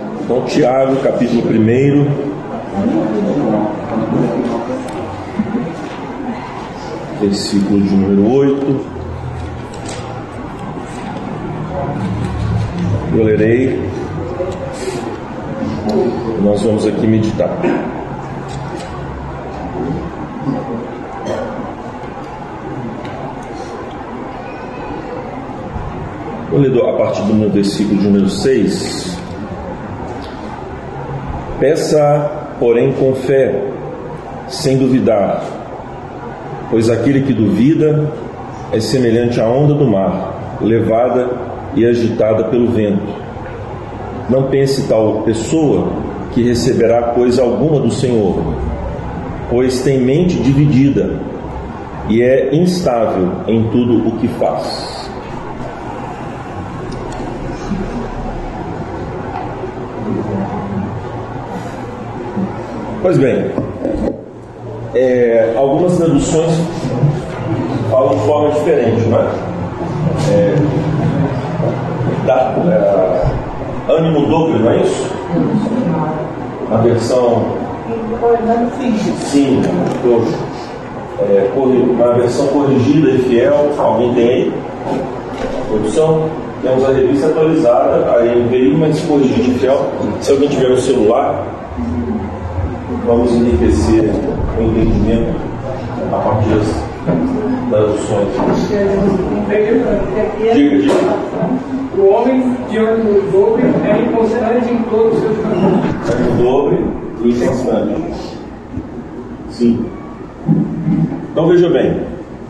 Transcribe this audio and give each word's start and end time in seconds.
Então, 0.00 0.44
Tiago, 0.44 0.96
capítulo 0.96 1.42
1. 1.42 2.06
Versículo 7.20 7.80
de 7.80 7.94
número 7.94 8.32
8. 8.32 8.80
Eu 13.16 13.24
lerei. 13.24 13.90
Nós 16.42 16.62
vamos 16.62 16.86
aqui 16.86 17.06
meditar. 17.06 17.50
Vou 26.50 26.60
ler 26.60 26.78
a 26.84 26.92
partir 26.96 27.22
do 27.22 27.50
versículo 27.50 27.98
de 27.98 28.04
número 28.04 28.28
6. 28.28 29.07
Peça, 31.60 32.54
porém, 32.60 32.92
com 32.92 33.14
fé, 33.14 33.60
sem 34.46 34.78
duvidar, 34.78 35.42
pois 36.70 36.88
aquele 36.88 37.22
que 37.22 37.32
duvida 37.32 38.12
é 38.72 38.78
semelhante 38.78 39.40
à 39.40 39.48
onda 39.48 39.74
do 39.74 39.86
mar, 39.86 40.58
levada 40.60 41.28
e 41.74 41.84
agitada 41.84 42.44
pelo 42.44 42.68
vento. 42.68 43.12
Não 44.30 44.44
pense 44.44 44.86
tal 44.86 45.22
pessoa 45.22 45.88
que 46.32 46.42
receberá 46.42 47.02
coisa 47.14 47.42
alguma 47.42 47.80
do 47.80 47.90
Senhor, 47.90 48.36
pois 49.50 49.82
tem 49.82 49.98
mente 49.98 50.36
dividida 50.36 51.18
e 52.08 52.22
é 52.22 52.54
instável 52.54 53.32
em 53.48 53.64
tudo 53.70 54.06
o 54.06 54.12
que 54.18 54.28
faz. 54.28 54.97
Pois 63.08 63.16
bem, 63.16 63.42
é, 64.94 65.54
algumas 65.56 65.96
traduções 65.96 66.52
falam 67.90 68.10
de 68.10 68.26
forma 68.26 68.50
diferente, 68.50 69.08
não 69.08 69.18
é? 69.18 69.28
da, 72.26 72.54
é, 72.68 73.90
ânimo 73.90 74.26
não 74.58 74.70
é 74.70 74.82
isso? 74.82 75.10
Na 76.68 76.76
versão. 76.82 77.46
Sim, 79.20 79.62
é, 81.20 81.50
uma 81.56 82.12
versão 82.12 82.46
corrigida 82.48 83.08
e 83.12 83.18
fiel, 83.20 83.70
alguém 83.78 84.12
tem 84.12 84.28
aí? 84.28 84.52
Produção? 85.70 86.28
Temos 86.60 86.84
a 86.84 86.92
revista 86.92 87.28
atualizada, 87.28 88.18
aí 88.18 88.46
veio, 88.50 88.76
mas 88.76 89.00
corrigida 89.00 89.48
e 89.48 89.58
fiel. 89.60 89.86
Se 90.20 90.30
alguém 90.30 90.50
tiver 90.50 90.68
no 90.68 90.76
celular, 90.76 91.42
vamos 93.08 93.32
enriquecer 93.32 94.10
o 94.58 94.62
entendimento 94.62 95.34
a 96.12 96.18
partir 96.18 96.50
das 96.50 96.68
traduções. 97.70 98.28
Diga, 100.52 100.78
diga. 100.78 100.92
O 101.96 102.12
homem 102.12 102.54
diante 102.70 103.00
do 103.00 103.32
dobre 103.32 103.64
é 103.64 104.02
inconstante 104.02 104.72
em 104.72 104.82
todos 104.90 105.14
os 105.14 105.20
seus 105.20 105.38
caminhos. 105.38 105.84
É 106.06 106.30
o 106.30 106.42
dobre 106.42 106.84
e 107.24 107.30
inconstante. 107.30 107.94
Sim. 109.48 109.86
Então 111.32 111.48
veja 111.48 111.70
bem, 111.70 112.02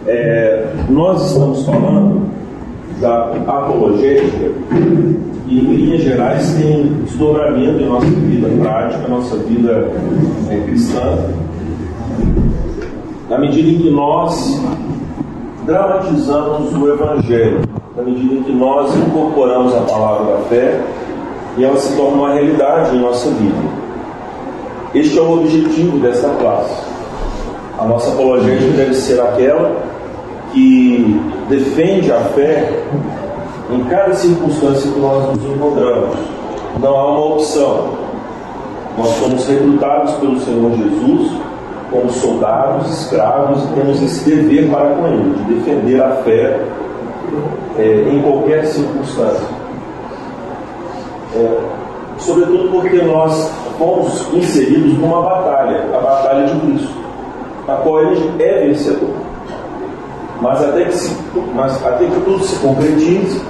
é, 0.09 0.67
nós 0.91 1.25
estamos 1.25 1.65
falando 1.65 2.23
da 3.01 3.31
apologética 3.47 4.53
e, 5.47 5.59
em 5.59 5.75
linhas 5.75 6.03
gerais, 6.03 6.53
tem 6.55 6.93
desdobramento 7.05 7.83
em 7.83 7.89
nossa 7.89 8.07
vida 8.07 8.49
prática, 8.61 9.09
nossa 9.09 9.37
vida 9.37 9.91
é, 10.51 10.61
cristã, 10.67 11.19
na 13.29 13.39
medida 13.39 13.69
em 13.69 13.79
que 13.79 13.91
nós 13.91 14.61
dramatizamos 15.65 16.75
o 16.75 16.89
Evangelho, 16.89 17.61
na 17.97 18.03
medida 18.03 18.35
em 18.35 18.43
que 18.43 18.53
nós 18.53 18.95
incorporamos 18.97 19.75
a 19.75 19.81
palavra 19.81 20.37
da 20.37 20.39
fé 20.45 20.81
e 21.57 21.65
ela 21.65 21.77
se 21.77 21.95
torna 21.97 22.17
uma 22.17 22.35
realidade 22.35 22.97
em 22.97 23.01
nossa 23.01 23.29
vida. 23.31 23.79
Este 24.95 25.19
é 25.19 25.23
o 25.23 25.41
objetivo 25.41 25.99
desta 25.99 26.29
classe. 26.31 26.83
A 27.79 27.85
nossa 27.85 28.11
apologética 28.11 28.73
deve 28.73 28.95
ser 28.95 29.21
aquela 29.21 29.77
que 30.53 31.21
defende 31.49 32.11
a 32.13 32.21
fé 32.21 32.83
em 33.71 33.85
cada 33.85 34.15
circunstância 34.15 34.91
que 34.91 34.99
nós 34.99 35.37
nos 35.37 35.45
encontramos. 35.45 36.17
Não 36.81 36.97
há 36.97 37.13
uma 37.13 37.35
opção. 37.35 37.89
Nós 38.97 39.09
somos 39.21 39.47
recrutados 39.47 40.13
pelo 40.15 40.41
Senhor 40.41 40.73
Jesus 40.73 41.33
como 41.91 42.11
soldados, 42.11 42.91
escravos, 42.91 43.65
e 43.65 43.73
temos 43.75 44.03
esse 44.03 44.25
dever 44.29 44.71
para 44.71 44.91
com 44.91 45.07
Ele, 45.07 45.35
de 45.35 45.55
defender 45.55 46.03
a 46.03 46.11
fé 46.17 46.61
é, 47.79 48.09
em 48.11 48.21
qualquer 48.23 48.67
circunstância. 48.67 49.47
É, 51.35 51.59
sobretudo 52.19 52.71
porque 52.71 53.01
nós 53.03 53.51
fomos 53.79 54.27
inseridos 54.35 54.99
numa 54.99 55.23
batalha, 55.23 55.85
a 55.95 56.01
batalha 56.01 56.47
de 56.47 56.61
Cristo, 56.61 56.95
na 57.67 57.75
qual 57.77 58.03
Ele 58.03 58.43
é 58.43 58.67
vencedor. 58.67 59.28
Mas 60.41 60.63
até 60.63 60.85
que, 60.85 60.97
se, 60.97 61.17
mas 61.55 61.85
até 61.85 62.07
que 62.07 62.21
tudo 62.21 62.45
se 62.45 62.57
concretize, 62.61 63.41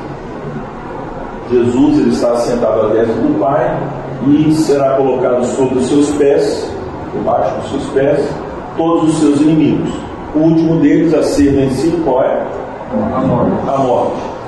Jesus 1.50 1.98
ele 1.98 2.10
está 2.10 2.36
sentado 2.36 2.82
à 2.82 2.88
destra 2.88 3.14
do 3.14 3.38
Pai 3.38 3.78
e 4.26 4.52
será 4.54 4.96
colocado 4.96 5.44
sobre 5.44 5.78
os 5.78 5.86
seus 5.86 6.10
pés, 6.12 6.70
debaixo 7.12 7.54
dos 7.56 7.70
seus 7.70 7.84
pés, 7.90 8.28
todos 8.76 9.10
os 9.10 9.20
seus 9.20 9.40
inimigos. 9.40 9.90
O 10.34 10.40
último 10.40 10.76
deles 10.76 11.14
a 11.14 11.22
ser 11.22 11.52
vencido 11.52 12.04
qual 12.04 12.22
é? 12.22 12.46
A 12.92 13.20
morte. 13.20 13.52
A 13.66 13.78
morte. 13.78 14.38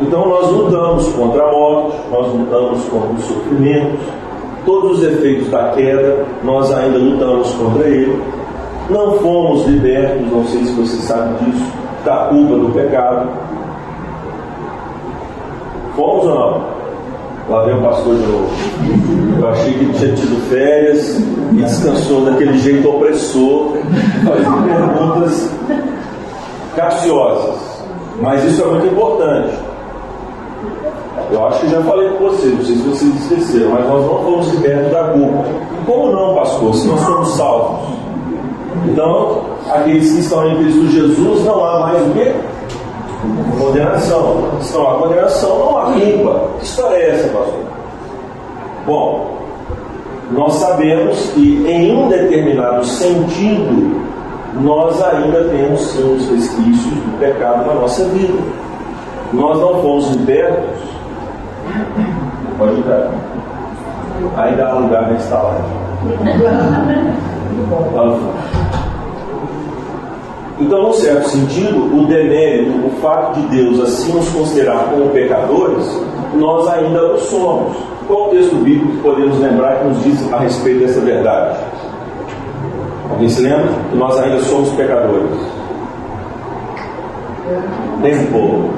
Então 0.00 0.26
nós 0.28 0.50
lutamos 0.50 1.08
contra 1.12 1.42
a 1.42 1.52
morte, 1.52 1.96
nós 2.10 2.32
lutamos 2.32 2.84
contra 2.88 3.12
os 3.12 3.24
sofrimentos, 3.24 4.00
todos 4.64 4.98
os 4.98 5.04
efeitos 5.04 5.48
da 5.48 5.70
queda, 5.70 6.24
nós 6.42 6.72
ainda 6.72 6.98
lutamos 6.98 7.52
contra 7.52 7.86
ele. 7.86 8.22
Não 8.90 9.18
fomos 9.18 9.66
libertos, 9.66 10.30
não 10.30 10.44
sei 10.46 10.64
se 10.64 10.72
você 10.72 10.96
sabe 10.96 11.44
disso, 11.44 11.72
da 12.04 12.26
culpa 12.28 12.56
do 12.56 12.72
pecado, 12.74 13.28
Fomos 16.00 16.24
ou 16.24 16.34
não? 16.34 16.62
Lá 17.48 17.64
vem 17.64 17.76
o 17.76 17.82
pastor 17.82 18.14
de 18.14 18.26
novo. 18.26 18.48
Eu 19.38 19.48
achei 19.48 19.74
que 19.74 19.92
tinha 19.92 20.14
tido 20.14 20.48
férias 20.48 21.18
e 21.18 21.56
descansou 21.56 22.24
daquele 22.24 22.56
jeito 22.58 22.88
opressor, 22.88 23.76
fazendo 24.24 24.64
perguntas 24.64 25.50
capciosas. 26.76 27.84
Mas 28.22 28.44
isso 28.44 28.62
é 28.62 28.66
muito 28.66 28.86
importante. 28.86 29.54
Eu 31.32 31.46
acho 31.46 31.60
que 31.60 31.70
já 31.70 31.82
falei 31.82 32.08
com 32.10 32.28
vocês, 32.28 32.54
não 32.54 32.64
sei 32.64 32.76
se 32.76 32.82
vocês 32.82 33.14
esqueceram, 33.16 33.70
mas 33.72 33.88
nós 33.88 34.06
não 34.06 34.24
fomos 34.24 34.48
libertos 34.54 34.92
da 34.92 35.04
culpa. 35.04 35.44
Como 35.86 36.12
não, 36.12 36.34
pastor? 36.34 36.74
Se 36.74 36.86
nós 36.86 37.00
somos 37.00 37.28
salvos. 37.36 38.09
Então, 38.86 39.42
aqueles 39.68 40.12
que 40.12 40.20
estão 40.20 40.48
em 40.48 40.56
Cristo 40.56 40.86
Jesus, 40.88 41.44
não 41.44 41.64
há 41.64 41.80
mais 41.80 42.06
o 42.06 42.10
quê? 42.12 42.34
Condenação. 43.58 44.44
Se 44.60 44.72
não 44.74 44.88
há 44.88 44.94
condenação, 44.94 45.58
não 45.58 45.78
há 45.78 45.82
culpa. 45.92 46.40
Que 46.58 46.64
história 46.64 46.96
é 46.96 47.10
essa, 47.10 47.28
pastor? 47.28 47.64
Bom, 48.86 49.38
nós 50.32 50.54
sabemos 50.54 51.18
que 51.34 51.66
em 51.66 51.96
um 51.96 52.08
determinado 52.08 52.84
sentido, 52.84 54.00
nós 54.60 55.00
ainda 55.02 55.44
temos 55.44 55.80
sim 55.80 56.14
os 56.14 56.28
resquícios 56.30 56.94
do 56.94 57.18
pecado 57.18 57.66
na 57.66 57.74
nossa 57.74 58.04
vida. 58.04 58.38
Nós 59.32 59.58
não 59.58 59.82
fomos 59.82 60.10
libertos. 60.16 60.80
Pode 62.58 62.82
dar. 62.82 63.10
Ainda 64.36 64.66
há 64.66 64.72
lugar 64.74 65.10
na 65.10 65.16
estalagem. 65.16 65.64
Então, 70.60 70.82
num 70.82 70.92
certo 70.92 71.28
sentido, 71.30 71.78
o 71.96 72.06
demérito, 72.06 72.86
o 72.86 72.90
fato 73.00 73.40
de 73.40 73.46
Deus 73.56 73.80
assim 73.80 74.12
nos 74.12 74.28
considerar 74.28 74.90
como 74.90 75.08
pecadores, 75.08 75.86
nós 76.34 76.68
ainda 76.68 77.14
o 77.14 77.18
somos. 77.18 77.76
Qual 78.06 78.26
o 78.26 78.30
texto 78.30 78.56
bíblico 78.56 78.92
que 78.92 78.98
podemos 78.98 79.38
lembrar 79.38 79.78
que 79.78 79.88
nos 79.88 80.02
diz 80.02 80.32
a 80.32 80.38
respeito 80.38 80.80
dessa 80.80 81.00
verdade? 81.00 81.58
Alguém 83.10 83.28
se 83.28 83.40
lembra? 83.40 83.68
Que 83.90 83.96
nós 83.96 84.18
ainda 84.18 84.38
somos 84.40 84.68
pecadores. 84.72 85.30
Tem 88.02 88.26
pouco. 88.26 88.70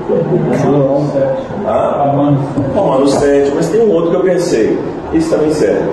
Romanos 2.74 3.14
7, 3.14 3.52
mas 3.54 3.68
tem 3.68 3.80
um 3.82 3.92
outro 3.92 4.10
que 4.10 4.16
eu 4.16 4.22
pensei. 4.22 4.78
Isso 5.12 5.30
também 5.30 5.52
serve. 5.52 5.90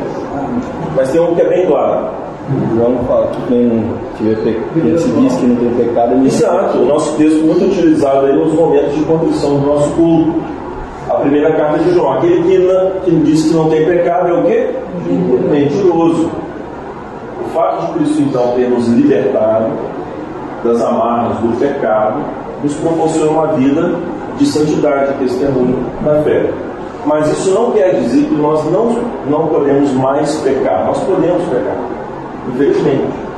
Mas 0.95 1.09
tem 1.12 1.19
um 1.19 1.36
que 1.36 1.41
é 1.41 1.50
bem 1.50 1.65
claro. 1.65 2.19
João 2.75 2.98
fala 3.06 3.28
que 3.28 3.42
quem 3.48 3.84
tiver 4.18 4.36
quem 4.74 4.98
se 4.98 5.10
diz 5.10 5.36
que 5.36 5.46
não 5.46 5.56
tem 5.57 5.86
pecado, 5.86 6.13
ele 6.13 6.28
Exato, 6.28 6.78
o 6.78 6.86
nosso 6.86 7.16
texto 7.18 7.46
muito 7.46 7.66
utilizado 7.66 8.25
aí 8.25 8.36
nos 8.36 8.54
momentos 8.54 8.96
de 8.96 9.04
contrição 9.04 9.60
do 9.60 9.68
nosso 9.68 9.90
culto. 9.92 10.34
A 11.10 11.16
primeira 11.16 11.51
carta 11.54 11.80
de 11.80 11.92
João, 11.94 12.13
aquele 12.13 12.44
que, 12.44 12.57
não, 12.60 12.92
que 13.01 13.12
diz 13.12 13.44
que 13.44 13.54
não 13.54 13.69
tem 13.69 13.86
pecado 13.86 14.30
é 14.30 14.34
o 14.34 14.44
quê? 14.44 14.69
Mentiroso. 15.50 16.30
O 17.46 17.50
fato 17.50 17.88
de 17.88 17.94
Cristo 17.94 18.22
então 18.22 18.54
ter 18.56 18.69
nos 18.69 18.88
libertado 18.88 19.72
das 20.63 20.81
amarras 20.81 21.38
do 21.38 21.60
pecado 21.60 22.19
nos 22.63 22.74
proporciona 22.75 23.31
uma 23.31 23.48
vida 23.54 23.96
de 24.38 24.46
santidade, 24.46 25.13
de 25.13 25.19
testemunho 25.19 25.86
na 26.04 26.22
fé. 26.24 26.51
Mas 27.06 27.28
isso 27.31 27.51
não 27.51 27.72
quer 27.72 27.96
dizer 27.96 28.25
que 28.25 28.36
nós 28.36 28.63
não, 28.72 28.98
não 29.30 29.48
podemos 29.48 29.92
mais 29.94 30.36
pecar. 30.38 30.86
Nós 30.86 31.00
podemos 31.04 31.44
pecar, 31.46 31.78
infelizmente. 32.47 33.30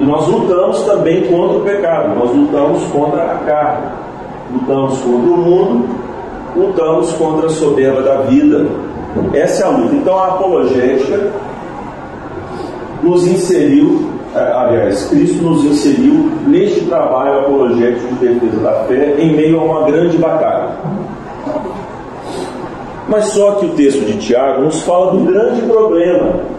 E 0.00 0.04
nós 0.04 0.28
lutamos 0.28 0.82
também 0.82 1.26
contra 1.26 1.58
o 1.58 1.60
pecado, 1.62 2.14
nós 2.14 2.34
lutamos 2.34 2.84
contra 2.84 3.22
a 3.22 3.38
carne, 3.38 3.86
lutamos 4.52 5.00
contra 5.00 5.30
o 5.30 5.36
mundo, 5.36 5.88
lutamos 6.56 7.12
contra 7.12 7.46
a 7.46 7.50
soberba 7.50 8.02
da 8.02 8.16
vida. 8.22 8.66
Essa 9.34 9.64
é 9.64 9.66
a 9.66 9.70
luta. 9.70 9.94
Então 9.94 10.16
a 10.16 10.28
apologética 10.28 11.32
nos 13.02 13.26
inseriu, 13.26 14.08
é, 14.34 14.40
aliás, 14.40 15.08
Cristo 15.08 15.42
nos 15.42 15.64
inseriu 15.64 16.30
neste 16.46 16.84
trabalho 16.84 17.40
apologético 17.40 18.14
de 18.14 18.28
defesa 18.28 18.60
da 18.60 18.72
fé 18.84 19.16
em 19.18 19.34
meio 19.34 19.60
a 19.60 19.64
uma 19.64 19.82
grande 19.82 20.16
batalha. 20.16 20.76
Mas 23.08 23.24
só 23.26 23.52
que 23.52 23.66
o 23.66 23.70
texto 23.70 24.04
de 24.04 24.18
Tiago 24.18 24.62
nos 24.62 24.82
fala 24.82 25.12
do 25.12 25.24
grande 25.24 25.62
problema 25.62 26.57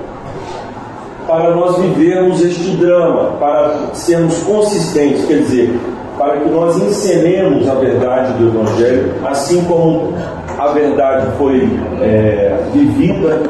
para 1.29 1.51
nós 1.51 1.77
vivermos 1.77 2.41
este 2.41 2.71
drama, 2.71 3.33
para 3.39 3.93
sermos 3.93 4.39
consistentes, 4.39 5.25
quer 5.27 5.41
dizer, 5.41 5.79
para 6.17 6.37
que 6.37 6.49
nós 6.49 6.75
encenemos 6.75 7.69
a 7.69 7.75
verdade 7.75 8.33
do 8.33 8.47
Evangelho, 8.47 9.13
assim 9.23 9.63
como 9.65 10.11
a 10.57 10.67
verdade 10.69 11.27
foi 11.37 11.69
é, 12.01 12.57
vivida, 12.73 13.43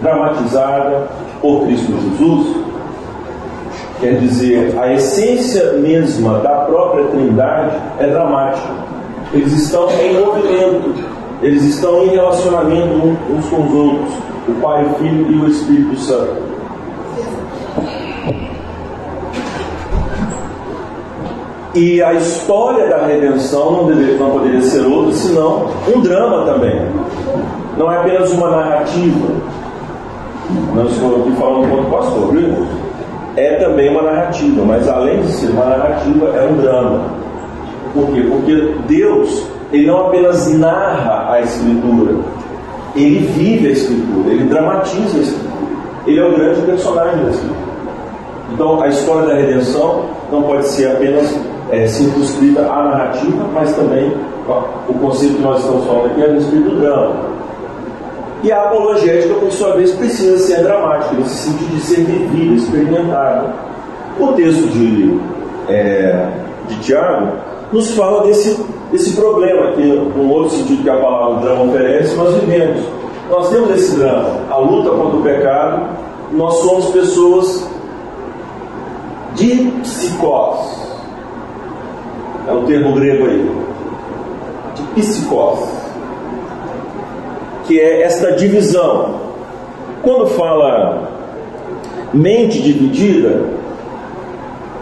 dramatizada 0.00 1.06
por 1.42 1.66
Cristo 1.66 1.92
Jesus. 1.92 2.56
Quer 4.00 4.14
dizer, 4.14 4.74
a 4.80 4.94
essência 4.94 5.74
mesma 5.74 6.38
da 6.38 6.60
própria 6.64 7.04
Trindade 7.08 7.76
é 8.00 8.06
dramática. 8.06 8.72
Eles 9.34 9.52
estão 9.52 9.86
em 10.00 10.18
movimento, 10.18 10.94
eles 11.42 11.62
estão 11.64 12.04
em 12.04 12.08
relacionamento 12.08 13.18
uns 13.30 13.46
com 13.50 13.66
os 13.66 13.74
outros, 13.74 14.14
o 14.48 14.52
Pai, 14.62 14.82
o 14.86 14.94
Filho 14.94 15.30
e 15.30 15.36
o 15.40 15.48
Espírito 15.48 15.96
Santo. 15.98 16.51
E 21.74 22.02
a 22.02 22.12
história 22.12 22.86
da 22.86 23.06
redenção 23.06 23.72
não, 23.72 23.86
deveria, 23.86 24.18
não 24.18 24.30
poderia 24.30 24.60
ser 24.60 24.84
outra 24.84 25.12
senão 25.14 25.70
um 25.94 26.00
drama 26.00 26.44
também. 26.44 26.82
Não 27.78 27.90
é 27.90 27.96
apenas 27.96 28.30
uma 28.32 28.50
narrativa. 28.50 29.28
Não 30.74 30.86
estou 30.86 31.22
aqui 31.22 31.32
falando 31.32 31.70
contra 31.70 31.86
o 31.86 31.90
pastor, 31.90 32.32
viu? 32.32 32.66
É 33.36 33.54
também 33.54 33.88
uma 33.88 34.02
narrativa, 34.02 34.62
mas 34.66 34.86
além 34.86 35.22
de 35.22 35.32
ser 35.32 35.50
uma 35.50 35.64
narrativa, 35.64 36.26
é 36.36 36.46
um 36.46 36.56
drama. 36.58 37.00
Por 37.94 38.06
quê? 38.08 38.22
Porque 38.30 38.74
Deus, 38.86 39.46
ele 39.72 39.86
não 39.86 40.08
apenas 40.08 40.52
narra 40.52 41.32
a 41.32 41.40
Escritura, 41.40 42.16
ele 42.94 43.20
vive 43.28 43.68
a 43.68 43.70
Escritura, 43.70 44.30
ele 44.30 44.44
dramatiza 44.44 45.16
a 45.16 45.20
Escritura. 45.22 45.52
Ele 46.06 46.18
é 46.18 46.24
o 46.24 46.36
grande 46.36 46.60
personagem 46.62 47.24
da 47.24 47.30
Escritura. 47.30 47.62
Então, 48.52 48.82
a 48.82 48.88
história 48.88 49.28
da 49.28 49.34
redenção 49.34 50.04
não 50.30 50.42
pode 50.42 50.66
ser 50.68 50.90
apenas 50.90 51.34
é, 51.72 51.86
circunscrita 51.86 52.60
à 52.60 52.84
narrativa, 52.84 53.48
mas 53.52 53.74
também 53.74 54.12
o 54.88 54.94
conceito 54.94 55.36
que 55.36 55.42
nós 55.42 55.60
estamos 55.60 55.86
falando 55.86 56.06
aqui 56.06 56.22
é 56.22 56.26
a 56.26 56.32
respeito 56.34 56.68
do 56.68 56.80
drama. 56.80 57.32
E 58.42 58.52
a 58.52 58.62
apologética, 58.64 59.34
por 59.34 59.50
sua 59.50 59.76
vez, 59.76 59.92
precisa 59.92 60.36
ser 60.38 60.62
dramática, 60.62 61.14
nesse 61.14 61.48
sentido 61.48 61.74
de 61.74 61.80
ser 61.80 62.04
vivida, 62.04 62.54
experimentada. 62.54 63.54
O 64.20 64.32
texto 64.32 64.68
de, 64.68 65.18
é, 65.68 66.28
de 66.68 66.78
Tiago 66.80 67.32
nos 67.72 67.92
fala 67.92 68.24
desse, 68.24 68.60
desse 68.90 69.14
problema, 69.14 69.72
que, 69.72 69.82
no 69.82 70.28
outro 70.28 70.58
sentido 70.58 70.82
que 70.82 70.90
a 70.90 70.96
palavra 70.96 71.40
drama 71.40 71.64
oferece, 71.64 72.14
nós 72.16 72.34
vivemos. 72.34 72.84
Nós 73.30 73.48
temos 73.48 73.70
esse 73.70 73.96
drama, 73.96 74.40
a 74.50 74.58
luta 74.58 74.90
contra 74.90 75.16
o 75.16 75.22
pecado, 75.22 75.88
nós 76.32 76.54
somos 76.56 76.86
pessoas 76.90 77.66
de 79.34 79.70
psicose 79.82 80.81
é 82.48 82.52
o 82.52 82.62
termo 82.62 82.92
grego 82.94 83.26
aí, 83.26 83.50
de 84.74 84.82
psicose, 84.94 85.70
que 87.64 87.80
é 87.80 88.02
esta 88.02 88.32
divisão. 88.32 89.20
Quando 90.02 90.26
fala 90.28 91.08
mente 92.12 92.60
dividida, 92.60 93.44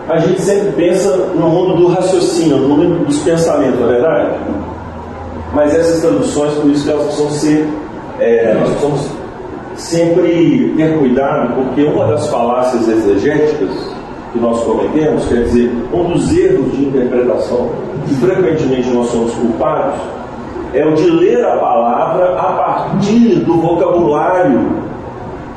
a 0.09 0.19
gente 0.19 0.41
sempre 0.41 0.73
pensa 0.73 1.17
no 1.35 1.49
mundo 1.49 1.77
do 1.77 1.87
raciocínio, 1.89 2.57
no 2.57 2.69
mundo 2.69 3.05
dos 3.05 3.19
pensamentos, 3.19 3.79
não 3.79 3.89
é 3.89 3.93
verdade? 3.93 4.35
Mas 5.53 5.75
essas 5.75 6.01
traduções, 6.01 6.55
por 6.55 6.71
isso 6.71 6.85
que 6.85 6.91
elas 6.91 7.05
precisam 7.07 7.31
ser, 7.31 7.69
é, 8.19 8.55
nós 8.55 8.71
precisamos 8.71 9.11
sempre 9.77 10.75
ter 10.77 10.99
cuidado, 10.99 11.55
porque 11.55 11.85
uma 11.85 12.07
das 12.07 12.29
falácias 12.29 12.89
exegéticas 12.89 13.71
que 14.33 14.39
nós 14.39 14.63
cometemos, 14.63 15.27
quer 15.27 15.43
dizer, 15.45 15.73
um 15.93 16.05
dos 16.05 16.37
erros 16.37 16.73
de 16.73 16.85
interpretação 16.85 17.71
que 18.07 18.15
frequentemente 18.15 18.89
nós 18.91 19.09
somos 19.09 19.33
culpados, 19.35 20.01
é 20.73 20.87
o 20.87 20.95
de 20.95 21.11
ler 21.11 21.45
a 21.45 21.57
palavra 21.57 22.39
a 22.39 22.53
partir 22.53 23.41
do 23.41 23.55
vocabulário 23.61 24.71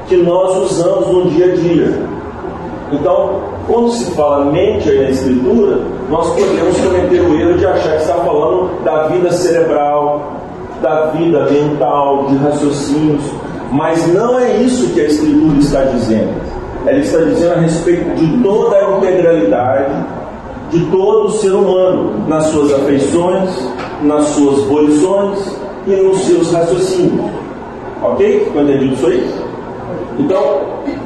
que 0.07 0.17
nós 0.17 0.57
usamos 0.71 1.07
no 1.07 1.29
dia 1.29 1.53
a 1.53 1.55
dia. 1.55 2.03
Então, 2.91 3.41
quando 3.67 3.91
se 3.91 4.11
fala 4.11 4.45
mente 4.45 4.89
aí 4.89 5.03
na 5.03 5.09
Escritura, 5.11 5.79
nós 6.09 6.29
podemos 6.33 6.77
cometer 6.77 7.21
o 7.21 7.39
erro 7.39 7.57
de 7.57 7.65
achar 7.65 7.97
que 7.97 8.01
está 8.01 8.15
falando 8.15 8.83
da 8.83 9.07
vida 9.07 9.31
cerebral, 9.31 10.33
da 10.81 11.05
vida 11.07 11.45
mental, 11.49 12.25
de 12.25 12.35
raciocínios, 12.37 13.23
mas 13.71 14.05
não 14.13 14.39
é 14.39 14.57
isso 14.57 14.93
que 14.93 15.01
a 15.01 15.05
Escritura 15.05 15.59
está 15.59 15.83
dizendo 15.83 16.52
ela 16.85 16.99
está 16.99 17.17
dizendo 17.19 17.53
a 17.53 17.59
respeito 17.59 18.15
de 18.15 18.43
toda 18.43 18.75
a 18.75 18.97
integralidade 18.97 20.05
de 20.69 20.85
todo 20.87 21.27
o 21.27 21.31
ser 21.31 21.53
humano, 21.53 22.27
nas 22.27 22.45
suas 22.45 22.73
afeições, 22.73 23.69
nas 24.01 24.25
suas 24.29 24.63
volições 24.63 25.55
e 25.85 25.91
nos 25.91 26.19
seus 26.21 26.51
raciocínios. 26.51 27.29
Ok? 28.01 28.45
Ficou 28.45 28.63
entendido 28.63 28.93
isso 28.93 29.05
aí? 29.05 29.29
Então, 30.19 30.61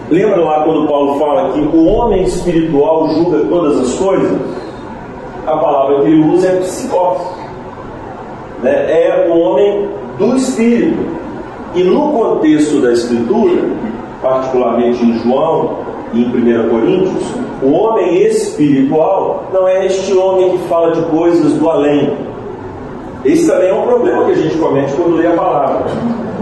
lembra 0.09 0.41
lá 0.41 0.63
quando 0.63 0.87
Paulo 0.87 1.19
fala 1.19 1.51
que 1.51 1.59
o 1.59 1.85
homem 1.85 2.23
espiritual 2.23 3.09
julga 3.09 3.39
todas 3.49 3.79
as 3.79 3.93
coisas? 3.95 4.39
A 5.45 5.57
palavra 5.57 6.01
que 6.01 6.07
ele 6.07 6.23
usa 6.23 6.47
é 6.47 6.55
psicose. 6.57 7.25
Né? 8.63 8.71
É 8.71 9.27
o 9.29 9.37
homem 9.37 9.89
do 10.17 10.35
espírito. 10.35 10.97
E 11.75 11.83
no 11.83 12.11
contexto 12.11 12.81
da 12.81 12.93
Escritura, 12.93 13.61
particularmente 14.27 15.03
em 15.03 15.19
João 15.19 15.77
e 16.13 16.23
em 16.23 16.27
1 16.27 16.69
Coríntios, 16.69 17.23
o 17.61 17.71
homem 17.71 18.23
espiritual 18.23 19.45
não 19.53 19.67
é 19.67 19.85
este 19.85 20.13
homem 20.13 20.51
que 20.51 20.57
fala 20.67 20.91
de 20.91 21.01
coisas 21.03 21.53
do 21.53 21.69
além. 21.69 22.13
Esse 23.25 23.47
também 23.47 23.69
é 23.69 23.73
um 23.73 23.81
problema 23.81 24.25
que 24.25 24.31
a 24.31 24.35
gente 24.35 24.57
comete 24.57 24.93
quando 24.93 25.17
lê 25.17 25.27
a 25.27 25.31
palavra. 25.31 25.85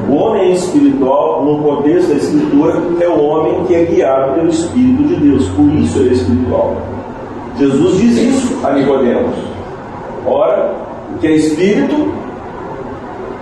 O 0.09 0.15
homem 0.15 0.53
espiritual, 0.53 1.43
no 1.43 1.63
contexto 1.63 2.09
da 2.09 2.15
Escritura, 2.15 2.81
é 2.99 3.07
o 3.07 3.23
homem 3.23 3.65
que 3.65 3.73
é 3.73 3.85
guiado 3.85 4.33
pelo 4.33 4.49
Espírito 4.49 5.03
de 5.03 5.15
Deus, 5.15 5.47
por 5.49 5.65
isso 5.73 5.99
ele 5.99 6.09
é 6.09 6.13
espiritual. 6.13 6.75
Jesus 7.57 7.97
diz 7.97 8.17
isso 8.17 8.65
a 8.65 8.73
Nicodemos. 8.73 9.35
Ora, 10.27 10.75
o 11.15 11.19
que 11.19 11.27
é 11.27 11.31
espírito 11.35 12.13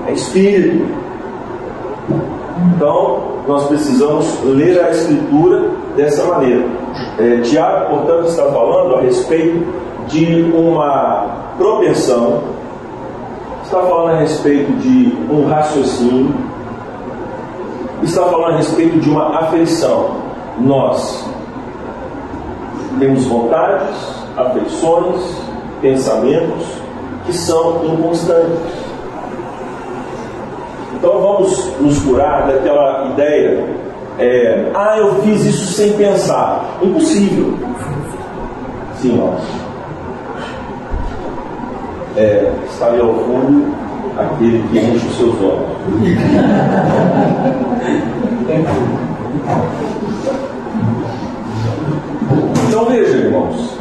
é 0.08 0.14
espírito. 0.14 0.86
Então, 2.76 3.22
nós 3.48 3.68
precisamos 3.68 4.44
ler 4.44 4.80
a 4.80 4.92
Escritura 4.92 5.70
dessa 5.96 6.24
maneira. 6.26 6.66
É, 7.18 7.42
Tiago, 7.42 7.98
portanto, 7.98 8.28
está 8.28 8.46
falando 8.46 8.96
a 8.96 9.02
respeito 9.02 9.66
de 10.08 10.44
uma 10.54 11.54
propensão, 11.58 12.44
está 13.64 13.80
falando 13.82 14.16
a 14.16 14.20
respeito 14.20 14.72
de 14.74 15.18
um 15.32 15.48
raciocínio, 15.48 16.34
está 18.04 18.24
falando 18.24 18.54
a 18.54 18.58
respeito 18.58 19.00
de 19.00 19.10
uma 19.10 19.40
afeição. 19.40 20.12
Nós 20.60 21.28
temos 23.00 23.26
vontades, 23.26 23.96
afeições, 24.38 25.38
pensamentos 25.82 26.68
que 27.26 27.34
são 27.34 27.84
inconstantes. 27.86 28.93
Então 31.04 31.20
vamos 31.20 31.82
nos 31.82 32.00
curar 32.00 32.48
daquela 32.48 33.10
ideia, 33.10 33.62
é, 34.18 34.72
ah, 34.74 34.98
eu 34.98 35.16
fiz 35.16 35.44
isso 35.44 35.74
sem 35.74 35.92
pensar. 35.98 36.78
Impossível. 36.82 37.54
Sim, 39.02 39.22
ó. 39.22 39.34
É, 42.16 42.50
está 42.70 42.86
ali 42.86 43.02
ao 43.02 43.16
fundo 43.16 43.76
aquele 44.18 44.64
que 44.70 44.80
enche 44.80 45.06
os 45.06 45.18
seus 45.18 45.36
olhos. 45.42 45.68
Então 52.70 52.86
veja, 52.86 53.18
irmãos, 53.18 53.78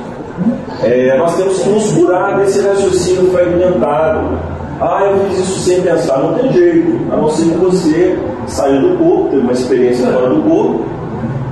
é, 0.82 1.16
nós 1.18 1.36
temos 1.36 1.56
que 1.60 1.68
nos 1.68 1.92
curar 1.92 2.38
desse 2.38 2.66
raciocínio 2.66 3.30
fragmentado. 3.30 4.61
Ah, 4.80 5.04
eu 5.04 5.28
fiz 5.28 5.38
isso 5.38 5.60
sem 5.60 5.80
pensar, 5.82 6.18
não 6.18 6.34
tem 6.34 6.52
jeito, 6.52 7.12
a 7.12 7.16
não 7.16 7.30
ser 7.30 7.50
que 7.50 7.58
você 7.58 8.18
saiu 8.46 8.80
do 8.80 8.98
corpo, 8.98 9.28
teve 9.30 9.42
uma 9.42 9.52
experiência 9.52 10.06
fora 10.06 10.28
do 10.28 10.42
corpo, 10.42 10.84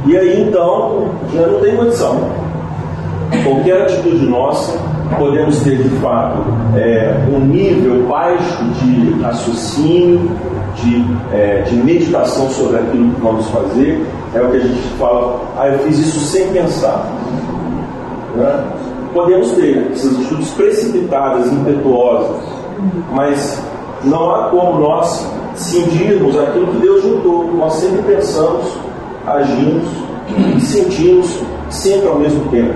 e 0.07 0.17
aí 0.17 0.43
então 0.43 1.11
já 1.33 1.47
não 1.47 1.61
tem 1.61 1.77
condição. 1.77 2.21
Qualquer 3.45 3.83
atitude 3.83 4.27
nossa, 4.27 4.77
podemos 5.17 5.61
ter 5.61 5.77
de 5.77 5.89
fato 6.01 6.43
é, 6.77 7.15
um 7.33 7.41
nível 7.41 8.03
baixo 8.09 8.65
de 8.65 9.23
raciocínio, 9.23 10.31
de, 10.77 11.05
é, 11.33 11.63
de 11.63 11.77
meditação 11.77 12.49
sobre 12.51 12.79
aquilo 12.79 13.13
que 13.13 13.21
vamos 13.21 13.47
fazer. 13.49 14.05
É 14.35 14.41
o 14.41 14.51
que 14.51 14.57
a 14.57 14.61
gente 14.61 14.81
fala, 14.99 15.41
ah, 15.59 15.69
eu 15.69 15.79
fiz 15.81 15.99
isso 15.99 16.21
sem 16.21 16.49
pensar. 16.53 17.07
Né? 18.35 18.65
Podemos 19.13 19.51
ter 19.53 19.91
essas 19.93 20.17
atitudes 20.17 20.51
precipitadas, 20.51 21.53
impetuosas, 21.53 22.60
mas 23.13 23.63
não 24.05 24.35
há 24.35 24.49
como 24.51 24.81
nós 24.81 25.27
cindirmos 25.55 26.39
aquilo 26.39 26.69
que 26.69 26.79
Deus 26.79 27.03
juntou. 27.03 27.45
Nós 27.55 27.75
sempre 27.75 28.03
pensamos, 28.03 28.67
agimos 29.27 29.89
e 30.57 30.61
sentimos 30.61 31.39
sempre 31.69 32.09
ao 32.09 32.19
mesmo 32.19 32.49
tempo, 32.51 32.75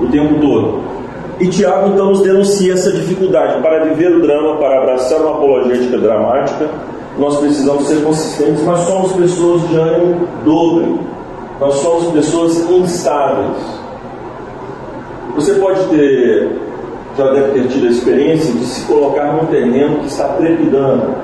o 0.00 0.06
tempo 0.06 0.40
todo. 0.40 0.84
E 1.40 1.48
Tiago 1.48 1.88
então 1.88 2.10
nos 2.10 2.22
denuncia 2.22 2.74
essa 2.74 2.92
dificuldade. 2.92 3.60
Para 3.60 3.84
viver 3.84 4.16
o 4.16 4.22
drama, 4.22 4.56
para 4.56 4.78
abraçar 4.78 5.20
uma 5.20 5.32
apologética 5.32 5.98
dramática, 5.98 6.70
nós 7.18 7.38
precisamos 7.38 7.86
ser 7.86 8.02
consistentes, 8.02 8.62
mas 8.64 8.80
somos 8.80 9.12
pessoas 9.12 9.68
de 9.68 9.76
ânimo 9.76 10.28
dobre. 10.44 11.00
Nós 11.60 11.74
somos 11.74 12.12
pessoas 12.12 12.58
instáveis. 12.70 13.56
Você 15.34 15.54
pode 15.54 15.80
ter, 15.88 16.60
já 17.16 17.32
deve 17.32 17.52
ter 17.52 17.68
tido 17.68 17.86
a 17.86 17.90
experiência 17.90 18.52
de 18.52 18.64
se 18.64 18.84
colocar 18.86 19.32
num 19.32 19.46
terreno 19.46 19.98
que 20.00 20.06
está 20.06 20.28
trepidando. 20.30 21.14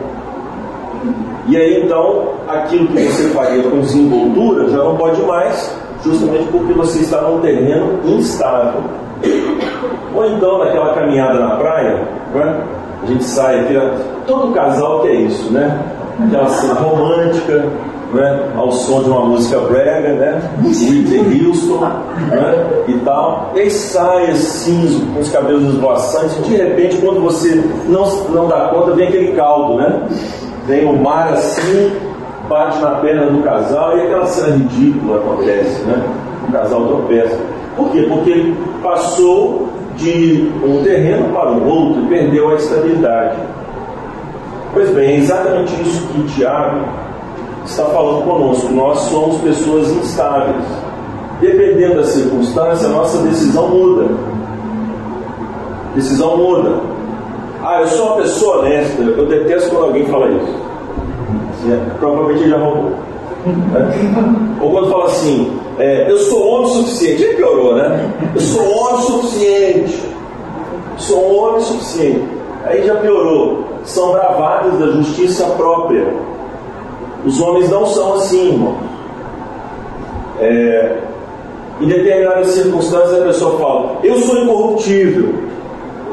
E 1.46 1.56
aí 1.56 1.82
então, 1.82 2.34
aquilo 2.46 2.86
que 2.88 3.02
você 3.02 3.28
faria 3.30 3.62
com 3.62 3.80
desenvoltura 3.80 4.68
já 4.70 4.78
não 4.78 4.96
pode 4.96 5.20
mais, 5.22 5.76
justamente 6.04 6.44
porque 6.50 6.72
você 6.72 7.00
está 7.00 7.20
num 7.22 7.40
terreno 7.40 7.98
instável. 8.04 8.82
Ou 10.14 10.26
então, 10.26 10.58
naquela 10.58 10.94
caminhada 10.94 11.38
na 11.38 11.56
praia, 11.56 12.08
né? 12.34 12.64
a 13.02 13.06
gente 13.06 13.24
sai 13.24 13.66
todo 14.26 14.52
casal 14.52 15.00
que 15.00 15.08
é 15.08 15.14
isso, 15.14 15.52
né? 15.52 15.78
Aquela 16.26 16.48
cena 16.48 16.74
romântica, 16.74 17.64
né, 18.12 18.52
ao 18.56 18.72
som 18.72 19.02
de 19.02 19.10
uma 19.10 19.24
música 19.24 19.58
brega, 19.60 20.12
né, 20.14 20.50
Whitney 20.62 21.46
Houston, 21.46 21.78
né, 21.80 22.84
e 22.88 22.94
tal, 22.98 23.52
e 23.54 23.60
aí 23.60 23.70
sai 23.70 24.30
assim, 24.30 25.10
com 25.14 25.20
os 25.20 25.30
cabelos 25.30 25.74
esvoaçantes, 25.74 26.44
de 26.44 26.56
repente, 26.56 26.96
quando 26.96 27.20
você 27.20 27.62
não, 27.88 28.04
não 28.30 28.48
dá 28.48 28.68
conta, 28.68 28.92
vem 28.92 29.08
aquele 29.08 29.32
caldo, 29.32 29.76
né, 29.76 30.02
vem 30.66 30.84
o 30.84 30.96
mar 30.96 31.32
assim, 31.32 31.92
bate 32.48 32.78
na 32.80 32.96
perna 32.96 33.26
do 33.26 33.42
casal, 33.42 33.96
e 33.96 34.02
aquela 34.02 34.26
cena 34.26 34.56
ridícula 34.56 35.18
acontece, 35.18 35.82
né, 35.82 36.02
o 36.48 36.52
casal 36.52 36.86
tropeça. 36.86 37.38
Por 37.76 37.90
quê? 37.90 38.06
Porque 38.08 38.30
ele 38.30 38.56
passou 38.82 39.68
de 39.96 40.50
um 40.64 40.82
terreno 40.82 41.32
para 41.32 41.52
o 41.52 41.68
outro 41.68 42.02
e 42.02 42.08
perdeu 42.08 42.50
a 42.50 42.54
estabilidade. 42.54 43.36
Pois 44.72 44.90
bem, 44.90 45.10
é 45.10 45.16
exatamente 45.16 45.72
isso 45.82 46.06
que 46.08 46.22
Tiago 46.34 46.84
está 47.64 47.84
falando 47.86 48.24
conosco. 48.24 48.72
Nós 48.72 48.98
somos 49.00 49.40
pessoas 49.40 49.90
instáveis. 49.90 50.64
Dependendo 51.40 51.96
da 51.96 52.04
circunstância, 52.04 52.86
a 52.88 52.90
nossa 52.90 53.18
decisão 53.22 53.68
muda. 53.68 54.08
Decisão 55.94 56.36
muda. 56.36 56.80
Ah, 57.62 57.80
eu 57.80 57.86
sou 57.88 58.06
uma 58.06 58.16
pessoa 58.16 58.58
honesta. 58.58 59.02
Eu 59.02 59.26
detesto 59.26 59.70
quando 59.70 59.84
alguém 59.86 60.06
fala 60.06 60.30
isso. 60.30 60.70
É, 61.68 61.98
provavelmente 61.98 62.42
ele 62.42 62.50
já 62.50 62.58
roubou. 62.58 62.90
Né? 63.46 64.58
Ou 64.60 64.70
quando 64.70 64.90
fala 64.90 65.06
assim, 65.06 65.58
é, 65.78 66.10
eu 66.10 66.18
sou 66.18 66.46
homem 66.46 66.72
suficiente. 66.74 67.22
Ele 67.22 67.34
piorou, 67.36 67.74
né? 67.74 68.10
Eu 68.34 68.40
sou 68.40 68.62
homem 68.62 69.00
suficiente. 69.02 70.02
Sou 70.98 71.34
homem 71.34 71.60
suficiente. 71.62 72.28
Aí 72.64 72.86
já 72.86 72.96
piorou. 72.96 73.64
São 73.84 74.12
bravadas 74.12 74.78
da 74.78 74.86
justiça 74.88 75.46
própria 75.56 76.06
os 77.24 77.40
homens 77.40 77.70
não 77.70 77.86
são 77.86 78.14
assim, 78.14 78.52
irmão. 78.52 78.76
É, 80.38 80.98
em 81.80 81.88
determinadas 81.88 82.48
circunstâncias 82.48 83.20
a 83.20 83.24
pessoa 83.26 83.58
fala, 83.58 83.98
eu 84.02 84.16
sou 84.18 84.42
incorruptível. 84.42 85.34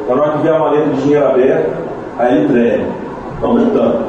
Na 0.07 0.15
hora 0.15 0.31
que 0.33 0.43
vê 0.43 0.49
a 0.49 0.59
maleta 0.59 0.89
de 0.91 1.01
dinheiro 1.01 1.27
aberta, 1.27 1.77
aí 2.17 2.37
ele 2.37 2.47
treme. 2.47 2.85
Está 3.35 3.47
aumentando. 3.47 4.05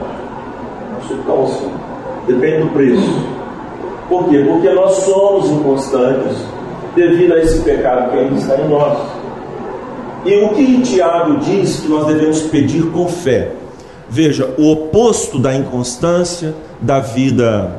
Não 0.92 1.08
sou 1.08 1.16
tão 1.26 1.44
assim. 1.44 1.70
Depende 2.26 2.62
do 2.62 2.68
preço. 2.68 3.26
Por 4.08 4.28
quê? 4.28 4.44
Porque 4.48 4.70
nós 4.70 4.92
somos 4.98 5.50
inconstantes 5.50 6.38
devido 6.94 7.34
a 7.34 7.38
esse 7.38 7.60
pecado 7.62 8.10
que 8.10 8.18
ainda 8.18 8.34
está 8.36 8.56
em 8.60 8.68
nós. 8.68 8.98
E 10.24 10.44
o 10.44 10.48
que 10.50 10.82
Tiago 10.82 11.38
diz 11.38 11.80
que 11.80 11.88
nós 11.88 12.06
devemos 12.06 12.42
pedir 12.42 12.90
com 12.90 13.08
fé? 13.08 13.52
Veja, 14.10 14.54
o 14.56 14.70
oposto 14.70 15.38
da 15.38 15.54
inconstância, 15.54 16.54
da 16.80 16.98
vida 16.98 17.78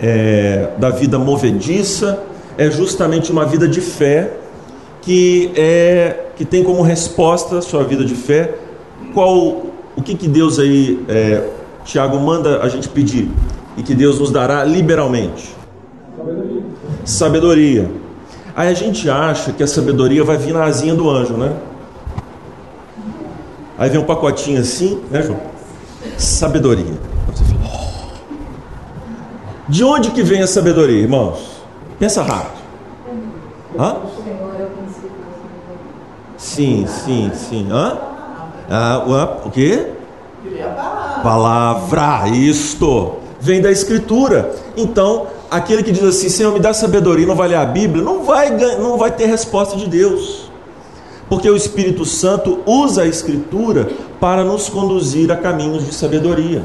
é, 0.00 0.70
da 0.76 0.90
vida 0.90 1.18
movediça, 1.18 2.20
é 2.58 2.70
justamente 2.70 3.30
uma 3.30 3.44
vida 3.44 3.68
de 3.68 3.80
fé 3.80 4.32
que 5.02 5.52
é 5.56 6.20
que 6.36 6.44
tem 6.44 6.64
como 6.64 6.82
resposta 6.82 7.58
a 7.58 7.62
sua 7.62 7.84
vida 7.84 8.04
de 8.04 8.14
fé 8.14 8.54
qual 9.12 9.36
o 9.96 10.02
que, 10.02 10.14
que 10.14 10.26
Deus 10.26 10.58
aí 10.58 11.04
é, 11.08 11.48
Tiago 11.84 12.18
manda 12.18 12.60
a 12.60 12.68
gente 12.68 12.88
pedir 12.88 13.30
e 13.76 13.82
que 13.82 13.94
Deus 13.94 14.18
nos 14.18 14.30
dará 14.30 14.64
liberalmente 14.64 15.54
sabedoria. 16.16 16.62
sabedoria. 17.04 17.90
Aí 18.56 18.68
a 18.68 18.74
gente 18.74 19.08
acha 19.10 19.52
que 19.52 19.62
a 19.62 19.66
sabedoria 19.66 20.24
vai 20.24 20.36
vir 20.36 20.54
na 20.54 20.64
asinha 20.64 20.94
do 20.94 21.08
anjo, 21.10 21.34
né? 21.34 21.52
Aí 23.76 23.90
vem 23.90 24.00
um 24.00 24.04
pacotinho 24.04 24.60
assim, 24.60 25.02
né, 25.10 25.22
João? 25.22 25.40
Sabedoria. 26.16 26.94
De 29.68 29.82
onde 29.82 30.10
que 30.10 30.22
vem 30.22 30.42
a 30.42 30.46
sabedoria, 30.46 31.00
irmãos? 31.00 31.62
Pensa 31.98 32.22
rápido. 32.22 32.62
Hã? 33.78 33.96
Sim, 36.36 36.86
sim, 36.86 37.32
sim. 37.34 37.68
Hã? 37.72 37.98
Ah, 38.70 39.40
o 39.44 39.50
quê? 39.50 39.88
Palavra, 41.22 42.28
isto. 42.28 43.14
Vem 43.40 43.60
da 43.60 43.70
Escritura. 43.70 44.54
Então, 44.76 45.26
aquele 45.50 45.82
que 45.82 45.90
diz 45.90 46.04
assim, 46.04 46.28
Senhor, 46.28 46.52
me 46.52 46.60
dá 46.60 46.72
sabedoria, 46.72 47.26
não 47.26 47.34
vai 47.34 47.48
ler 47.48 47.56
a 47.56 47.66
Bíblia, 47.66 48.04
não 48.04 48.22
vai, 48.22 48.50
não 48.78 48.96
vai 48.96 49.10
ter 49.10 49.26
resposta 49.26 49.76
de 49.76 49.88
Deus. 49.88 50.43
Porque 51.28 51.48
o 51.48 51.56
Espírito 51.56 52.04
Santo 52.04 52.60
usa 52.66 53.02
a 53.02 53.06
Escritura 53.06 53.88
para 54.20 54.44
nos 54.44 54.68
conduzir 54.68 55.30
a 55.32 55.36
caminhos 55.36 55.84
de 55.84 55.94
sabedoria. 55.94 56.62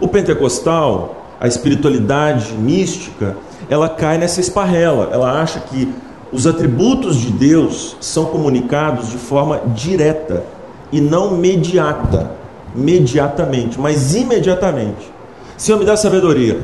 O 0.00 0.08
pentecostal, 0.08 1.26
a 1.40 1.46
espiritualidade 1.46 2.52
mística, 2.54 3.36
ela 3.68 3.88
cai 3.88 4.18
nessa 4.18 4.40
esparrela. 4.40 5.10
Ela 5.12 5.40
acha 5.40 5.60
que 5.60 5.92
os 6.32 6.46
atributos 6.46 7.16
de 7.16 7.30
Deus 7.30 7.96
são 8.00 8.26
comunicados 8.26 9.08
de 9.08 9.16
forma 9.16 9.60
direta 9.74 10.44
e 10.90 11.00
não 11.00 11.36
mediata, 11.36 12.32
mediatamente, 12.74 13.78
mas 13.80 14.14
imediatamente. 14.14 15.10
Senhor, 15.56 15.78
me 15.78 15.84
dá 15.84 15.96
sabedoria. 15.96 16.60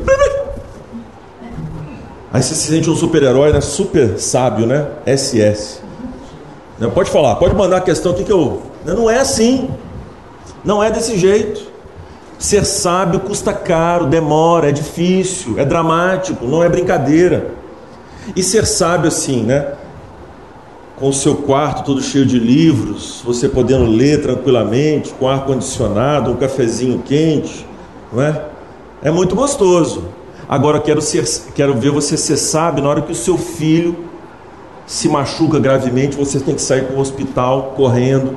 Aí 2.32 2.42
você 2.42 2.54
se 2.54 2.68
sente 2.68 2.88
um 2.88 2.96
super-herói, 2.96 3.52
né? 3.52 3.60
Super 3.60 4.18
sábio, 4.18 4.66
né? 4.66 4.86
SS. 5.06 5.81
Pode 6.90 7.10
falar, 7.10 7.36
pode 7.36 7.54
mandar 7.54 7.78
a 7.78 7.80
questão 7.80 8.12
aqui 8.12 8.24
que 8.24 8.32
eu. 8.32 8.62
Não 8.84 9.08
é 9.08 9.18
assim. 9.18 9.68
Não 10.64 10.82
é 10.82 10.90
desse 10.90 11.18
jeito. 11.18 11.70
Ser 12.38 12.64
sábio 12.64 13.20
custa 13.20 13.52
caro, 13.52 14.06
demora, 14.06 14.68
é 14.68 14.72
difícil, 14.72 15.58
é 15.58 15.64
dramático, 15.64 16.44
não 16.44 16.62
é 16.62 16.68
brincadeira. 16.68 17.52
E 18.34 18.42
ser 18.42 18.66
sábio 18.66 19.08
assim, 19.08 19.42
né? 19.42 19.74
Com 20.96 21.08
o 21.08 21.12
seu 21.12 21.36
quarto 21.36 21.84
todo 21.84 22.02
cheio 22.02 22.26
de 22.26 22.38
livros, 22.38 23.22
você 23.24 23.48
podendo 23.48 23.84
ler 23.84 24.22
tranquilamente, 24.22 25.12
com 25.14 25.28
ar 25.28 25.44
condicionado, 25.44 26.32
um 26.32 26.36
cafezinho 26.36 27.00
quente, 27.04 27.66
não 28.12 28.22
é? 28.22 28.44
É 29.02 29.10
muito 29.10 29.36
gostoso. 29.36 30.04
Agora 30.48 30.80
quero 30.80 31.00
ser, 31.00 31.24
quero 31.54 31.74
ver 31.74 31.90
você 31.90 32.16
ser 32.16 32.36
sábio 32.36 32.82
na 32.82 32.90
hora 32.90 33.02
que 33.02 33.12
o 33.12 33.14
seu 33.16 33.38
filho 33.38 34.11
se 34.86 35.08
machuca 35.08 35.58
gravemente, 35.58 36.16
você 36.16 36.40
tem 36.40 36.54
que 36.54 36.62
sair 36.62 36.84
para 36.84 36.96
o 36.96 37.00
hospital 37.00 37.74
correndo. 37.76 38.36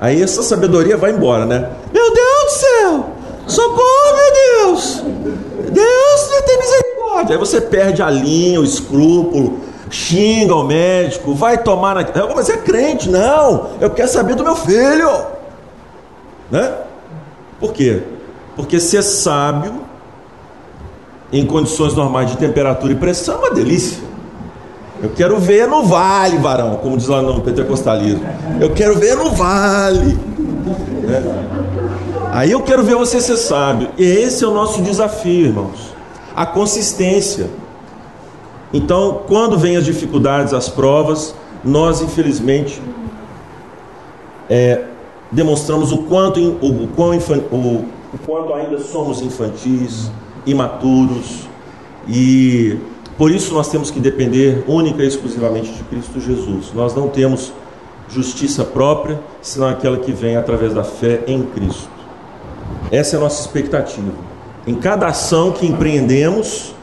Aí 0.00 0.22
essa 0.22 0.42
sabedoria 0.42 0.96
vai 0.96 1.10
embora, 1.10 1.44
né? 1.44 1.70
Meu 1.92 2.12
Deus 2.12 2.44
do 2.44 2.50
céu! 2.50 3.06
Socorro, 3.46 4.16
meu 4.16 4.74
Deus! 4.74 5.02
Deus 5.72 6.42
tem 6.46 6.58
misericórdia. 6.58 7.34
Aí 7.34 7.38
você 7.38 7.60
perde 7.60 8.02
a 8.02 8.10
linha, 8.10 8.60
o 8.60 8.64
escrúpulo, 8.64 9.60
xinga 9.90 10.54
o 10.54 10.64
médico, 10.64 11.34
vai 11.34 11.58
tomar 11.58 11.94
na. 11.94 12.34
Mas 12.34 12.48
é 12.48 12.56
crente, 12.56 13.08
não! 13.08 13.70
Eu 13.80 13.90
quero 13.90 14.08
saber 14.08 14.34
do 14.34 14.44
meu 14.44 14.54
filho! 14.54 15.26
Né? 16.50 16.74
Por 17.58 17.72
quê? 17.72 18.02
Porque 18.54 18.80
ser 18.80 19.02
sábio 19.02 19.80
em 21.32 21.44
condições 21.44 21.94
normais 21.94 22.30
de 22.30 22.36
temperatura 22.36 22.92
e 22.92 22.96
pressão 22.96 23.36
é 23.36 23.38
uma 23.38 23.50
delícia. 23.50 24.07
Eu 25.00 25.10
quero 25.10 25.38
ver 25.38 25.68
no 25.68 25.84
vale, 25.84 26.38
varão, 26.38 26.76
como 26.76 26.96
diz 26.96 27.06
lá 27.06 27.22
no 27.22 27.40
pentecostalismo. 27.40 28.24
Eu 28.60 28.70
quero 28.70 28.96
ver 28.98 29.16
no 29.16 29.30
vale. 29.30 30.18
Né? 31.02 31.22
Aí 32.32 32.50
eu 32.50 32.62
quero 32.62 32.82
ver 32.82 32.96
você 32.96 33.20
ser 33.20 33.36
sábio. 33.36 33.90
E 33.96 34.02
esse 34.04 34.44
é 34.44 34.46
o 34.46 34.52
nosso 34.52 34.82
desafio, 34.82 35.46
irmãos. 35.46 35.94
A 36.34 36.44
consistência. 36.44 37.48
Então, 38.72 39.22
quando 39.26 39.56
vem 39.56 39.76
as 39.76 39.84
dificuldades, 39.84 40.52
as 40.52 40.68
provas, 40.68 41.34
nós 41.64 42.02
infelizmente 42.02 42.82
é, 44.50 44.84
demonstramos 45.30 45.92
o 45.92 45.98
quanto, 45.98 46.40
o, 46.40 46.84
o, 46.84 46.88
quão 46.88 47.10
o, 47.10 47.14
o 47.14 48.18
quanto 48.26 48.54
ainda 48.54 48.78
somos 48.78 49.22
infantis, 49.22 50.10
imaturos 50.46 51.48
e 52.06 52.78
por 53.18 53.32
isso 53.32 53.52
nós 53.52 53.68
temos 53.68 53.90
que 53.90 53.98
depender 53.98 54.62
única 54.68 55.02
e 55.02 55.06
exclusivamente 55.08 55.72
de 55.72 55.82
Cristo 55.82 56.20
Jesus. 56.20 56.72
Nós 56.72 56.94
não 56.94 57.08
temos 57.08 57.52
justiça 58.08 58.64
própria, 58.64 59.20
senão 59.42 59.68
aquela 59.68 59.98
que 59.98 60.12
vem 60.12 60.36
através 60.36 60.72
da 60.72 60.84
fé 60.84 61.24
em 61.26 61.42
Cristo. 61.42 61.90
Essa 62.92 63.16
é 63.16 63.18
a 63.18 63.20
nossa 63.20 63.40
expectativa. 63.40 64.12
Em 64.66 64.74
cada 64.76 65.08
ação 65.08 65.50
que 65.50 65.66
empreendemos, 65.66 66.74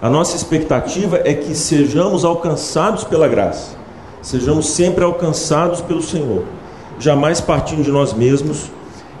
a 0.00 0.08
nossa 0.08 0.36
expectativa 0.36 1.20
é 1.24 1.34
que 1.34 1.54
sejamos 1.54 2.24
alcançados 2.24 3.02
pela 3.02 3.26
graça, 3.26 3.76
sejamos 4.22 4.68
sempre 4.68 5.02
alcançados 5.02 5.80
pelo 5.80 6.02
Senhor, 6.02 6.44
jamais 6.98 7.40
partindo 7.40 7.82
de 7.82 7.90
nós 7.90 8.12
mesmos 8.12 8.70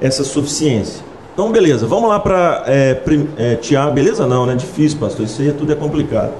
essa 0.00 0.22
suficiência. 0.22 1.05
Então, 1.36 1.52
beleza, 1.52 1.86
vamos 1.86 2.08
lá 2.08 2.18
para 2.18 2.64
é, 2.66 2.98
é, 3.36 3.56
Tiago. 3.56 3.92
Beleza, 3.92 4.26
não, 4.26 4.46
né? 4.46 4.54
Difícil, 4.54 4.98
pastor. 4.98 5.26
Isso 5.26 5.42
aí 5.42 5.52
tudo 5.52 5.70
é 5.70 5.74
complicado. 5.74 6.32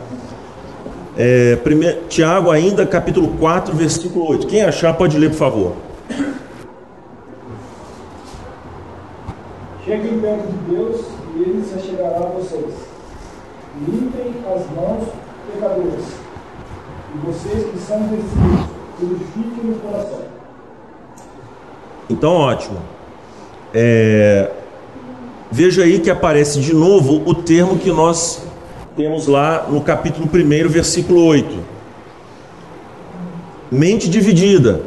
É, 1.15 1.57
primeiro, 1.57 2.05
Tiago, 2.09 2.51
ainda, 2.51 2.87
capítulo 2.87 3.29
4, 3.39 3.75
versículo 3.75 4.27
8. 4.27 4.47
Quem 4.47 4.63
achar, 4.63 4.95
pode 4.95 5.19
ler, 5.19 5.29
por 5.29 5.37
favor. 5.37 5.73
Cheguem 9.85 10.19
perto 10.19 10.47
de 10.47 10.75
Deus 10.75 11.05
e 11.37 11.43
ele 11.43 11.63
se 11.63 11.75
achegará 11.75 12.17
a 12.17 12.31
vocês. 12.31 12.73
Limpem 13.87 14.33
as 14.51 14.71
mãos, 14.75 15.09
pecadores. 15.53 16.07
E 17.15 17.19
vocês 17.19 17.67
que 17.71 17.79
são 17.81 17.99
vestidos, 18.09 18.67
purifiquem 18.99 19.73
o 19.73 19.75
coração. 19.75 20.21
Então, 22.09 22.33
ótimo. 22.33 22.79
É, 23.75 24.51
Veja 25.51 25.83
aí 25.83 26.01
que 26.01 26.11
aparece 26.11 26.61
de 26.61 26.75
novo 26.75 27.23
o 27.25 27.35
termo 27.35 27.79
que 27.79 27.91
nós 27.91 28.43
temos 28.97 29.27
lá 29.27 29.67
no 29.69 29.81
capítulo 29.81 30.29
1, 30.33 30.69
versículo 30.69 31.25
8. 31.25 31.59
Mente 33.71 34.09
dividida, 34.09 34.83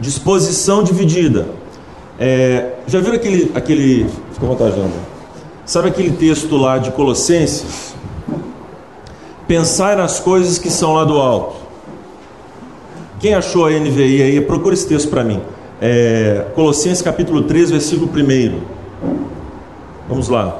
disposição 0.00 0.82
dividida. 0.82 1.46
É, 2.18 2.72
já 2.86 3.00
viram 3.00 3.16
aquele, 3.16 3.50
aquele. 3.54 4.06
Fica 4.32 4.46
à 4.46 4.48
vontade, 4.48 4.78
André. 4.78 4.98
Sabe 5.64 5.88
aquele 5.88 6.10
texto 6.10 6.56
lá 6.56 6.78
de 6.78 6.90
Colossenses? 6.90 7.94
Pensar 9.46 9.96
nas 9.96 10.20
coisas 10.20 10.58
que 10.58 10.70
são 10.70 10.94
lá 10.94 11.04
do 11.04 11.14
alto. 11.14 11.56
Quem 13.20 13.34
achou 13.34 13.66
a 13.66 13.70
NVI 13.70 14.22
aí, 14.22 14.40
procura 14.40 14.74
esse 14.74 14.86
texto 14.86 15.08
para 15.08 15.22
mim. 15.22 15.40
É, 15.80 16.46
Colossenses 16.54 17.00
capítulo 17.02 17.42
3, 17.42 17.70
versículo 17.70 18.10
1. 18.10 18.81
Vamos 20.12 20.28
lá. 20.28 20.58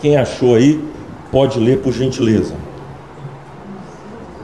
Quem 0.00 0.16
achou 0.16 0.56
aí, 0.56 0.84
pode 1.30 1.60
ler 1.60 1.82
por 1.82 1.92
gentileza. 1.92 2.56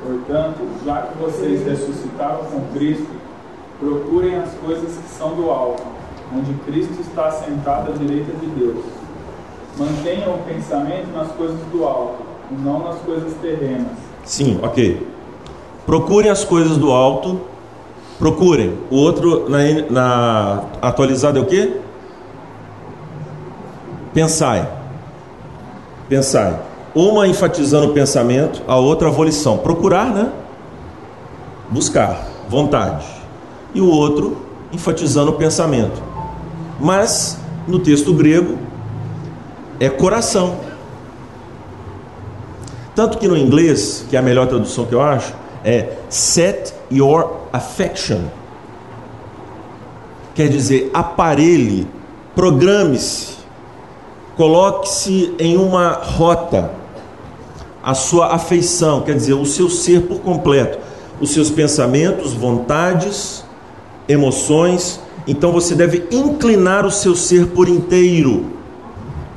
Portanto, 0.00 0.60
já 0.86 1.02
que 1.02 1.18
vocês 1.18 1.66
ressuscitaram 1.66 2.44
com 2.44 2.60
Cristo, 2.72 3.08
procurem 3.80 4.36
as 4.36 4.52
coisas 4.64 4.96
que 4.96 5.08
são 5.08 5.34
do 5.34 5.50
alto, 5.50 5.82
onde 6.32 6.54
Cristo 6.70 7.00
está 7.00 7.32
sentado 7.32 7.90
à 7.90 7.96
direita 7.96 8.30
de 8.38 8.46
Deus. 8.46 8.84
Mantenham 9.76 10.36
o 10.36 10.38
pensamento 10.44 11.08
nas 11.12 11.32
coisas 11.32 11.58
do 11.72 11.84
alto, 11.84 12.22
e 12.52 12.54
não 12.54 12.84
nas 12.84 13.00
coisas 13.00 13.34
terrenas. 13.42 13.98
Sim, 14.24 14.60
ok. 14.62 15.04
Procurem 15.84 16.30
as 16.30 16.44
coisas 16.44 16.78
do 16.78 16.92
alto 16.92 17.40
Procurem. 18.20 18.74
O 18.90 18.96
outro 18.96 19.48
na, 19.48 19.58
na 19.90 20.64
atualizada 20.82 21.38
é 21.38 21.42
o 21.42 21.46
que? 21.46 21.74
Pensai. 24.12 24.68
Pensai. 26.06 26.60
Uma 26.94 27.26
enfatizando 27.26 27.86
o 27.88 27.94
pensamento, 27.94 28.62
a 28.68 28.76
outra 28.76 29.08
a 29.08 29.10
volição. 29.10 29.56
Procurar, 29.56 30.12
né? 30.12 30.30
Buscar, 31.70 32.28
vontade. 32.46 33.06
E 33.72 33.80
o 33.80 33.88
outro 33.88 34.36
enfatizando 34.70 35.30
o 35.30 35.34
pensamento. 35.34 36.02
Mas 36.78 37.38
no 37.66 37.78
texto 37.78 38.12
grego 38.12 38.58
é 39.78 39.88
coração. 39.88 40.56
Tanto 42.94 43.16
que 43.16 43.26
no 43.26 43.36
inglês, 43.36 44.04
que 44.10 44.16
é 44.16 44.18
a 44.18 44.22
melhor 44.22 44.46
tradução 44.46 44.84
que 44.84 44.94
eu 44.94 45.00
acho, 45.00 45.32
é 45.64 45.96
set 46.10 46.74
your 46.92 47.39
affection. 47.52 48.20
Quer 50.34 50.48
dizer, 50.48 50.90
aparelhe, 50.94 51.86
programe-se, 52.34 53.34
coloque-se 54.36 55.34
em 55.38 55.56
uma 55.56 55.92
rota, 55.92 56.70
a 57.82 57.94
sua 57.94 58.34
afeição, 58.34 59.02
quer 59.02 59.14
dizer, 59.14 59.34
o 59.34 59.46
seu 59.46 59.68
ser 59.68 60.02
por 60.02 60.20
completo, 60.20 60.78
os 61.20 61.30
seus 61.30 61.50
pensamentos, 61.50 62.32
vontades, 62.32 63.44
emoções. 64.08 65.00
Então 65.26 65.52
você 65.52 65.74
deve 65.74 66.06
inclinar 66.10 66.86
o 66.86 66.90
seu 66.90 67.14
ser 67.14 67.48
por 67.48 67.68
inteiro 67.68 68.46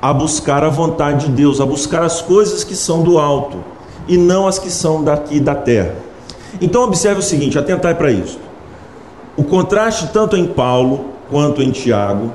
a 0.02 0.14
buscar 0.14 0.64
a 0.64 0.70
vontade 0.70 1.28
de 1.28 1.32
Deus, 1.32 1.62
a 1.62 1.66
buscar 1.66 2.04
as 2.04 2.22
coisas 2.22 2.64
que 2.64 2.76
são 2.76 3.04
do 3.04 3.18
alto 3.18 3.64
e 4.08 4.18
não 4.18 4.48
as 4.48 4.60
que 4.60 4.70
são 4.70 5.04
daqui 5.04 5.40
da 5.40 5.56
terra. 5.56 5.96
Então 6.62 6.84
observe 6.84 7.20
o 7.20 7.24
seguinte, 7.24 7.58
atentai 7.58 7.96
para 7.96 8.12
isso. 8.12 8.40
O 9.36 9.44
contraste 9.44 10.10
tanto 10.14 10.38
em 10.38 10.46
Paulo 10.46 11.14
quanto 11.30 11.62
em 11.62 11.72
Tiago 11.72 12.32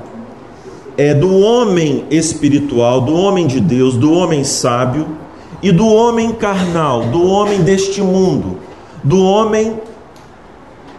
é 0.97 1.13
do 1.13 1.39
homem 1.39 2.03
espiritual, 2.11 2.99
do 2.99 3.15
homem 3.15 3.47
de 3.47 3.61
Deus, 3.61 3.95
do 3.95 4.11
homem 4.11 4.43
sábio 4.43 5.07
e 5.61 5.71
do 5.71 5.87
homem 5.87 6.33
carnal, 6.33 7.05
do 7.05 7.25
homem 7.25 7.61
deste 7.61 8.01
mundo, 8.01 8.59
do 9.01 9.23
homem 9.23 9.79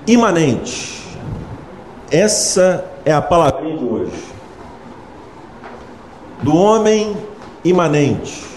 imanente. 0.07 1.03
Essa 2.11 2.85
é 3.05 3.13
a 3.13 3.21
palavra 3.21 3.61
de 3.61 3.85
hoje. 3.85 4.11
Do 6.43 6.57
homem 6.57 7.15
imanente. 7.63 8.50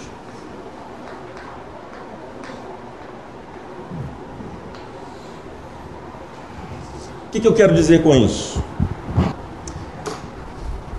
Que, 7.34 7.40
que 7.40 7.48
eu 7.48 7.54
quero 7.54 7.74
dizer 7.74 8.04
com 8.04 8.16
isso? 8.16 8.64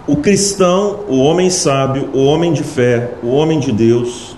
O 0.04 0.16
cristão, 0.16 1.04
o 1.08 1.18
homem 1.18 1.48
sábio, 1.48 2.10
o 2.12 2.24
homem 2.24 2.52
de 2.52 2.64
fé, 2.64 3.14
o 3.22 3.28
homem 3.28 3.60
de 3.60 3.70
Deus, 3.70 4.36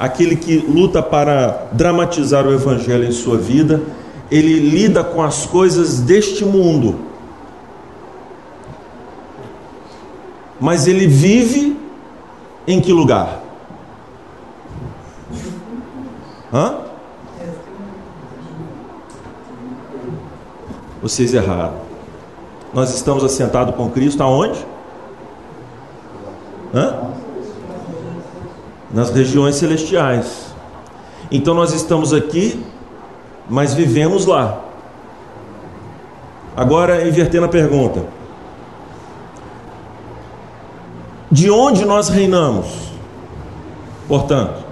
aquele 0.00 0.36
que 0.36 0.56
luta 0.56 1.02
para 1.02 1.68
dramatizar 1.72 2.46
o 2.46 2.52
Evangelho 2.52 3.04
em 3.04 3.12
sua 3.12 3.36
vida, 3.36 3.82
ele 4.30 4.58
lida 4.58 5.04
com 5.04 5.22
as 5.22 5.44
coisas 5.44 6.00
deste 6.00 6.46
mundo, 6.46 6.98
mas 10.58 10.86
ele 10.86 11.06
vive 11.06 11.76
em 12.66 12.80
que 12.80 12.92
lugar? 12.92 13.42
Hã? 16.52 16.87
Vocês 21.02 21.32
erraram. 21.34 21.74
Nós 22.72 22.94
estamos 22.94 23.24
assentados 23.24 23.74
com 23.74 23.90
Cristo 23.90 24.22
aonde? 24.22 24.64
Hã? 26.74 27.12
Nas 28.92 29.10
regiões 29.10 29.56
celestiais. 29.56 30.54
Então 31.30 31.54
nós 31.54 31.72
estamos 31.72 32.12
aqui, 32.12 32.64
mas 33.48 33.74
vivemos 33.74 34.26
lá. 34.26 34.64
Agora, 36.56 37.06
invertendo 37.06 37.46
a 37.46 37.48
pergunta: 37.48 38.04
de 41.30 41.50
onde 41.50 41.84
nós 41.84 42.08
reinamos? 42.08 42.66
Portanto, 44.08 44.67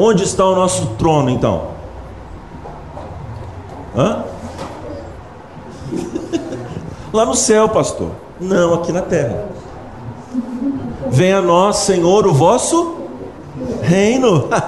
onde 0.00 0.24
está 0.24 0.46
o 0.46 0.54
nosso 0.54 0.86
trono 0.98 1.28
então? 1.28 1.68
Hã? 3.94 4.24
Lá 7.12 7.26
no 7.26 7.34
céu, 7.34 7.68
pastor. 7.68 8.10
Não, 8.40 8.74
aqui 8.74 8.92
na 8.92 9.02
terra. 9.02 9.44
Venha 11.10 11.38
a 11.38 11.42
nós, 11.42 11.76
Senhor, 11.78 12.26
o 12.26 12.32
vosso 12.32 12.96
reino. 13.82 14.48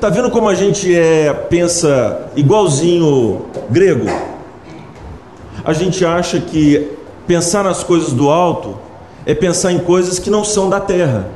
Tá 0.00 0.10
vendo 0.10 0.30
como 0.30 0.50
a 0.50 0.54
gente 0.54 0.94
é 0.94 1.32
pensa 1.32 2.26
igualzinho 2.36 3.46
grego? 3.70 4.04
A 5.64 5.72
gente 5.72 6.04
acha 6.04 6.38
que 6.40 6.90
pensar 7.26 7.64
nas 7.64 7.82
coisas 7.82 8.12
do 8.12 8.28
alto 8.28 8.76
é 9.24 9.34
pensar 9.34 9.72
em 9.72 9.78
coisas 9.78 10.18
que 10.18 10.28
não 10.28 10.44
são 10.44 10.68
da 10.68 10.78
terra. 10.78 11.26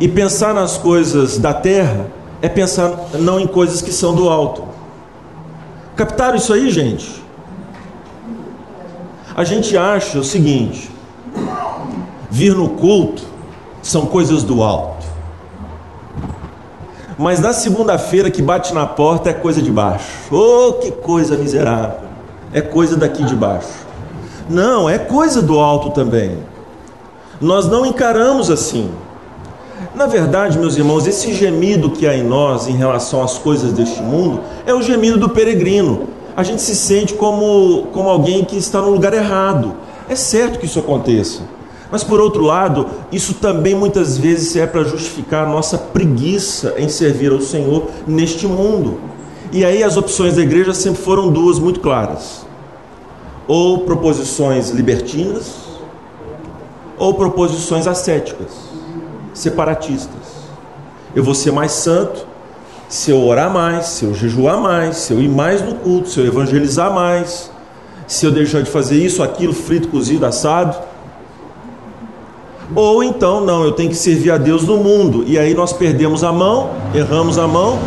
E 0.00 0.08
pensar 0.08 0.52
nas 0.52 0.76
coisas 0.76 1.38
da 1.38 1.54
terra 1.54 2.06
é 2.42 2.48
pensar 2.48 3.10
não 3.18 3.38
em 3.38 3.46
coisas 3.46 3.80
que 3.80 3.92
são 3.92 4.14
do 4.14 4.28
alto. 4.28 4.64
Captaram 5.96 6.36
isso 6.36 6.52
aí, 6.52 6.70
gente? 6.70 7.22
A 9.36 9.44
gente 9.44 9.76
acha 9.76 10.18
o 10.18 10.24
seguinte: 10.24 10.90
vir 12.30 12.54
no 12.54 12.70
culto 12.70 13.22
são 13.82 14.06
coisas 14.06 14.42
do 14.42 14.62
alto. 14.62 15.06
Mas 17.16 17.38
na 17.38 17.52
segunda-feira 17.52 18.30
que 18.30 18.42
bate 18.42 18.74
na 18.74 18.86
porta 18.86 19.30
é 19.30 19.32
coisa 19.32 19.62
de 19.62 19.70
baixo. 19.70 20.34
Oh, 20.34 20.74
que 20.74 20.90
coisa 20.90 21.36
miserável! 21.36 22.00
É 22.52 22.60
coisa 22.60 22.96
daqui 22.96 23.24
de 23.24 23.36
baixo. 23.36 23.84
Não, 24.48 24.90
é 24.90 24.98
coisa 24.98 25.40
do 25.40 25.58
alto 25.58 25.90
também. 25.90 26.38
Nós 27.40 27.66
não 27.68 27.86
encaramos 27.86 28.50
assim. 28.50 28.90
Na 29.92 30.06
verdade, 30.06 30.58
meus 30.58 30.76
irmãos, 30.76 31.06
esse 31.06 31.32
gemido 31.32 31.90
que 31.90 32.06
há 32.06 32.16
em 32.16 32.22
nós 32.22 32.68
em 32.68 32.76
relação 32.76 33.22
às 33.22 33.38
coisas 33.38 33.72
deste 33.72 34.00
mundo 34.00 34.40
é 34.64 34.72
o 34.72 34.82
gemido 34.82 35.18
do 35.18 35.28
peregrino. 35.28 36.08
A 36.36 36.42
gente 36.42 36.62
se 36.62 36.74
sente 36.74 37.14
como, 37.14 37.88
como 37.92 38.08
alguém 38.08 38.44
que 38.44 38.56
está 38.56 38.80
no 38.80 38.90
lugar 38.90 39.12
errado. 39.12 39.74
É 40.08 40.16
certo 40.16 40.58
que 40.58 40.66
isso 40.66 40.78
aconteça. 40.78 41.42
Mas 41.90 42.02
por 42.02 42.20
outro 42.20 42.42
lado, 42.42 42.86
isso 43.12 43.34
também 43.34 43.74
muitas 43.74 44.18
vezes 44.18 44.56
é 44.56 44.66
para 44.66 44.84
justificar 44.84 45.46
a 45.46 45.50
nossa 45.50 45.78
preguiça 45.78 46.74
em 46.76 46.88
servir 46.88 47.30
ao 47.30 47.40
Senhor 47.40 47.88
neste 48.06 48.46
mundo. 48.46 48.98
E 49.52 49.64
aí 49.64 49.82
as 49.84 49.96
opções 49.96 50.34
da 50.34 50.42
igreja 50.42 50.74
sempre 50.74 51.02
foram 51.02 51.30
duas 51.30 51.58
muito 51.58 51.78
claras: 51.78 52.44
ou 53.46 53.80
proposições 53.80 54.70
libertinas, 54.70 55.54
ou 56.98 57.14
proposições 57.14 57.86
ascéticas 57.86 58.73
separatistas. 59.34 60.44
Eu 61.14 61.22
vou 61.22 61.34
ser 61.34 61.52
mais 61.52 61.72
santo 61.72 62.26
se 62.88 63.10
eu 63.10 63.20
orar 63.26 63.52
mais, 63.52 63.86
se 63.86 64.04
eu 64.04 64.14
jejuar 64.14 64.60
mais, 64.60 64.96
se 64.98 65.12
eu 65.12 65.20
ir 65.20 65.28
mais 65.28 65.60
no 65.60 65.74
culto, 65.74 66.08
se 66.08 66.20
eu 66.20 66.26
evangelizar 66.26 66.92
mais, 66.92 67.50
se 68.06 68.24
eu 68.24 68.30
deixar 68.30 68.62
de 68.62 68.70
fazer 68.70 68.96
isso, 68.96 69.22
aquilo, 69.22 69.52
frito, 69.52 69.88
cozido, 69.88 70.24
assado. 70.24 70.76
Ou 72.74 73.02
então, 73.02 73.44
não, 73.44 73.64
eu 73.64 73.72
tenho 73.72 73.90
que 73.90 73.96
servir 73.96 74.30
a 74.30 74.38
Deus 74.38 74.64
no 74.64 74.76
mundo. 74.76 75.24
E 75.26 75.38
aí 75.38 75.54
nós 75.54 75.72
perdemos 75.72 76.22
a 76.22 76.32
mão, 76.32 76.70
erramos 76.94 77.38
a 77.38 77.46
mão 77.46 77.78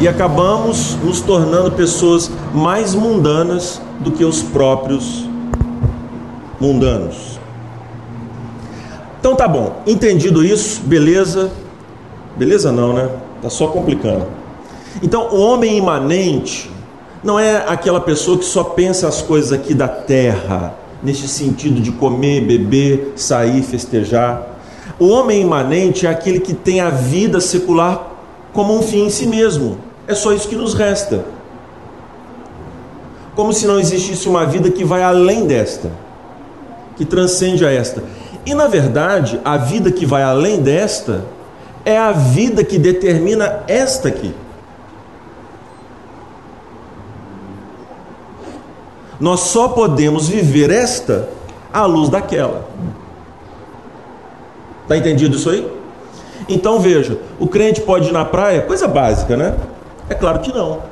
e 0.00 0.08
acabamos 0.08 0.96
nos 1.02 1.20
tornando 1.20 1.72
pessoas 1.72 2.30
mais 2.52 2.94
mundanas 2.94 3.80
do 4.00 4.10
que 4.10 4.24
os 4.24 4.42
próprios 4.42 5.28
mundanos. 6.60 7.38
Então 9.24 9.34
tá 9.34 9.48
bom, 9.48 9.76
entendido 9.86 10.44
isso, 10.44 10.82
beleza. 10.82 11.50
Beleza 12.36 12.70
não, 12.70 12.92
né? 12.92 13.08
Tá 13.40 13.48
só 13.48 13.68
complicando. 13.68 14.26
Então, 15.02 15.28
o 15.34 15.40
homem 15.40 15.78
imanente 15.78 16.70
não 17.22 17.40
é 17.40 17.64
aquela 17.66 18.02
pessoa 18.02 18.36
que 18.36 18.44
só 18.44 18.62
pensa 18.62 19.08
as 19.08 19.22
coisas 19.22 19.50
aqui 19.50 19.72
da 19.72 19.88
terra, 19.88 20.74
neste 21.02 21.26
sentido 21.26 21.80
de 21.80 21.90
comer, 21.92 22.42
beber, 22.42 23.14
sair, 23.16 23.62
festejar. 23.62 24.46
O 24.98 25.08
homem 25.08 25.40
imanente 25.40 26.06
é 26.06 26.10
aquele 26.10 26.38
que 26.38 26.52
tem 26.52 26.82
a 26.82 26.90
vida 26.90 27.40
secular 27.40 28.06
como 28.52 28.76
um 28.76 28.82
fim 28.82 29.06
em 29.06 29.10
si 29.10 29.26
mesmo. 29.26 29.78
É 30.06 30.14
só 30.14 30.34
isso 30.34 30.46
que 30.46 30.54
nos 30.54 30.74
resta. 30.74 31.24
Como 33.34 33.54
se 33.54 33.66
não 33.66 33.80
existisse 33.80 34.28
uma 34.28 34.44
vida 34.44 34.70
que 34.70 34.84
vai 34.84 35.02
além 35.02 35.46
desta, 35.46 35.90
que 36.94 37.06
transcende 37.06 37.64
a 37.64 37.72
esta. 37.72 38.02
E 38.46 38.54
na 38.54 38.66
verdade, 38.66 39.40
a 39.44 39.56
vida 39.56 39.90
que 39.90 40.04
vai 40.04 40.22
além 40.22 40.60
desta 40.60 41.24
é 41.84 41.98
a 41.98 42.12
vida 42.12 42.64
que 42.64 42.78
determina 42.78 43.62
esta 43.66 44.08
aqui. 44.08 44.34
Nós 49.18 49.40
só 49.40 49.68
podemos 49.68 50.28
viver 50.28 50.70
esta 50.70 51.28
à 51.72 51.86
luz 51.86 52.08
daquela. 52.08 52.68
Está 54.82 54.96
entendido 54.96 55.36
isso 55.36 55.48
aí? 55.48 55.70
Então 56.48 56.78
veja, 56.78 57.18
o 57.38 57.46
crente 57.46 57.80
pode 57.80 58.08
ir 58.08 58.12
na 58.12 58.24
praia, 58.24 58.60
coisa 58.62 58.86
básica, 58.86 59.36
né? 59.36 59.54
É 60.08 60.14
claro 60.14 60.40
que 60.40 60.52
não. 60.52 60.82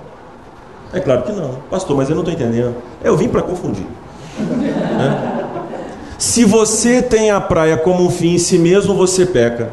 É 0.92 1.00
claro 1.00 1.22
que 1.22 1.32
não. 1.32 1.56
Pastor, 1.70 1.96
mas 1.96 2.08
eu 2.08 2.14
não 2.14 2.22
estou 2.22 2.34
entendendo. 2.34 2.76
Eu 3.02 3.16
vim 3.16 3.28
para 3.28 3.42
confundir. 3.42 3.86
Né? 4.38 5.41
Se 6.22 6.44
você 6.44 7.02
tem 7.02 7.32
a 7.32 7.40
praia 7.40 7.76
como 7.76 8.06
um 8.06 8.08
fim 8.08 8.34
em 8.34 8.38
si 8.38 8.56
mesmo, 8.56 8.94
você 8.94 9.26
peca. 9.26 9.70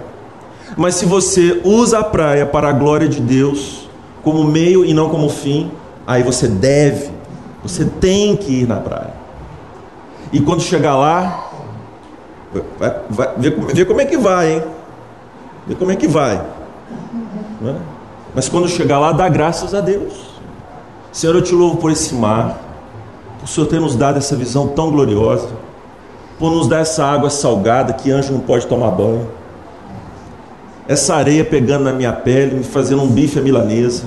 Mas 0.76 0.96
se 0.96 1.06
você 1.06 1.62
usa 1.64 2.00
a 2.00 2.04
praia 2.04 2.44
para 2.44 2.70
a 2.70 2.72
glória 2.72 3.08
de 3.08 3.22
Deus, 3.22 3.88
como 4.24 4.44
meio 4.44 4.84
e 4.84 4.92
não 4.92 5.10
como 5.10 5.30
fim, 5.30 5.72
aí 6.08 6.24
você 6.24 6.48
deve, 6.48 7.12
você 7.62 7.86
tem 7.86 8.36
que 8.36 8.62
ir 8.62 8.68
na 8.68 8.78
praia. 8.78 9.14
E 10.34 10.42
quando 10.42 10.64
chegar 10.64 10.98
lá, 10.98 11.52
vai, 12.80 12.96
vai, 13.12 13.30
vê, 13.38 13.52
vê, 13.52 13.86
como 13.86 14.02
é 14.02 14.06
que 14.06 14.18
vai, 14.18 14.54
hein? 14.54 14.64
Vê 15.68 15.76
como 15.76 15.92
é 15.92 15.96
que 15.96 16.08
vai. 16.08 16.44
Né? 17.62 17.76
Mas 18.34 18.50
quando 18.50 18.68
chegar 18.68 18.98
lá, 18.98 19.12
dá 19.12 19.30
graças 19.30 19.76
a 19.76 19.82
Deus. 19.82 20.14
Senhor, 21.12 21.36
eu 21.36 21.44
te 21.44 21.54
louvo 21.54 21.78
por 21.78 21.92
esse 21.92 22.16
mar, 22.16 22.60
por 23.38 23.46
o 23.46 23.48
Senhor 23.48 23.68
ter 23.68 23.80
nos 23.80 23.96
dado 23.96 24.18
essa 24.18 24.36
visão 24.36 24.70
tão 24.70 24.90
gloriosa 24.90 25.69
por 26.39 26.49
nos 26.49 26.67
dar 26.67 26.80
essa 26.80 27.04
água 27.06 27.30
salgada 27.30 27.91
que 27.91 28.10
anjo 28.10 28.32
não 28.32 28.39
pode 28.39 28.65
tomar 28.65 28.91
banho. 28.91 29.28
Essa 30.88 31.15
areia 31.15 31.43
pegando 31.43 31.84
na 31.84 31.91
minha 31.91 32.13
pele, 32.13 32.56
me 32.56 32.63
fazendo 32.63 33.04
um 33.04 33.08
bife 33.08 33.38
à 33.38 33.41
milanesa. 33.41 34.04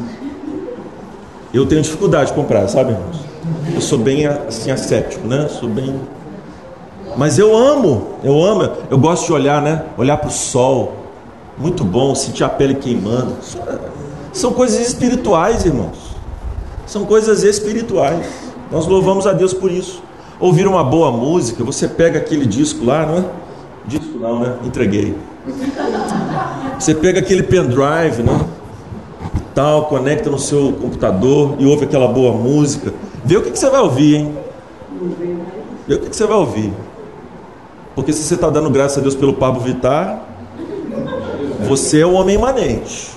Eu 1.52 1.66
tenho 1.66 1.82
dificuldade 1.82 2.30
de 2.30 2.32
comprar, 2.32 2.66
sabe, 2.68 2.92
irmãos? 2.92 3.20
Eu 3.74 3.80
sou 3.82 3.98
bem 3.98 4.26
assim 4.26 4.70
asséptico, 4.70 5.28
né? 5.28 5.46
Sou 5.48 5.68
bem 5.68 6.00
Mas 7.16 7.38
eu 7.38 7.54
amo, 7.54 8.14
eu 8.24 8.42
amo, 8.42 8.72
eu 8.90 8.96
gosto 8.96 9.26
de 9.26 9.32
olhar, 9.34 9.60
né? 9.60 9.84
Olhar 9.98 10.16
para 10.16 10.28
o 10.28 10.32
sol. 10.32 10.94
Muito 11.58 11.84
bom, 11.84 12.14
sentir 12.14 12.42
a 12.42 12.48
pele 12.48 12.74
queimando. 12.76 13.36
São 14.32 14.54
coisas 14.54 14.80
espirituais, 14.80 15.66
irmãos. 15.66 16.16
São 16.86 17.04
coisas 17.04 17.42
espirituais. 17.42 18.26
Nós 18.70 18.86
louvamos 18.86 19.26
a 19.26 19.34
Deus 19.34 19.52
por 19.52 19.70
isso 19.70 20.02
ouvir 20.42 20.66
uma 20.66 20.82
boa 20.82 21.12
música, 21.12 21.62
você 21.62 21.86
pega 21.86 22.18
aquele 22.18 22.44
disco 22.44 22.84
lá, 22.84 23.06
não 23.06 23.18
é? 23.18 23.24
Disco 23.86 24.18
não, 24.18 24.40
né? 24.40 24.56
Entreguei. 24.64 25.16
Você 26.78 26.94
pega 26.96 27.20
aquele 27.20 27.44
pendrive, 27.44 28.24
né? 28.24 28.44
Tal, 29.54 29.86
conecta 29.86 30.28
no 30.28 30.38
seu 30.38 30.72
computador 30.72 31.54
e 31.58 31.66
ouve 31.66 31.84
aquela 31.84 32.08
boa 32.08 32.32
música. 32.32 32.92
Vê 33.24 33.36
o 33.36 33.42
que, 33.42 33.52
que 33.52 33.58
você 33.58 33.70
vai 33.70 33.80
ouvir, 33.80 34.16
hein? 34.16 34.36
Vê 35.86 35.94
o 35.94 36.00
que, 36.00 36.10
que 36.10 36.16
você 36.16 36.26
vai 36.26 36.36
ouvir. 36.36 36.72
Porque 37.94 38.12
se 38.12 38.24
você 38.24 38.34
está 38.34 38.50
dando 38.50 38.68
graças 38.68 38.98
a 38.98 39.00
Deus 39.00 39.14
pelo 39.14 39.34
Pablo 39.34 39.60
Vittar, 39.60 40.24
você 41.68 42.00
é 42.00 42.06
o 42.06 42.14
homem 42.14 42.34
imanente. 42.34 43.10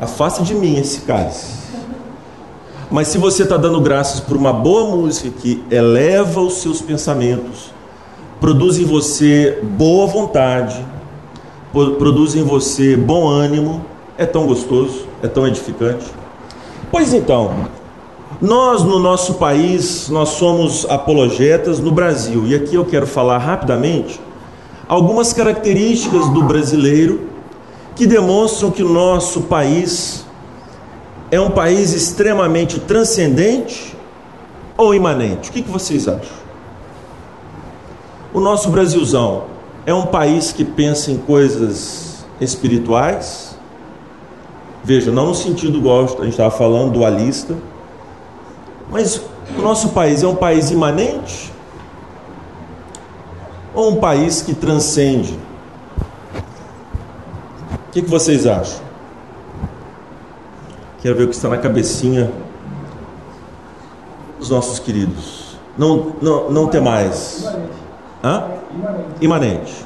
Afaste 0.00 0.42
de 0.44 0.54
mim 0.54 0.78
esse 0.78 1.02
cálice. 1.02 1.61
Mas 2.92 3.08
se 3.08 3.16
você 3.16 3.44
está 3.44 3.56
dando 3.56 3.80
graças 3.80 4.20
por 4.20 4.36
uma 4.36 4.52
boa 4.52 4.94
música 4.94 5.30
que 5.30 5.64
eleva 5.70 6.42
os 6.42 6.58
seus 6.58 6.82
pensamentos, 6.82 7.72
produz 8.38 8.78
em 8.78 8.84
você 8.84 9.60
boa 9.62 10.06
vontade, 10.06 10.84
produz 11.72 12.36
em 12.36 12.42
você 12.42 12.94
bom 12.94 13.26
ânimo, 13.26 13.82
é 14.18 14.26
tão 14.26 14.46
gostoso, 14.46 15.06
é 15.22 15.26
tão 15.26 15.46
edificante. 15.46 16.04
Pois 16.90 17.14
então, 17.14 17.54
nós 18.38 18.84
no 18.84 18.98
nosso 18.98 19.34
país, 19.34 20.10
nós 20.10 20.28
somos 20.28 20.84
apologetas 20.84 21.80
no 21.80 21.90
Brasil, 21.90 22.46
e 22.46 22.54
aqui 22.54 22.74
eu 22.74 22.84
quero 22.84 23.06
falar 23.06 23.38
rapidamente 23.38 24.20
algumas 24.86 25.32
características 25.32 26.28
do 26.28 26.42
brasileiro 26.42 27.22
que 27.96 28.06
demonstram 28.06 28.70
que 28.70 28.82
o 28.82 28.88
nosso 28.90 29.40
país 29.44 30.26
é 31.32 31.40
um 31.40 31.50
país 31.50 31.94
extremamente 31.94 32.78
transcendente 32.78 33.96
ou 34.76 34.94
imanente? 34.94 35.48
O 35.48 35.52
que, 35.54 35.62
que 35.62 35.70
vocês 35.70 36.06
acham? 36.06 36.42
O 38.34 38.38
nosso 38.38 38.68
Brasilzão 38.68 39.44
é 39.86 39.94
um 39.94 40.04
país 40.04 40.52
que 40.52 40.62
pensa 40.62 41.10
em 41.10 41.16
coisas 41.16 42.26
espirituais? 42.38 43.56
Veja, 44.84 45.10
não 45.10 45.28
no 45.28 45.34
sentido 45.34 45.78
igual 45.78 46.04
a 46.04 46.06
gente 46.06 46.30
estava 46.32 46.50
falando, 46.50 46.92
dualista, 46.92 47.56
mas 48.90 49.22
o 49.56 49.62
nosso 49.62 49.88
país 49.88 50.22
é 50.22 50.26
um 50.26 50.36
país 50.36 50.70
imanente 50.70 51.50
ou 53.74 53.92
um 53.92 53.96
país 53.96 54.42
que 54.42 54.52
transcende? 54.52 55.38
O 57.88 57.92
que, 57.92 58.02
que 58.02 58.10
vocês 58.10 58.46
acham? 58.46 58.91
Quero 61.02 61.16
ver 61.16 61.24
o 61.24 61.28
que 61.28 61.34
está 61.34 61.48
na 61.48 61.58
cabecinha 61.58 62.30
dos 64.38 64.48
nossos 64.48 64.78
queridos. 64.78 65.58
Não, 65.76 66.14
não, 66.22 66.48
não 66.48 66.68
ter 66.68 66.80
mais. 66.80 67.44
Hã? 68.22 68.44
Imanente. 69.20 69.84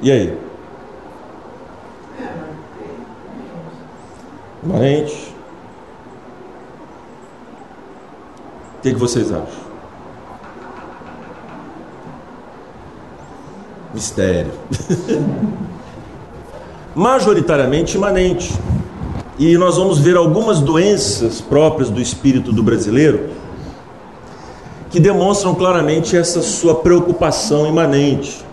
E 0.00 0.12
aí? 0.12 0.38
Imanente. 4.62 5.34
O 8.78 8.82
que, 8.82 8.92
que 8.92 9.00
vocês 9.00 9.32
acham? 9.32 9.70
Mistério. 13.92 14.52
Majoritariamente 16.94 17.96
imanente. 17.96 18.52
E 19.38 19.56
nós 19.56 19.76
vamos 19.76 19.98
ver 19.98 20.16
algumas 20.16 20.60
doenças 20.60 21.40
próprias 21.40 21.88
do 21.88 22.00
espírito 22.00 22.52
do 22.52 22.62
brasileiro 22.62 23.30
que 24.90 24.98
demonstram 24.98 25.54
claramente 25.54 26.16
essa 26.16 26.42
sua 26.42 26.74
preocupação 26.74 27.66
imanente, 27.66 28.44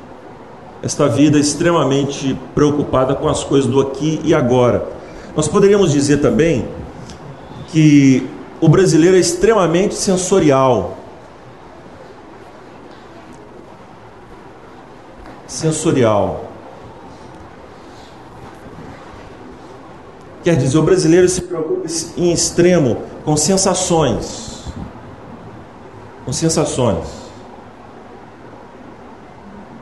esta 0.83 1.07
vida 1.07 1.39
extremamente 1.39 2.37
preocupada 2.53 3.15
com 3.15 3.27
as 3.27 3.43
coisas 3.43 3.69
do 3.69 3.81
aqui 3.81 4.21
e 4.23 4.33
agora. 4.33 4.87
Nós 5.35 5.47
poderíamos 5.47 5.91
dizer 5.91 6.17
também 6.17 6.67
que 7.69 8.27
o 8.61 8.69
brasileiro 8.69 9.17
é 9.17 9.19
extremamente 9.19 9.95
sensorial. 9.95 10.97
Sensorial. 15.47 16.46
Quer 20.47 20.55
dizer, 20.55 20.77
o 20.77 20.83
brasileiro 20.83 21.27
se 21.27 21.41
preocupa 21.41 21.87
em 22.15 22.31
extremo 22.31 23.03
com 23.25 23.35
sensações 23.35 24.47
com 26.27 26.33
sensações, 26.33 27.07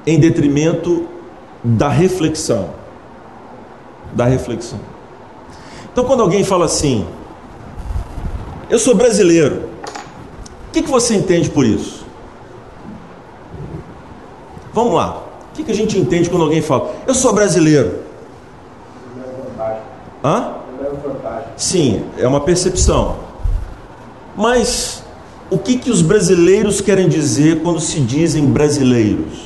em 0.06 0.20
detrimento 0.20 1.08
da 1.64 1.90
reflexão. 1.90 2.70
Da 4.14 4.26
reflexão. 4.26 4.80
Então, 5.92 6.06
quando 6.06 6.22
alguém 6.22 6.44
fala 6.44 6.66
assim, 6.66 7.08
eu 8.70 8.78
sou 8.78 8.94
brasileiro, 8.94 9.68
o 10.68 10.72
que, 10.72 10.84
que 10.84 10.92
você 10.92 11.16
entende 11.16 11.50
por 11.50 11.66
isso? 11.66 12.06
Vamos 14.72 14.94
lá. 14.94 15.24
O 15.50 15.56
que, 15.56 15.64
que 15.64 15.72
a 15.72 15.76
gente 15.76 15.98
entende 15.98 16.30
quando 16.30 16.44
alguém 16.44 16.62
fala, 16.62 16.94
eu 17.08 17.16
sou 17.16 17.34
brasileiro? 17.34 18.05
Hã? 20.26 20.54
Sim, 21.56 22.04
é 22.18 22.28
uma 22.28 22.42
percepção. 22.42 23.18
Mas 24.36 25.04
o 25.52 25.58
que, 25.60 25.78
que 25.78 25.92
os 25.92 26.02
brasileiros 26.02 26.82
querem 26.82 27.08
dizer 27.08 27.62
quando 27.62 27.80
se 27.80 28.00
dizem 28.00 28.44
brasileiros? 28.48 29.46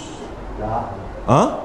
Hã? 1.28 1.58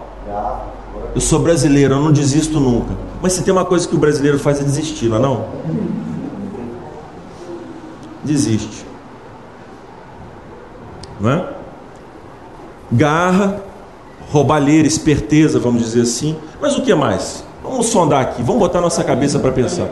Eu 1.15 1.21
sou 1.21 1.39
brasileiro, 1.39 1.95
eu 1.95 2.01
não 2.01 2.11
desisto 2.11 2.59
nunca. 2.59 2.93
Mas 3.23 3.35
se 3.35 3.45
tem 3.45 3.53
uma 3.53 3.65
coisa 3.65 3.87
que 3.87 3.95
o 3.95 3.99
brasileiro 3.99 4.37
faz 4.37 4.61
é 4.61 4.65
desistir, 4.65 5.09
não 5.09 5.17
é 5.17 5.21
não? 5.21 5.47
Desiste. 8.25 8.85
Não 11.21 11.31
é? 11.31 11.49
Garra, 12.91 13.63
roubalheira, 14.33 14.89
esperteza, 14.89 15.61
vamos 15.61 15.85
dizer 15.85 16.01
assim. 16.01 16.37
Mas 16.61 16.77
o 16.77 16.83
que 16.83 16.93
mais? 16.97 17.45
Vamos 17.75 17.89
sondar 17.89 18.21
aqui, 18.21 18.41
vamos 18.41 18.61
botar 18.61 18.81
nossa 18.81 19.03
cabeça 19.03 19.37
para 19.41 19.51
pensar. 19.51 19.89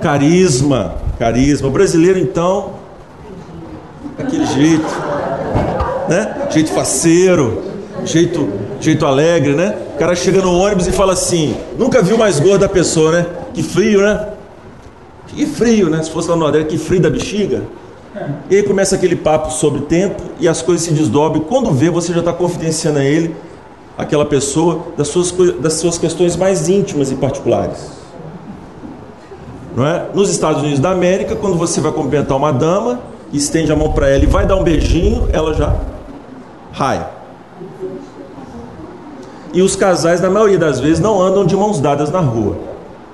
Carisma, 0.00 0.94
carisma. 1.18 1.68
O 1.68 1.70
brasileiro, 1.70 2.18
então, 2.18 2.70
aquele 4.18 4.46
jeito, 4.46 4.86
né? 6.08 6.48
Jeito 6.48 6.72
faceiro, 6.72 7.62
jeito, 8.06 8.48
jeito 8.80 9.04
alegre, 9.04 9.54
né? 9.54 9.76
O 9.94 9.98
cara 9.98 10.16
chega 10.16 10.40
no 10.40 10.50
ônibus 10.50 10.86
e 10.86 10.92
fala 10.92 11.12
assim: 11.12 11.54
nunca 11.78 12.00
viu 12.00 12.16
mais 12.16 12.40
gorda 12.40 12.64
a 12.64 12.70
pessoa, 12.70 13.12
né? 13.12 13.26
Que 13.52 13.62
frio, 13.62 14.00
né? 14.00 14.28
Que 15.26 15.44
frio, 15.44 15.90
né? 15.90 16.02
Se 16.02 16.10
fosse 16.10 16.30
lá 16.30 16.36
no 16.36 16.40
Nordeste, 16.40 16.68
que 16.68 16.78
frio 16.78 17.02
da 17.02 17.10
bexiga. 17.10 17.64
E 18.48 18.56
aí 18.56 18.62
começa 18.62 18.94
aquele 18.94 19.16
papo 19.16 19.52
sobre 19.52 19.82
tempo 19.82 20.22
e 20.40 20.48
as 20.48 20.62
coisas 20.62 20.86
se 20.86 20.94
desdobram. 20.94 21.42
Quando 21.42 21.70
vê, 21.70 21.90
você 21.90 22.14
já 22.14 22.20
está 22.20 22.32
confidenciando 22.32 22.98
a 22.98 23.04
ele, 23.04 23.36
aquela 23.96 24.24
pessoa, 24.24 24.86
das 24.96 25.08
suas, 25.08 25.32
das 25.60 25.74
suas 25.74 25.98
questões 25.98 26.36
mais 26.36 26.68
íntimas 26.68 27.10
e 27.10 27.14
particulares. 27.14 27.90
Não 29.74 29.86
é? 29.86 30.06
Nos 30.14 30.30
Estados 30.30 30.60
Unidos 30.60 30.80
da 30.80 30.90
América, 30.90 31.34
quando 31.34 31.56
você 31.56 31.80
vai 31.80 31.92
cumprimentar 31.92 32.36
uma 32.36 32.52
dama, 32.52 33.00
estende 33.32 33.72
a 33.72 33.76
mão 33.76 33.92
para 33.92 34.08
ela 34.08 34.22
e 34.22 34.26
vai 34.26 34.46
dar 34.46 34.56
um 34.56 34.62
beijinho, 34.62 35.28
ela 35.32 35.54
já 35.54 35.74
raia. 36.72 37.08
E 39.52 39.60
os 39.60 39.76
casais, 39.76 40.20
na 40.20 40.30
maioria 40.30 40.58
das 40.58 40.80
vezes, 40.80 41.00
não 41.00 41.20
andam 41.20 41.44
de 41.44 41.54
mãos 41.54 41.78
dadas 41.80 42.10
na 42.10 42.20
rua, 42.20 42.56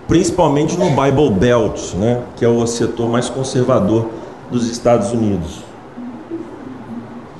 principalmente 0.07 0.77
no 0.79 0.91
Bible 0.91 1.31
Belt, 1.31 1.95
né, 1.95 2.23
que 2.37 2.45
é 2.45 2.49
o 2.49 2.65
setor 2.67 3.09
mais 3.09 3.29
conservador 3.29 4.07
dos 4.51 4.69
Estados 4.69 5.13
Unidos. 5.13 5.63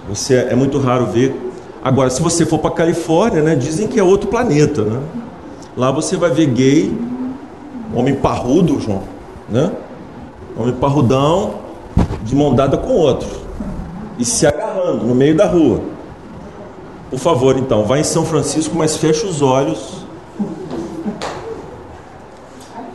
Você 0.09 0.35
é 0.35 0.55
muito 0.55 0.79
raro 0.79 1.07
ver. 1.07 1.48
Agora, 1.89 2.11
se 2.11 2.21
você 2.21 2.45
for 2.45 2.59
para 2.59 2.69
a 2.69 2.75
Califórnia, 2.75 3.41
né, 3.41 3.57
dizem 3.57 3.89
que 3.89 3.99
é 3.99 4.03
outro 4.03 4.29
planeta, 4.29 4.83
né? 4.83 5.01
Lá 5.75 5.91
você 5.91 6.19
vai 6.19 6.29
ver 6.29 6.45
gay, 6.49 6.95
homem 7.95 8.15
parrudo, 8.15 8.79
João, 8.79 9.05
né? 9.49 9.73
Homem 10.55 10.75
parrudão, 10.75 11.55
de 12.23 12.37
mão 12.37 12.55
dada 12.55 12.77
com 12.77 12.93
outro 12.93 13.31
e 14.19 14.25
se 14.27 14.47
agarrando 14.47 15.07
no 15.07 15.15
meio 15.15 15.35
da 15.35 15.47
rua. 15.47 15.81
Por 17.09 17.19
favor, 17.19 17.57
então, 17.57 17.85
vá 17.85 17.99
em 17.99 18.05
São 18.05 18.23
Francisco, 18.23 18.77
mas 18.77 18.99
feche 18.99 19.25
os 19.25 19.41
olhos. 19.41 20.05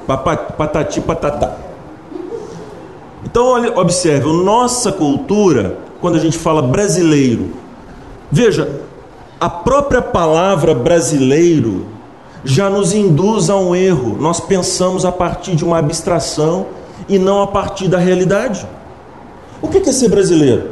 Patati 0.06 1.01
patatá. 1.01 1.58
Então, 3.25 3.43
olha, 3.47 3.75
observe, 3.75 4.32
nossa 4.32 4.91
cultura, 4.91 5.79
quando 5.99 6.17
a 6.17 6.19
gente 6.19 6.38
fala 6.38 6.62
brasileiro, 6.62 7.62
veja, 8.34 8.82
a 9.39 9.48
própria 9.48 10.02
palavra 10.02 10.74
brasileiro 10.74 11.86
já 12.43 12.67
nos 12.69 12.93
induz 12.93 13.50
a 13.50 13.56
um 13.56 13.76
erro. 13.76 14.17
Nós 14.19 14.39
pensamos 14.39 15.06
a 15.06 15.12
partir 15.12 15.56
de 15.56 15.63
uma 15.63 15.78
abstração 15.78 16.65
e 17.08 17.19
não 17.19 17.41
a 17.41 17.48
partir 17.48 17.88
da 17.88 18.00
realidade. 18.00 18.67
O 19.62 19.67
que 19.67 19.78
é 19.78 19.93
ser 19.93 20.10
brasileiro? 20.10 20.72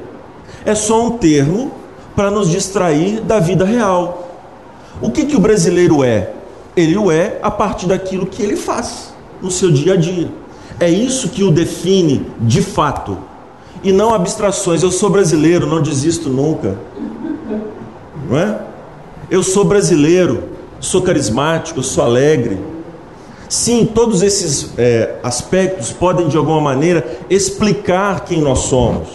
É 0.65 0.73
só 0.73 1.05
um 1.05 1.11
termo 1.11 1.71
para 2.15 2.31
nos 2.31 2.49
distrair 2.49 3.21
da 3.21 3.39
vida 3.39 3.63
real. 3.63 4.27
O 4.99 5.11
que, 5.11 5.25
que 5.25 5.35
o 5.35 5.39
brasileiro 5.39 6.03
é? 6.03 6.31
Ele 6.75 6.97
o 6.97 7.11
é 7.11 7.37
a 7.43 7.51
partir 7.51 7.85
daquilo 7.85 8.25
que 8.25 8.41
ele 8.41 8.55
faz 8.55 9.13
no 9.39 9.51
seu 9.51 9.71
dia 9.71 9.93
a 9.93 9.95
dia. 9.95 10.31
É 10.79 10.89
isso 10.89 11.29
que 11.29 11.43
o 11.43 11.51
define 11.51 12.25
de 12.39 12.61
fato. 12.61 13.17
E 13.83 13.91
não 13.91 14.13
abstrações. 14.13 14.81
Eu 14.81 14.91
sou 14.91 15.09
brasileiro, 15.09 15.67
não 15.67 15.81
desisto 15.81 16.27
nunca. 16.29 16.77
Não 18.31 18.39
é? 18.39 18.59
Eu 19.29 19.43
sou 19.43 19.63
brasileiro, 19.63 20.45
sou 20.79 21.03
carismático, 21.03 21.83
sou 21.83 22.03
alegre, 22.03 22.59
Sim, 23.51 23.85
todos 23.85 24.21
esses 24.21 24.69
é, 24.77 25.15
aspectos 25.21 25.91
podem 25.91 26.29
de 26.29 26.37
alguma 26.37 26.61
maneira 26.61 27.19
explicar 27.29 28.23
quem 28.23 28.39
nós 28.39 28.59
somos. 28.59 29.09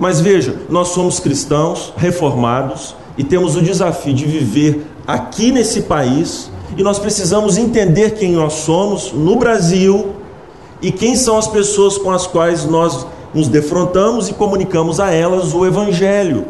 Mas 0.00 0.20
veja, 0.20 0.56
nós 0.68 0.88
somos 0.88 1.20
cristãos 1.20 1.92
reformados 1.96 2.96
e 3.16 3.22
temos 3.22 3.54
o 3.54 3.62
desafio 3.62 4.12
de 4.12 4.26
viver 4.26 4.84
aqui 5.06 5.52
nesse 5.52 5.82
país 5.82 6.50
e 6.76 6.82
nós 6.82 6.98
precisamos 6.98 7.56
entender 7.56 8.16
quem 8.16 8.32
nós 8.32 8.54
somos 8.54 9.12
no 9.12 9.36
Brasil 9.36 10.16
e 10.82 10.90
quem 10.90 11.14
são 11.14 11.38
as 11.38 11.46
pessoas 11.46 11.96
com 11.96 12.10
as 12.10 12.26
quais 12.26 12.64
nós 12.64 13.06
nos 13.32 13.46
defrontamos 13.46 14.28
e 14.28 14.34
comunicamos 14.34 14.98
a 14.98 15.12
elas 15.12 15.54
o 15.54 15.64
Evangelho. 15.64 16.46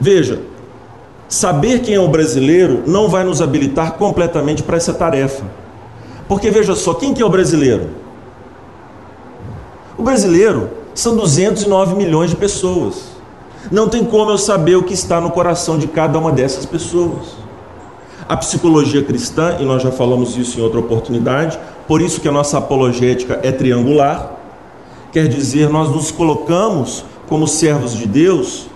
Veja, 0.00 0.40
Saber 1.28 1.80
quem 1.80 1.94
é 1.94 2.00
o 2.00 2.08
brasileiro 2.08 2.82
não 2.86 3.08
vai 3.08 3.24
nos 3.24 3.40
habilitar 3.40 3.94
completamente 3.94 4.62
para 4.62 4.76
essa 4.76 4.92
tarefa. 4.92 5.44
Porque 6.28 6.50
veja 6.50 6.74
só, 6.74 6.94
quem 6.94 7.14
que 7.14 7.22
é 7.22 7.26
o 7.26 7.30
brasileiro? 7.30 7.88
O 9.96 10.02
brasileiro 10.02 10.70
são 10.94 11.16
209 11.16 11.96
milhões 11.96 12.30
de 12.30 12.36
pessoas. 12.36 13.14
Não 13.70 13.88
tem 13.88 14.04
como 14.04 14.30
eu 14.30 14.38
saber 14.38 14.76
o 14.76 14.82
que 14.82 14.94
está 14.94 15.20
no 15.20 15.30
coração 15.30 15.78
de 15.78 15.86
cada 15.86 16.18
uma 16.18 16.30
dessas 16.30 16.66
pessoas. 16.66 17.34
A 18.28 18.36
psicologia 18.36 19.02
cristã, 19.02 19.56
e 19.58 19.64
nós 19.64 19.82
já 19.82 19.90
falamos 19.90 20.36
isso 20.36 20.60
em 20.60 20.62
outra 20.62 20.80
oportunidade, 20.80 21.58
por 21.88 22.00
isso 22.00 22.20
que 22.20 22.28
a 22.28 22.32
nossa 22.32 22.58
apologética 22.58 23.40
é 23.42 23.50
triangular, 23.50 24.36
quer 25.10 25.26
dizer, 25.26 25.68
nós 25.68 25.90
nos 25.90 26.10
colocamos 26.10 27.04
como 27.28 27.48
servos 27.48 27.94
de 27.94 28.06
Deus 28.06 28.68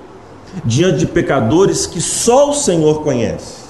diante 0.64 0.98
de 0.98 1.06
pecadores 1.06 1.86
que 1.86 2.00
só 2.00 2.50
o 2.50 2.54
Senhor 2.54 3.02
conhece. 3.02 3.68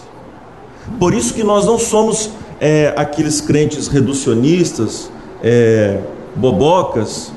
Por 0.98 1.14
isso 1.14 1.34
que 1.34 1.44
nós 1.44 1.66
não 1.66 1.78
somos 1.78 2.30
é, 2.60 2.92
aqueles 2.96 3.40
crentes 3.40 3.88
reducionistas, 3.88 5.10
é, 5.42 5.98
bobocas, 6.34 7.32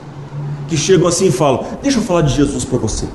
que 0.67 0.77
chegam 0.77 1.07
assim 1.07 1.27
e 1.27 1.31
falam: 1.31 1.65
Deixa 1.81 1.99
eu 1.99 2.03
falar 2.03 2.21
de 2.21 2.33
Jesus 2.33 2.63
para 2.63 2.77
você. 2.77 3.05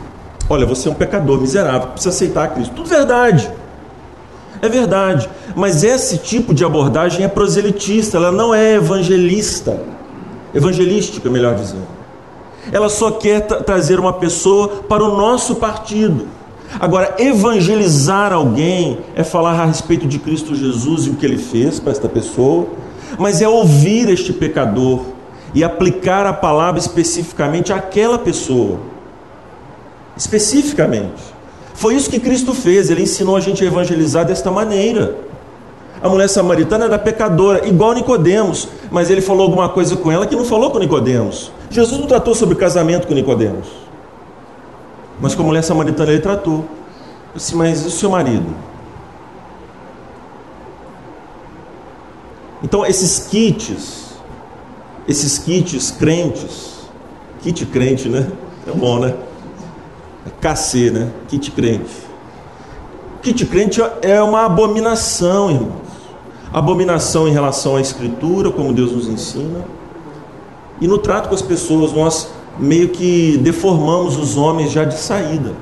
Olha, 0.49 0.67
você 0.67 0.89
é 0.89 0.93
um 0.93 0.95
pecador 0.95 1.41
miserável, 1.41 1.89
precisa 1.89 2.11
aceitar 2.11 2.55
Cristo. 2.55 2.75
Tudo 2.75 2.89
verdade. 2.89 3.51
É 4.63 4.69
verdade. 4.69 5.29
Mas 5.55 5.83
esse 5.83 6.19
tipo 6.19 6.55
de 6.55 6.65
abordagem 6.65 7.25
é 7.25 7.29
proselitista, 7.29 8.17
ela 8.17 8.31
não 8.31 8.55
é 8.55 8.75
evangelista. 8.75 9.81
Evangelística, 10.55 11.29
melhor 11.29 11.55
dizendo. 11.55 11.96
Ela 12.73 12.89
só 12.89 13.11
quer 13.13 13.41
trazer 13.41 14.01
uma 14.01 14.13
pessoa 14.13 14.69
para 14.89 15.05
o 15.05 15.17
nosso 15.17 15.57
partido. 15.57 16.27
Agora, 16.79 17.15
evangelizar 17.19 18.33
alguém 18.33 18.99
é 19.15 19.23
falar 19.23 19.53
a 19.53 19.65
respeito 19.65 20.07
de 20.07 20.19
Cristo 20.19 20.55
Jesus 20.55 21.07
e 21.07 21.11
o 21.11 21.15
que 21.15 21.25
ele 21.25 21.39
fez 21.39 21.79
para 21.79 21.93
esta 21.93 22.09
pessoa, 22.09 22.67
mas 23.19 23.41
é 23.41 23.49
ouvir 23.49 24.09
este 24.09 24.33
pecador 24.33 25.03
e 25.55 25.65
aplicar 25.65 26.27
a 26.27 26.33
palavra 26.33 26.79
especificamente 26.79 27.73
àquela 27.73 28.19
pessoa. 28.19 28.79
Especificamente. 30.17 31.23
Foi 31.73 31.95
isso 31.95 32.11
que 32.11 32.19
Cristo 32.19 32.53
fez, 32.53 32.91
ele 32.91 33.03
ensinou 33.03 33.37
a 33.37 33.41
gente 33.41 33.63
a 33.63 33.67
evangelizar 33.67 34.25
desta 34.25 34.51
maneira. 34.51 35.17
A 36.03 36.09
mulher 36.09 36.29
samaritana 36.29 36.87
era 36.87 36.99
pecadora, 36.99 37.67
igual 37.67 37.95
Nicodemos, 37.95 38.69
mas 38.91 39.09
ele 39.09 39.21
falou 39.21 39.45
alguma 39.45 39.69
coisa 39.69 39.97
com 39.97 40.11
ela 40.11 40.27
que 40.27 40.37
não 40.37 40.45
falou 40.45 40.71
com 40.71 40.79
Nicodemos. 40.79 41.53
Jesus 41.77 42.01
não 42.01 42.07
tratou 42.07 42.35
sobre 42.35 42.55
casamento 42.55 43.07
com 43.07 43.13
Nicodemos. 43.13 43.69
Mas 45.21 45.35
com 45.35 45.43
a 45.43 45.45
mulher 45.45 45.63
samaritana 45.63 46.11
ele 46.11 46.23
tratou. 46.23 46.65
Disse, 47.35 47.55
mas 47.55 47.85
e 47.85 47.89
o 47.89 47.91
seu 47.91 48.09
marido? 48.09 48.47
Então 52.63 52.87
esses 52.87 53.27
kits, 53.27 54.15
esses 55.07 55.37
kits 55.37 55.91
crentes, 55.91 56.89
kit 57.43 57.67
crente, 57.67 58.09
né? 58.09 58.27
É 58.67 58.73
bom, 58.73 58.99
né? 58.99 59.15
É 60.27 60.31
KC, 60.41 60.91
né? 60.91 61.11
Kit 61.29 61.51
crente. 61.51 62.07
Kit 63.21 63.45
crente 63.45 63.83
é 64.01 64.23
uma 64.23 64.47
abominação, 64.47 65.51
irmãos. 65.51 65.83
Abominação 66.51 67.29
em 67.29 67.33
relação 67.33 67.77
à 67.77 67.83
Escritura, 67.83 68.51
como 68.51 68.73
Deus 68.73 68.93
nos 68.93 69.09
ensina. 69.09 69.76
E 70.81 70.87
no 70.87 70.99
trato 70.99 71.29
com 71.29 71.35
as 71.35 71.43
pessoas, 71.43 71.93
nós 71.93 72.31
meio 72.59 72.89
que 72.89 73.39
deformamos 73.39 74.17
os 74.17 74.37
homens 74.37 74.73
já 74.73 74.85
de 74.85 74.99
saída. 74.99 75.53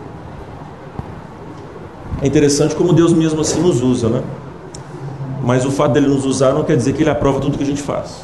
É 2.22 2.27
interessante 2.27 2.74
como 2.74 2.92
Deus 2.92 3.12
mesmo 3.12 3.40
assim 3.40 3.61
nos 3.61 3.83
usa, 3.83 4.09
né? 4.09 4.22
Mas 5.42 5.64
o 5.66 5.70
fato 5.70 5.92
dele 5.92 6.07
nos 6.07 6.24
usar 6.24 6.53
não 6.53 6.64
quer 6.64 6.77
dizer 6.77 6.94
que 6.94 7.03
ele 7.03 7.11
aprova 7.11 7.40
tudo 7.40 7.59
que 7.59 7.64
a 7.64 7.66
gente 7.66 7.83
faz. 7.83 8.22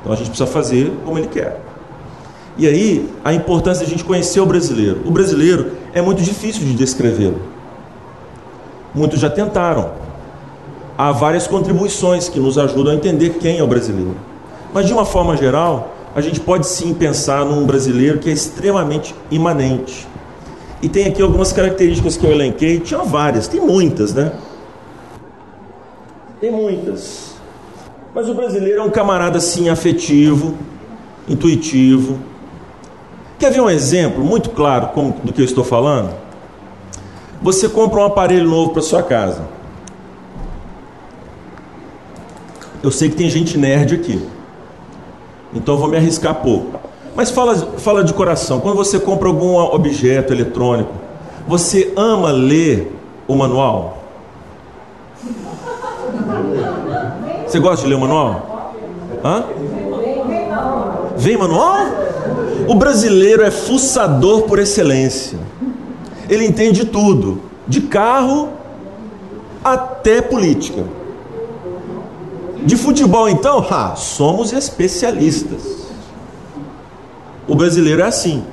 Então 0.00 0.12
a 0.12 0.16
gente 0.16 0.28
precisa 0.28 0.50
fazer 0.50 0.92
como 1.04 1.18
ele 1.18 1.28
quer. 1.28 1.60
E 2.58 2.66
aí, 2.66 3.08
a 3.24 3.32
importância 3.32 3.86
de 3.86 3.92
a 3.92 3.96
gente 3.96 4.04
conhecer 4.04 4.40
o 4.40 4.46
brasileiro. 4.46 5.00
O 5.06 5.10
brasileiro 5.10 5.72
é 5.94 6.02
muito 6.02 6.22
difícil 6.22 6.64
de 6.64 6.74
descrevê-lo. 6.74 7.40
Muitos 8.94 9.20
já 9.20 9.30
tentaram. 9.30 9.92
Há 10.98 11.12
várias 11.12 11.46
contribuições 11.46 12.28
que 12.28 12.40
nos 12.40 12.58
ajudam 12.58 12.92
a 12.92 12.96
entender 12.96 13.30
quem 13.40 13.58
é 13.58 13.62
o 13.62 13.66
brasileiro. 13.66 14.16
Mas 14.72 14.86
de 14.86 14.92
uma 14.92 15.04
forma 15.04 15.36
geral, 15.36 15.94
a 16.14 16.20
gente 16.20 16.40
pode 16.40 16.66
sim 16.66 16.94
pensar 16.94 17.44
num 17.44 17.64
brasileiro 17.66 18.18
que 18.18 18.28
é 18.28 18.32
extremamente 18.32 19.14
imanente. 19.30 20.06
E 20.82 20.88
tem 20.88 21.06
aqui 21.06 21.20
algumas 21.20 21.52
características 21.52 22.16
que 22.16 22.24
eu 22.24 22.30
elenquei, 22.30 22.80
tinha 22.80 23.02
várias, 23.02 23.46
tem 23.46 23.60
muitas, 23.60 24.14
né? 24.14 24.32
Tem 26.40 26.50
muitas. 26.50 27.34
Mas 28.14 28.28
o 28.28 28.34
brasileiro 28.34 28.80
é 28.80 28.82
um 28.82 28.90
camarada 28.90 29.38
assim 29.38 29.68
afetivo, 29.68 30.56
intuitivo. 31.28 32.18
Quer 33.38 33.52
ver 33.52 33.60
um 33.60 33.70
exemplo 33.70 34.24
muito 34.24 34.50
claro 34.50 34.88
como, 34.88 35.12
do 35.22 35.32
que 35.32 35.40
eu 35.40 35.44
estou 35.44 35.64
falando? 35.64 36.14
Você 37.42 37.68
compra 37.68 38.00
um 38.00 38.04
aparelho 38.04 38.48
novo 38.48 38.72
para 38.72 38.82
sua 38.82 39.02
casa. 39.02 39.42
Eu 42.82 42.90
sei 42.90 43.10
que 43.10 43.16
tem 43.16 43.28
gente 43.28 43.58
nerd 43.58 43.94
aqui. 43.94 44.26
Então 45.54 45.74
eu 45.74 45.80
vou 45.80 45.88
me 45.88 45.96
arriscar 45.96 46.34
pouco. 46.36 46.78
Mas 47.14 47.30
fala, 47.30 47.56
fala 47.78 48.04
de 48.04 48.14
coração. 48.14 48.60
Quando 48.60 48.76
você 48.76 48.98
compra 48.98 49.28
algum 49.28 49.56
objeto 49.56 50.32
eletrônico, 50.32 50.92
você 51.46 51.92
ama 51.96 52.30
ler 52.30 52.96
o 53.26 53.34
manual? 53.34 53.98
Você 57.46 57.58
gosta 57.58 57.82
de 57.84 57.90
ler 57.90 57.96
o 57.96 58.00
manual? 58.00 58.74
Hã? 59.24 59.44
Vem 61.16 61.36
manual? 61.36 61.78
O 62.68 62.74
brasileiro 62.74 63.42
é 63.42 63.50
fuçador 63.50 64.42
por 64.42 64.58
excelência. 64.58 65.38
Ele 66.28 66.46
entende 66.46 66.84
tudo, 66.84 67.40
de 67.66 67.80
carro 67.80 68.50
até 69.64 70.22
política. 70.22 70.84
De 72.64 72.76
futebol, 72.76 73.28
então, 73.28 73.66
ah, 73.70 73.94
somos 73.96 74.52
especialistas. 74.52 75.88
O 77.48 77.54
brasileiro 77.54 78.02
é 78.02 78.04
assim. 78.04 78.44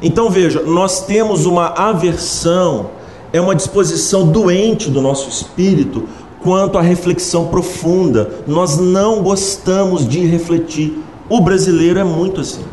Então 0.00 0.30
veja, 0.30 0.62
nós 0.62 1.04
temos 1.06 1.46
uma 1.46 1.68
aversão, 1.68 2.90
é 3.32 3.40
uma 3.40 3.54
disposição 3.54 4.26
doente 4.26 4.90
do 4.90 5.00
nosso 5.00 5.28
espírito 5.28 6.04
quanto 6.40 6.78
à 6.78 6.82
reflexão 6.82 7.48
profunda. 7.48 8.30
Nós 8.46 8.78
não 8.78 9.22
gostamos 9.22 10.06
de 10.06 10.20
refletir. 10.20 11.02
O 11.28 11.40
brasileiro 11.40 11.98
é 11.98 12.04
muito 12.04 12.40
assim. 12.40 12.64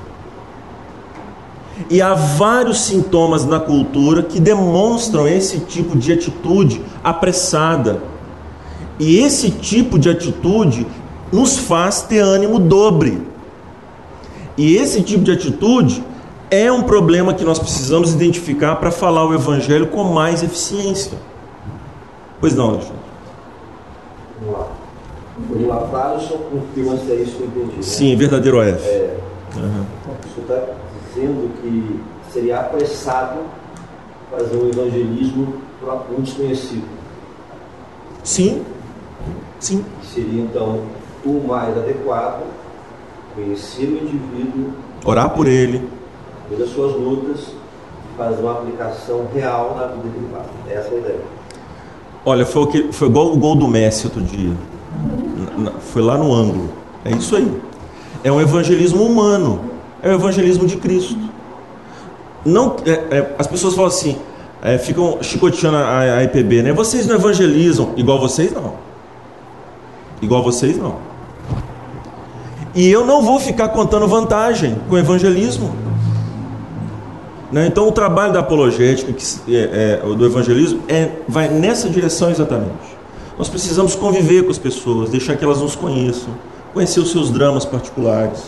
E 1.90 2.02
há 2.02 2.14
vários 2.14 2.82
sintomas 2.82 3.46
na 3.46 3.60
cultura 3.60 4.24
que 4.24 4.40
demonstram 4.40 5.28
esse 5.28 5.60
tipo 5.60 5.98
de 5.98 6.14
atitude 6.14 6.82
apressada 7.04 8.02
e 9.00 9.20
esse 9.20 9.52
tipo 9.52 10.00
de 10.00 10.10
atitude 10.10 10.88
nos 11.32 11.58
faz 11.58 12.02
ter 12.04 12.20
ânimo 12.20 12.60
dobre. 12.60 13.22
E 14.58 14.76
esse 14.78 15.02
tipo 15.02 15.24
de 15.24 15.32
atitude 15.32 16.04
é 16.50 16.72
um 16.72 16.84
problema 16.84 17.34
que 17.34 17.44
nós 17.44 17.60
precisamos 17.60 18.14
identificar 18.14 18.76
para 18.78 18.92
falar 18.92 19.26
o 19.28 19.34
evangelho 19.34 19.88
com 19.88 20.04
mais 20.04 20.44
eficiência. 20.44 21.18
Pois 22.40 22.56
não, 22.56 22.70
Alexandre? 22.70 22.96
Vamos 24.40 24.60
lá. 24.60 24.68
O 25.50 25.68
Lafarge 25.68 26.28
só 26.28 26.38
confirma 26.38 26.98
se 26.98 27.12
é 27.12 27.16
isso 27.16 27.36
que 27.36 27.44
eu 27.44 27.48
entendi. 27.48 27.76
Né? 27.76 27.82
Sim, 27.82 28.16
verdadeiro 28.16 28.58
OF. 28.60 28.88
É, 28.88 29.18
uhum. 29.58 29.86
Isso 30.26 30.40
está 30.40 30.64
dizendo 31.10 31.52
que 31.62 32.00
seria 32.32 32.60
apressado 32.60 33.40
fazer 34.32 34.56
um 34.56 34.70
evangelismo 34.70 35.56
para 35.82 35.96
um 36.18 36.22
desconhecido. 36.22 36.88
Sim, 38.24 38.64
Sim. 39.60 39.84
Seria 40.04 40.42
então 40.42 40.82
o 41.26 41.42
mais 41.48 41.76
adequado 41.78 42.44
conhecer 43.36 43.86
o 43.86 44.04
indivíduo, 44.04 44.72
orar 45.04 45.30
por 45.32 45.48
ele, 45.48 45.88
ver 46.50 46.64
as 46.64 46.70
suas 46.70 46.94
lutas 46.94 47.40
e 47.42 48.18
fazer 48.18 48.42
uma 48.42 48.54
aplicação 48.54 49.28
real 49.34 49.76
na 49.78 49.88
vida 49.88 50.10
privada. 50.10 50.50
Essa 50.70 50.90
é 50.90 50.96
a 50.96 51.00
ideia. 51.00 51.22
Olha, 52.26 52.46
foi, 52.46 52.64
o 52.64 52.68
que, 52.68 52.92
foi 52.92 53.08
igual 53.08 53.34
o 53.34 53.38
gol 53.38 53.56
do 53.56 53.68
Messi 53.68 54.08
outro 54.08 54.22
dia. 54.22 54.54
Foi 55.80 56.02
lá 56.02 56.18
no 56.18 56.34
ângulo. 56.34 56.70
É 57.04 57.12
isso 57.12 57.36
aí. 57.36 57.62
É 58.24 58.32
um 58.32 58.42
evangelismo 58.42 59.04
humano. 59.04 59.62
É 60.02 60.10
o 60.10 60.14
evangelismo 60.14 60.66
de 60.66 60.78
Cristo. 60.78 61.18
Não, 62.44 62.78
é, 62.86 63.18
é, 63.18 63.36
as 63.38 63.48
pessoas 63.48 63.76
falam 63.76 63.90
assim, 63.90 64.18
é, 64.62 64.78
ficam 64.78 65.20
chicoteando 65.22 65.78
a, 65.78 66.00
a 66.00 66.24
IPB, 66.24 66.64
né? 66.64 66.74
Vocês 66.74 67.06
não 67.06 67.16
evangelizam 67.16 67.94
igual 67.96 68.20
vocês, 68.20 68.52
não. 68.52 68.85
Igual 70.22 70.44
vocês, 70.44 70.78
não. 70.78 70.98
E 72.74 72.90
eu 72.90 73.06
não 73.06 73.22
vou 73.22 73.40
ficar 73.40 73.70
contando 73.70 74.08
vantagem 74.08 74.76
com 74.90 74.96
o 74.96 74.98
evangelismo. 74.98 75.74
Né? 77.52 77.68
Então, 77.68 77.88
o 77.88 77.92
trabalho 77.92 78.34
da 78.34 78.40
apologética, 78.40 79.14
que, 79.14 79.56
é, 79.56 80.02
é, 80.04 80.16
do 80.16 80.26
evangelismo, 80.26 80.82
é, 80.90 81.12
vai 81.28 81.48
nessa 81.48 81.90
direção 81.90 82.30
exatamente. 82.30 82.96
Nós 83.38 83.48
precisamos 83.48 83.96
conviver 83.96 84.44
com 84.44 84.52
as 84.52 84.58
pessoas, 84.58 85.10
deixar 85.10 85.38
que 85.38 85.44
elas 85.44 85.62
nos 85.62 85.76
conheçam, 85.76 86.34
conhecer 86.74 87.00
os 87.00 87.12
seus 87.12 87.30
dramas 87.30 87.64
particulares, 87.64 88.44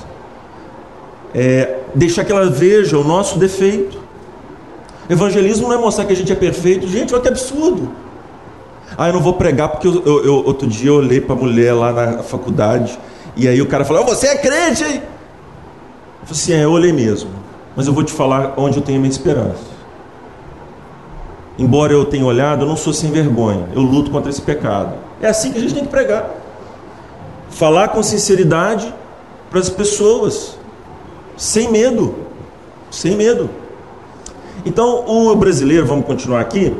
é, 1.34 1.80
deixar 1.95 2.26
que 2.26 2.32
ela 2.32 2.49
veja 2.49 2.97
o 2.97 3.03
nosso 3.03 3.39
defeito. 3.39 3.97
Evangelismo 5.09 5.70
não 5.70 5.76
é 5.76 5.78
mostrar 5.78 6.03
que 6.03 6.11
a 6.11 6.15
gente 6.15 6.32
é 6.32 6.36
perfeito, 6.36 6.86
gente, 6.88 7.13
olha 7.13 7.22
que 7.22 7.30
absurdo. 7.30 7.89
Ah, 8.95 9.07
eu 9.07 9.13
não 9.13 9.21
vou 9.21 9.33
pregar 9.33 9.69
porque 9.69 9.88
eu, 9.88 10.03
eu, 10.05 10.25
eu 10.25 10.45
outro 10.45 10.67
dia 10.67 10.89
eu 10.89 10.95
olhei 10.95 11.19
para 11.19 11.35
a 11.35 11.38
mulher 11.38 11.73
lá 11.73 11.91
na 11.91 12.23
faculdade 12.23 12.97
e 13.35 13.47
aí 13.47 13.61
o 13.61 13.65
cara 13.65 13.83
falou: 13.83 14.03
oh, 14.03 14.05
Você 14.05 14.27
é 14.27 14.38
crente, 14.38 14.83
hein? 14.83 15.01
Eu 16.21 16.27
falei 16.27 16.31
assim: 16.31 16.53
É, 16.53 16.63
eu 16.63 16.71
olhei 16.71 16.93
mesmo, 16.93 17.29
mas 17.75 17.88
eu 17.88 17.93
vou 17.93 18.03
te 18.03 18.13
falar 18.13 18.53
onde 18.57 18.77
eu 18.77 18.83
tenho 18.83 18.99
minha 18.99 19.11
esperança. 19.11 19.77
Embora 21.57 21.91
eu 21.91 22.05
tenha 22.05 22.25
olhado, 22.25 22.63
eu 22.63 22.67
não 22.67 22.77
sou 22.77 22.93
sem 22.93 23.11
vergonha, 23.11 23.67
eu 23.73 23.81
luto 23.81 24.11
contra 24.11 24.29
esse 24.29 24.41
pecado. 24.41 24.93
É 25.19 25.27
assim 25.27 25.51
que 25.51 25.57
a 25.57 25.61
gente 25.61 25.73
tem 25.73 25.83
que 25.83 25.89
pregar. 25.89 26.29
Falar 27.49 27.88
com 27.89 28.03
sinceridade 28.03 28.93
para 29.49 29.59
as 29.59 29.69
pessoas, 29.69 30.57
sem 31.35 31.71
medo, 31.71 32.13
sem 32.91 33.15
medo. 33.15 33.49
Então, 34.65 35.03
o 35.07 35.35
brasileiro, 35.35 35.85
vamos 35.85 36.05
continuar 36.05 36.41
aqui, 36.41 36.75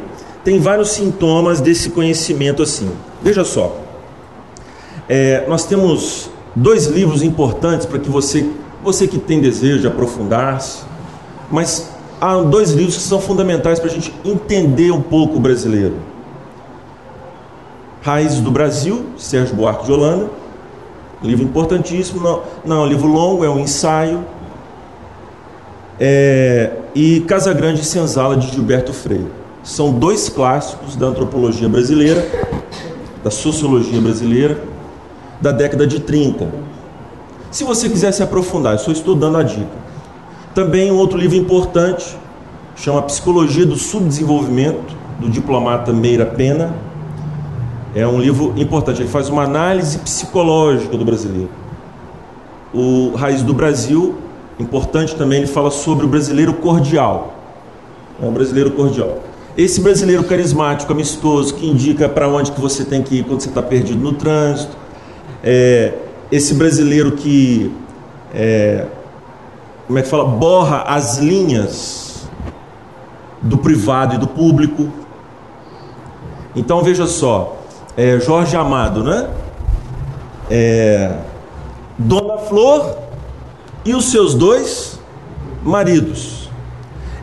tem 0.47 0.61
vários 0.61 0.91
sintomas 0.91 1.59
desse 1.59 1.89
conhecimento 1.89 2.63
assim. 2.63 2.89
Veja 3.21 3.43
só, 3.43 3.75
é, 5.09 5.43
nós 5.45 5.65
temos 5.65 6.29
dois 6.55 6.85
livros 6.85 7.21
importantes 7.21 7.85
para 7.85 7.99
que 7.99 8.09
você, 8.09 8.49
você 8.81 9.09
que 9.09 9.17
tem 9.17 9.41
desejo 9.41 9.81
de 9.81 9.87
aprofundar-se, 9.87 10.85
mas 11.51 11.91
há 12.21 12.37
dois 12.37 12.71
livros 12.71 12.95
que 12.95 13.01
são 13.01 13.19
fundamentais 13.19 13.77
para 13.77 13.89
a 13.89 13.93
gente 13.93 14.13
entender 14.23 14.89
um 14.91 15.01
pouco 15.01 15.35
o 15.35 15.39
brasileiro. 15.41 15.95
Raízes 18.01 18.39
do 18.39 18.49
Brasil, 18.49 19.05
Sérgio 19.17 19.53
Buarque 19.53 19.85
de 19.85 19.91
Holanda, 19.91 20.29
livro 21.21 21.43
importantíssimo, 21.43 22.21
não, 22.21 22.41
não 22.63 22.77
é 22.77 22.85
um 22.85 22.87
livro 22.87 23.09
longo, 23.09 23.43
é 23.43 23.49
um 23.49 23.59
ensaio. 23.59 24.23
É, 25.99 26.71
e 26.95 27.19
Casa 27.27 27.53
Grande 27.53 27.81
e 27.81 27.83
Senzala 27.83 28.37
de 28.37 28.47
Gilberto 28.47 28.93
Freire. 28.93 29.36
São 29.68 29.91
dois 29.91 30.30
clássicos 30.30 30.95
da 30.95 31.07
antropologia 31.07 31.68
brasileira, 31.68 32.26
da 33.22 33.30
sociologia 33.30 33.99
brasileira, 33.99 34.63
da 35.41 35.51
década 35.51 35.86
de 35.86 35.99
30. 35.99 36.47
Se 37.51 37.65
você 37.65 37.89
quiser 37.89 38.13
se 38.13 38.24
aprofundar, 38.24 38.72
eu 38.72 38.78
estou 38.78 38.93
estudando 38.93 39.38
a 39.38 39.43
dica. 39.43 39.68
Também 40.55 40.89
um 40.89 40.95
outro 40.95 41.18
livro 41.18 41.36
importante, 41.36 42.18
chama 42.78 43.01
Psicologia 43.01 43.65
do 43.65 43.76
Subdesenvolvimento, 43.76 44.95
do 45.20 45.30
diplomata 45.30 45.91
Meira 45.91 46.26
Pena. 46.26 46.74
É 47.93 48.07
um 48.07 48.22
livro 48.22 48.53
importante, 48.55 49.01
ele 49.01 49.09
faz 49.09 49.28
uma 49.28 49.43
análise 49.43 49.99
psicológica 49.99 50.95
do 50.95 51.03
brasileiro. 51.03 51.51
O 52.74 53.11
Raiz 53.18 53.41
do 53.41 53.53
Brasil, 53.53 54.15
importante 54.57 55.13
também, 55.13 55.39
ele 55.39 55.47
fala 55.47 55.70
sobre 55.70 56.05
o 56.05 56.07
brasileiro 56.07 56.53
cordial. 56.53 57.36
É 58.24 58.26
um 58.26 58.32
brasileiro 58.32 58.72
cordial. 58.72 59.26
Esse 59.57 59.81
brasileiro 59.81 60.23
carismático, 60.23 60.91
amistoso, 60.91 61.55
que 61.55 61.67
indica 61.67 62.07
para 62.07 62.27
onde 62.27 62.51
que 62.51 62.61
você 62.61 62.85
tem 62.85 63.01
que 63.01 63.17
ir 63.17 63.23
quando 63.23 63.41
você 63.41 63.49
está 63.49 63.61
perdido 63.61 63.99
no 63.99 64.13
trânsito. 64.13 64.77
É, 65.43 65.93
esse 66.31 66.53
brasileiro 66.53 67.13
que 67.13 67.73
é, 68.33 68.85
como 69.87 69.97
é 69.97 70.01
que 70.01 70.09
fala, 70.09 70.25
borra 70.25 70.83
as 70.83 71.17
linhas 71.17 72.27
do 73.41 73.57
privado 73.57 74.15
e 74.15 74.17
do 74.17 74.27
público. 74.27 74.91
Então 76.55 76.83
veja 76.83 77.07
só, 77.07 77.57
é, 77.95 78.19
Jorge 78.19 78.55
Amado, 78.57 79.03
né? 79.03 79.29
É, 80.49 81.15
Dona 81.97 82.37
Flor 82.39 82.97
e 83.85 83.95
os 83.95 84.11
seus 84.11 84.33
dois 84.33 84.99
maridos. 85.63 86.49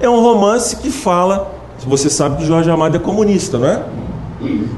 É 0.01 0.09
um 0.09 0.21
romance 0.21 0.77
que 0.77 0.91
fala, 0.91 1.54
você 1.87 2.09
sabe 2.11 2.37
que 2.39 2.47
Jorge 2.47 2.71
Amado 2.71 2.97
é 2.97 2.99
comunista, 2.99 3.59
não 3.59 3.67
é? 3.67 3.83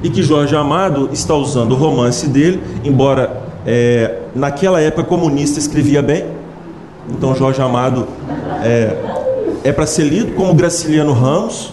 E 0.03 0.11
que 0.11 0.23
Jorge 0.23 0.55
Amado 0.55 1.11
está 1.13 1.35
usando 1.35 1.73
o 1.73 1.75
romance 1.75 2.29
dele, 2.29 2.63
embora 2.85 3.43
é, 3.67 4.19
naquela 4.35 4.81
época 4.81 5.05
comunista 5.05 5.59
escrevia 5.59 6.03
bem, 6.03 6.25
então 7.11 7.35
Jorge 7.35 7.61
Amado 7.61 8.07
é, 8.63 8.97
é 9.65 9.73
para 9.73 9.87
ser 9.87 10.05
lido 10.05 10.33
como 10.35 10.55
Graciliano 10.55 11.13
Ramos, 11.13 11.73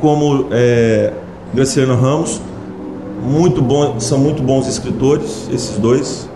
como 0.00 0.46
é, 0.50 1.12
Graciliano 1.54 2.00
Ramos, 2.00 2.40
muito 3.22 3.62
bom, 3.62 4.00
são 4.00 4.18
muito 4.18 4.42
bons 4.42 4.66
escritores, 4.66 5.48
esses 5.52 5.78
dois. 5.78 6.28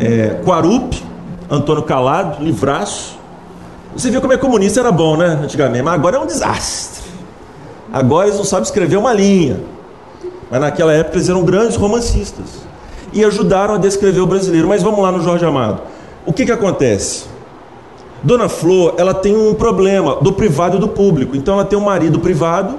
É, 0.00 0.40
Quarup, 0.44 1.00
Antônio 1.48 1.82
Calado, 1.82 2.42
livraço. 2.42 3.18
Você 3.94 4.10
viu 4.10 4.20
como 4.20 4.32
é 4.32 4.36
comunista 4.36 4.80
era 4.80 4.90
bom, 4.92 5.16
né? 5.16 5.40
Antigamente, 5.42 5.82
mas 5.82 5.94
agora 5.94 6.16
é 6.16 6.20
um 6.20 6.26
desastre. 6.26 6.99
Agora 7.92 8.26
eles 8.26 8.38
não 8.38 8.44
sabem 8.44 8.64
escrever 8.64 8.96
uma 8.96 9.12
linha. 9.12 9.60
Mas 10.50 10.60
naquela 10.60 10.92
época 10.92 11.16
eles 11.16 11.28
eram 11.28 11.44
grandes 11.44 11.76
romancistas. 11.76 12.46
E 13.12 13.24
ajudaram 13.24 13.74
a 13.74 13.78
descrever 13.78 14.20
o 14.20 14.26
brasileiro. 14.26 14.68
Mas 14.68 14.82
vamos 14.82 15.00
lá 15.00 15.10
no 15.10 15.22
Jorge 15.22 15.44
Amado. 15.44 15.82
O 16.24 16.32
que, 16.32 16.44
que 16.44 16.52
acontece? 16.52 17.24
Dona 18.22 18.48
Flor, 18.48 18.94
ela 18.98 19.14
tem 19.14 19.34
um 19.34 19.54
problema 19.54 20.16
do 20.16 20.32
privado 20.32 20.76
e 20.76 20.80
do 20.80 20.88
público. 20.88 21.36
Então 21.36 21.54
ela 21.54 21.64
tem 21.64 21.78
um 21.78 21.82
marido 21.82 22.20
privado 22.20 22.78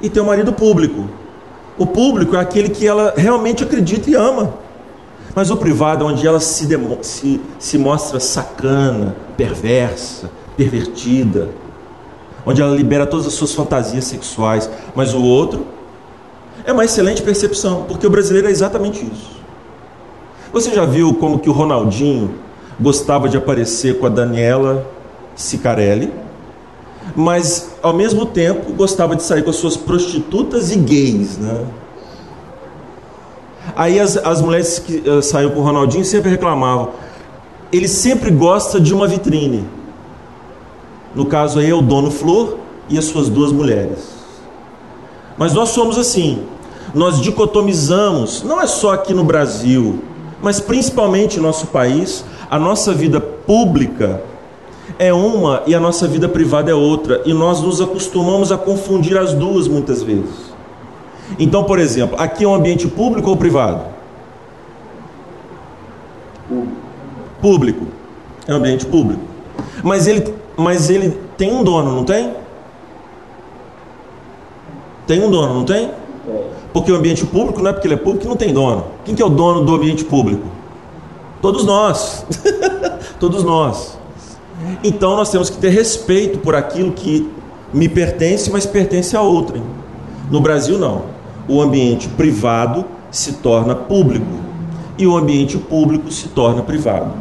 e 0.00 0.08
tem 0.08 0.22
um 0.22 0.26
marido 0.26 0.52
público. 0.52 1.08
O 1.76 1.86
público 1.86 2.34
é 2.34 2.40
aquele 2.40 2.70
que 2.70 2.86
ela 2.86 3.14
realmente 3.16 3.62
acredita 3.62 4.10
e 4.10 4.14
ama. 4.14 4.54
Mas 5.34 5.50
o 5.50 5.56
privado 5.56 6.04
é 6.04 6.08
onde 6.08 6.26
ela 6.26 6.40
se, 6.40 6.66
se, 7.02 7.40
se 7.58 7.78
mostra 7.78 8.18
sacana, 8.18 9.14
perversa, 9.36 10.30
pervertida. 10.56 11.50
Onde 12.48 12.62
ela 12.62 12.74
libera 12.74 13.06
todas 13.06 13.26
as 13.26 13.34
suas 13.34 13.52
fantasias 13.52 14.06
sexuais. 14.06 14.70
Mas 14.94 15.12
o 15.12 15.22
outro 15.22 15.66
é 16.64 16.72
uma 16.72 16.82
excelente 16.82 17.20
percepção, 17.20 17.84
porque 17.86 18.06
o 18.06 18.10
brasileiro 18.10 18.48
é 18.48 18.50
exatamente 18.50 19.04
isso. 19.04 19.36
Você 20.50 20.74
já 20.74 20.86
viu 20.86 21.12
como 21.12 21.38
que 21.38 21.50
o 21.50 21.52
Ronaldinho 21.52 22.36
gostava 22.80 23.28
de 23.28 23.36
aparecer 23.36 23.98
com 23.98 24.06
a 24.06 24.08
Daniela 24.08 24.86
Sicarelli, 25.36 26.10
mas 27.14 27.74
ao 27.82 27.92
mesmo 27.92 28.24
tempo 28.24 28.72
gostava 28.72 29.14
de 29.14 29.22
sair 29.22 29.42
com 29.42 29.50
as 29.50 29.56
suas 29.56 29.76
prostitutas 29.76 30.70
e 30.72 30.76
gays, 30.76 31.36
né? 31.36 31.66
Aí 33.76 34.00
as, 34.00 34.16
as 34.16 34.40
mulheres 34.40 34.78
que 34.78 35.06
uh, 35.06 35.22
saíram 35.22 35.50
com 35.50 35.60
o 35.60 35.62
Ronaldinho 35.62 36.04
sempre 36.04 36.30
reclamavam. 36.30 36.92
Ele 37.70 37.86
sempre 37.86 38.30
gosta 38.30 38.80
de 38.80 38.94
uma 38.94 39.06
vitrine. 39.06 39.66
No 41.14 41.26
caso 41.26 41.58
aí 41.58 41.70
é 41.70 41.74
o 41.74 41.82
dono 41.82 42.10
Flor 42.10 42.58
e 42.88 42.98
as 42.98 43.06
suas 43.06 43.28
duas 43.28 43.52
mulheres. 43.52 44.18
Mas 45.36 45.54
nós 45.54 45.70
somos 45.70 45.98
assim. 45.98 46.44
Nós 46.94 47.20
dicotomizamos, 47.20 48.42
não 48.42 48.60
é 48.60 48.66
só 48.66 48.94
aqui 48.94 49.12
no 49.12 49.22
Brasil, 49.22 50.02
mas 50.42 50.58
principalmente 50.60 51.38
em 51.38 51.42
nosso 51.42 51.66
país, 51.66 52.24
a 52.50 52.58
nossa 52.58 52.94
vida 52.94 53.20
pública 53.20 54.22
é 54.98 55.12
uma 55.12 55.62
e 55.66 55.74
a 55.74 55.80
nossa 55.80 56.08
vida 56.08 56.28
privada 56.28 56.70
é 56.70 56.74
outra, 56.74 57.20
e 57.26 57.34
nós 57.34 57.60
nos 57.60 57.80
acostumamos 57.80 58.50
a 58.50 58.56
confundir 58.56 59.18
as 59.18 59.34
duas 59.34 59.68
muitas 59.68 60.02
vezes. 60.02 60.48
Então, 61.38 61.64
por 61.64 61.78
exemplo, 61.78 62.18
aqui 62.18 62.44
é 62.44 62.48
um 62.48 62.54
ambiente 62.54 62.88
público 62.88 63.28
ou 63.28 63.36
privado? 63.36 63.84
Público. 67.40 67.86
É 68.46 68.54
um 68.54 68.56
ambiente 68.56 68.86
público. 68.86 69.20
Mas 69.82 70.06
ele, 70.06 70.34
mas 70.58 70.90
ele 70.90 71.16
tem 71.36 71.54
um 71.54 71.62
dono, 71.62 71.94
não 71.94 72.04
tem? 72.04 72.34
Tem 75.06 75.24
um 75.24 75.30
dono, 75.30 75.54
não 75.54 75.64
tem? 75.64 75.90
Porque 76.72 76.90
o 76.90 76.96
ambiente 76.96 77.24
público 77.24 77.62
não 77.62 77.70
é 77.70 77.72
porque 77.72 77.86
ele 77.86 77.94
é 77.94 77.98
público 77.98 78.28
não 78.28 78.36
tem 78.36 78.52
dono. 78.52 78.84
Quem 79.04 79.14
que 79.14 79.22
é 79.22 79.24
o 79.24 79.30
dono 79.30 79.64
do 79.64 79.74
ambiente 79.76 80.04
público? 80.04 80.44
Todos 81.40 81.64
nós. 81.64 82.26
Todos 83.20 83.44
nós. 83.44 83.96
Então 84.82 85.16
nós 85.16 85.30
temos 85.30 85.48
que 85.48 85.56
ter 85.58 85.70
respeito 85.70 86.40
por 86.40 86.56
aquilo 86.56 86.90
que 86.90 87.30
me 87.72 87.88
pertence, 87.88 88.50
mas 88.50 88.66
pertence 88.66 89.16
a 89.16 89.22
outrem. 89.22 89.62
No 90.28 90.40
Brasil 90.40 90.76
não. 90.76 91.04
O 91.48 91.62
ambiente 91.62 92.08
privado 92.08 92.84
se 93.12 93.34
torna 93.34 93.76
público 93.76 94.26
e 94.98 95.06
o 95.06 95.16
ambiente 95.16 95.56
público 95.56 96.10
se 96.10 96.28
torna 96.28 96.62
privado. 96.62 97.12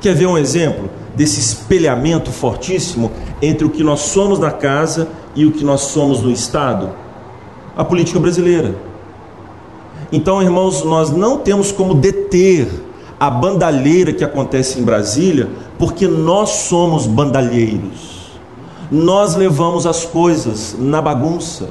Quer 0.00 0.14
ver 0.14 0.26
um 0.26 0.36
exemplo 0.36 0.99
desse 1.14 1.40
espelhamento 1.40 2.30
fortíssimo 2.30 3.10
entre 3.40 3.64
o 3.64 3.70
que 3.70 3.82
nós 3.82 4.00
somos 4.00 4.38
na 4.38 4.50
casa 4.50 5.08
e 5.34 5.44
o 5.44 5.52
que 5.52 5.64
nós 5.64 5.82
somos 5.82 6.22
no 6.22 6.30
Estado? 6.30 6.90
a 7.76 7.84
política 7.84 8.18
brasileira. 8.18 8.74
Então, 10.12 10.42
irmãos, 10.42 10.84
nós 10.84 11.10
não 11.10 11.38
temos 11.38 11.70
como 11.70 11.94
deter 11.94 12.68
a 13.18 13.30
bandalheira 13.30 14.12
que 14.12 14.24
acontece 14.24 14.78
em 14.78 14.82
Brasília, 14.82 15.48
porque 15.78 16.06
nós 16.06 16.50
somos 16.50 17.06
bandalheiros. 17.06 18.38
Nós 18.90 19.34
levamos 19.34 19.86
as 19.86 20.04
coisas 20.04 20.76
na 20.78 21.00
bagunça. 21.00 21.68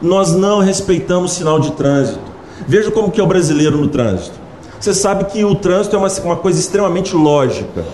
Nós 0.00 0.32
não 0.34 0.58
respeitamos 0.58 1.32
sinal 1.32 1.60
de 1.60 1.72
trânsito. 1.72 2.20
Veja 2.66 2.90
como 2.90 3.10
que 3.10 3.20
é 3.20 3.24
o 3.24 3.26
brasileiro 3.26 3.76
no 3.76 3.88
trânsito. 3.88 4.38
Você 4.80 4.94
sabe 4.94 5.24
que 5.24 5.44
o 5.44 5.54
trânsito 5.54 5.94
é 5.94 5.98
uma, 5.98 6.08
uma 6.24 6.36
coisa 6.36 6.58
extremamente 6.58 7.14
lógica. 7.14 7.84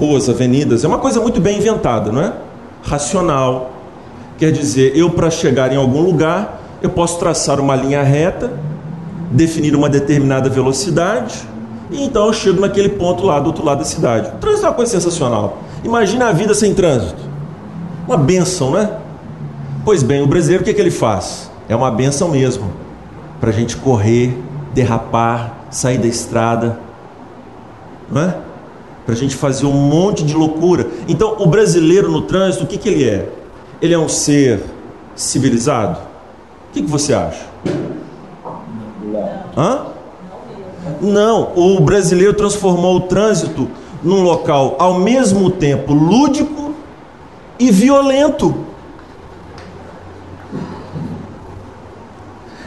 Ruas, 0.00 0.30
avenidas, 0.30 0.82
é 0.82 0.88
uma 0.88 0.98
coisa 0.98 1.20
muito 1.20 1.42
bem 1.42 1.58
inventada, 1.58 2.10
não 2.10 2.22
é? 2.22 2.32
Racional. 2.82 3.70
Quer 4.38 4.50
dizer, 4.50 4.96
eu 4.96 5.10
para 5.10 5.30
chegar 5.30 5.70
em 5.70 5.76
algum 5.76 6.00
lugar, 6.00 6.62
eu 6.80 6.88
posso 6.88 7.18
traçar 7.18 7.60
uma 7.60 7.76
linha 7.76 8.02
reta, 8.02 8.50
definir 9.30 9.76
uma 9.76 9.90
determinada 9.90 10.48
velocidade, 10.48 11.46
e 11.90 12.02
então 12.02 12.26
eu 12.26 12.32
chego 12.32 12.62
naquele 12.62 12.88
ponto 12.88 13.26
lá 13.26 13.38
do 13.38 13.48
outro 13.48 13.62
lado 13.62 13.80
da 13.80 13.84
cidade. 13.84 14.28
O 14.28 14.38
trânsito 14.38 14.64
é 14.64 14.68
uma 14.70 14.74
coisa 14.74 14.90
sensacional. 14.90 15.58
Imagina 15.84 16.28
a 16.28 16.32
vida 16.32 16.54
sem 16.54 16.72
trânsito. 16.72 17.20
Uma 18.08 18.16
benção, 18.16 18.70
né? 18.70 18.90
Pois 19.84 20.02
bem, 20.02 20.22
o 20.22 20.26
brasileiro 20.26 20.62
o 20.62 20.64
que, 20.64 20.70
é 20.70 20.74
que 20.74 20.80
ele 20.80 20.90
faz? 20.90 21.50
É 21.68 21.76
uma 21.76 21.90
benção 21.90 22.28
mesmo. 22.28 22.72
Para 23.38 23.50
a 23.50 23.52
gente 23.52 23.76
correr, 23.76 24.34
derrapar, 24.72 25.66
sair 25.70 25.98
da 25.98 26.06
estrada. 26.06 26.78
Não 28.10 28.22
é? 28.22 28.34
Para 29.10 29.16
a 29.16 29.20
gente 29.20 29.34
fazer 29.34 29.66
um 29.66 29.72
monte 29.72 30.22
de 30.22 30.34
loucura. 30.34 30.86
Então, 31.08 31.34
o 31.40 31.46
brasileiro 31.48 32.08
no 32.08 32.22
trânsito, 32.22 32.62
o 32.62 32.66
que, 32.68 32.78
que 32.78 32.88
ele 32.88 33.08
é? 33.08 33.28
Ele 33.82 33.92
é 33.92 33.98
um 33.98 34.08
ser 34.08 34.62
civilizado? 35.16 35.98
O 35.98 36.72
que, 36.72 36.80
que 36.80 36.88
você 36.88 37.12
acha? 37.12 37.44
Não. 39.02 39.28
Hã? 39.56 39.86
Não, 41.00 41.52
o 41.56 41.80
brasileiro 41.80 42.34
transformou 42.34 42.98
o 42.98 43.00
trânsito 43.00 43.68
num 44.00 44.22
local 44.22 44.76
ao 44.78 45.00
mesmo 45.00 45.50
tempo 45.50 45.92
lúdico 45.92 46.72
e 47.58 47.72
violento. 47.72 48.64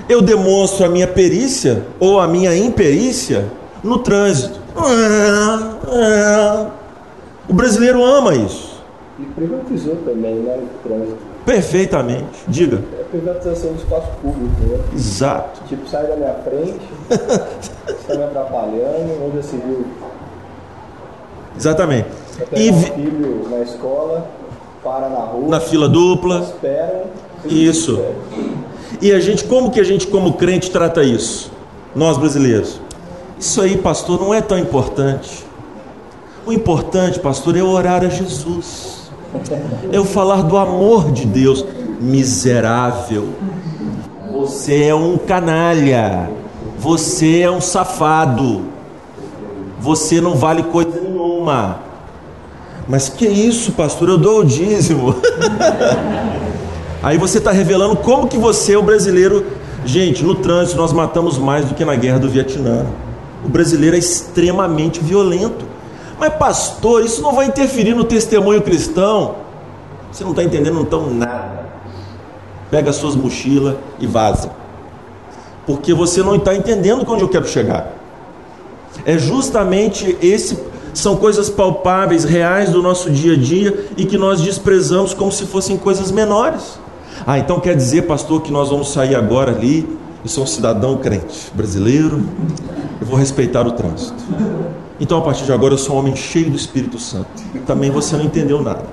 Eu 0.10 0.22
demonstro 0.22 0.86
a 0.86 0.89
minha 0.89 1.08
perícia 1.08 1.88
ou 2.02 2.20
a 2.20 2.28
minha 2.28 2.54
imperícia 2.54 3.50
no 3.82 4.00
trânsito. 4.00 4.62
O 7.47 7.53
brasileiro 7.53 8.03
ama 8.03 8.34
isso. 8.36 8.82
E 9.19 9.24
privatizou 9.26 9.95
também, 10.05 10.36
né? 10.36 10.57
O 10.57 10.88
trânsito. 10.88 11.17
Perfeitamente. 11.45 12.43
Diga. 12.47 12.82
É 12.97 13.01
a 13.01 13.05
privatização 13.05 13.74
do 13.74 13.78
espaço 13.80 14.07
público, 14.21 14.55
né? 14.61 14.80
Exato. 14.93 15.61
Tipo, 15.67 15.88
sai 15.88 16.07
da 16.07 16.15
minha 16.15 16.34
frente, 16.36 16.80
está 17.89 18.15
me 18.15 18.24
atrapalhando, 18.24 19.26
onde 19.26 19.38
já 19.38 19.43
se 19.43 19.57
viu 19.57 19.86
Exatamente. 21.55 22.07
E 22.51 22.71
um 22.71 22.82
filho 22.82 23.47
na 23.51 23.59
escola, 23.59 24.28
para 24.84 25.07
na 25.09 25.19
rua, 25.19 25.49
na 25.49 25.59
fila 25.59 25.88
dupla. 25.88 26.39
espera. 26.39 27.03
Isso. 27.45 28.03
E 29.01 29.11
a 29.11 29.19
gente, 29.19 29.43
como 29.43 29.69
que 29.69 29.80
a 29.80 29.84
gente, 29.84 30.07
como 30.07 30.34
crente, 30.34 30.71
trata 30.71 31.03
isso? 31.03 31.51
Nós 31.95 32.17
brasileiros. 32.17 32.82
Isso 33.44 33.60
aí, 33.60 33.78
pastor, 33.78 34.22
não 34.22 34.34
é 34.34 34.39
tão 34.39 34.58
importante. 34.58 35.46
O 36.46 36.54
importante, 36.54 37.20
pastor, 37.20 37.58
é 37.58 37.62
orar 37.62 38.02
a 38.02 38.08
Jesus. 38.08 39.12
É 39.91 39.98
eu 39.98 40.06
falar 40.06 40.44
do 40.44 40.56
amor 40.56 41.12
de 41.12 41.26
Deus. 41.26 41.66
Miserável. 42.00 43.28
Você 44.32 44.86
é 44.86 44.96
um 44.96 45.18
canalha. 45.18 46.32
Você 46.80 47.41
é 47.41 47.52
um 47.52 47.60
safado. 47.60 48.62
Você 49.82 50.22
não 50.22 50.36
vale 50.36 50.64
coisa 50.64 51.02
nenhuma. 51.02 51.80
Mas 52.88 53.10
que 53.10 53.28
isso, 53.28 53.74
pastor? 53.74 54.08
Eu 54.08 54.18
dou 54.18 54.39
o 54.39 54.46
dízimo. 54.46 55.18
Aí 57.04 57.18
você 57.18 57.39
está 57.39 57.52
revelando 57.52 57.98
como 57.98 58.26
que 58.26 58.38
você, 58.38 58.78
o 58.78 58.82
brasileiro, 58.82 59.46
gente, 59.84 60.24
no 60.24 60.34
trânsito 60.34 60.78
nós 60.78 60.94
matamos 60.94 61.38
mais 61.38 61.66
do 61.66 61.76
que 61.76 61.84
na 61.84 61.96
guerra 61.98 62.20
do 62.20 62.30
Vietnã. 62.30 62.86
O 63.44 63.48
brasileiro 63.50 63.96
é 63.96 64.00
extremamente 64.00 65.00
violento. 65.00 65.66
Mas 66.20 66.34
pastor, 66.36 67.04
isso 67.04 67.22
não 67.22 67.34
vai 67.34 67.48
interferir 67.48 67.94
no 67.94 68.04
testemunho 68.04 68.62
cristão? 68.62 69.36
Você 70.12 70.24
não 70.24 70.32
está 70.32 70.44
entendendo 70.44 70.80
então 70.80 71.10
nada. 71.10 71.68
Pega 72.70 72.89
as 72.89 72.96
suas 72.96 73.16
mochilas 73.16 73.76
e 74.00 74.08
vaza. 74.08 74.52
Porque 75.66 75.94
você 75.94 76.22
não 76.22 76.36
está 76.36 76.56
entendendo 76.56 77.06
onde 77.08 77.24
eu 77.24 77.30
quero 77.30 77.48
chegar. 77.48 77.94
É 79.06 79.18
justamente 79.18 80.18
esse 80.22 80.58
são 80.94 81.16
coisas 81.16 81.50
palpáveis, 81.50 82.24
reais 82.24 82.70
do 82.70 82.82
nosso 82.82 83.10
dia 83.10 83.34
a 83.34 83.38
dia 83.38 83.88
e 83.98 84.06
que 84.06 84.18
nós 84.18 84.41
desprezamos 84.41 85.14
como 85.14 85.32
se 85.32 85.46
fossem 85.46 85.76
coisas 85.76 86.12
menores. 86.12 86.80
Ah, 87.26 87.39
então 87.39 87.60
quer 87.60 87.76
dizer, 87.76 88.04
pastor, 88.04 88.41
que 88.41 88.52
nós 88.52 88.70
vamos 88.70 88.91
sair 88.91 89.16
agora 89.16 89.52
ali, 89.52 89.88
eu 90.24 90.30
sou 90.30 90.43
um 90.43 90.47
cidadão 90.47 90.97
crente 90.97 91.51
brasileiro, 91.53 92.24
eu 93.01 93.05
vou 93.05 93.17
respeitar 93.17 93.67
o 93.67 93.71
trânsito. 93.74 94.24
Então 94.99 95.17
a 95.17 95.21
partir 95.21 95.43
de 95.43 95.51
agora 95.51 95.74
eu 95.74 95.78
sou 95.78 95.95
um 95.95 95.99
homem 95.99 96.15
cheio 96.15 96.49
do 96.49 96.55
Espírito 96.55 96.97
Santo. 96.97 97.28
Também 97.65 97.91
você 97.91 98.15
não 98.15 98.24
entendeu 98.24 98.61
nada. 98.61 98.86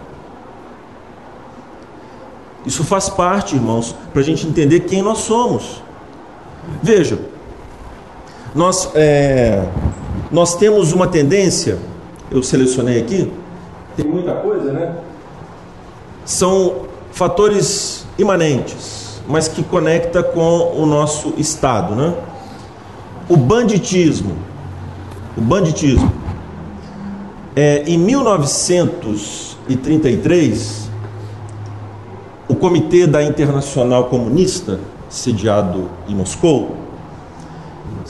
Isso 2.66 2.84
faz 2.84 3.08
parte, 3.08 3.54
irmãos, 3.54 3.94
para 4.12 4.20
a 4.20 4.24
gente 4.24 4.46
entender 4.46 4.80
quem 4.80 5.02
nós 5.02 5.18
somos. 5.18 5.82
Veja, 6.82 7.18
nós, 8.54 8.90
é, 8.94 9.64
nós 10.30 10.56
temos 10.56 10.92
uma 10.92 11.06
tendência, 11.06 11.78
eu 12.30 12.42
selecionei 12.42 13.00
aqui, 13.00 13.32
tem 13.96 14.04
muita 14.04 14.34
coisa, 14.34 14.72
né? 14.72 14.96
São 16.24 16.86
fatores 17.12 18.04
imanentes, 18.18 18.99
mas 19.30 19.48
que 19.48 19.62
conecta 19.62 20.22
com 20.22 20.74
o 20.76 20.84
nosso 20.84 21.32
estado, 21.38 21.94
né? 21.94 22.12
O 23.28 23.36
banditismo, 23.36 24.36
o 25.38 25.40
banditismo, 25.40 26.12
é, 27.54 27.84
em 27.86 27.96
1933, 27.96 30.90
o 32.48 32.56
Comitê 32.56 33.06
da 33.06 33.22
Internacional 33.22 34.06
Comunista, 34.06 34.80
sediado 35.08 35.88
em 36.08 36.14
Moscou, 36.14 36.74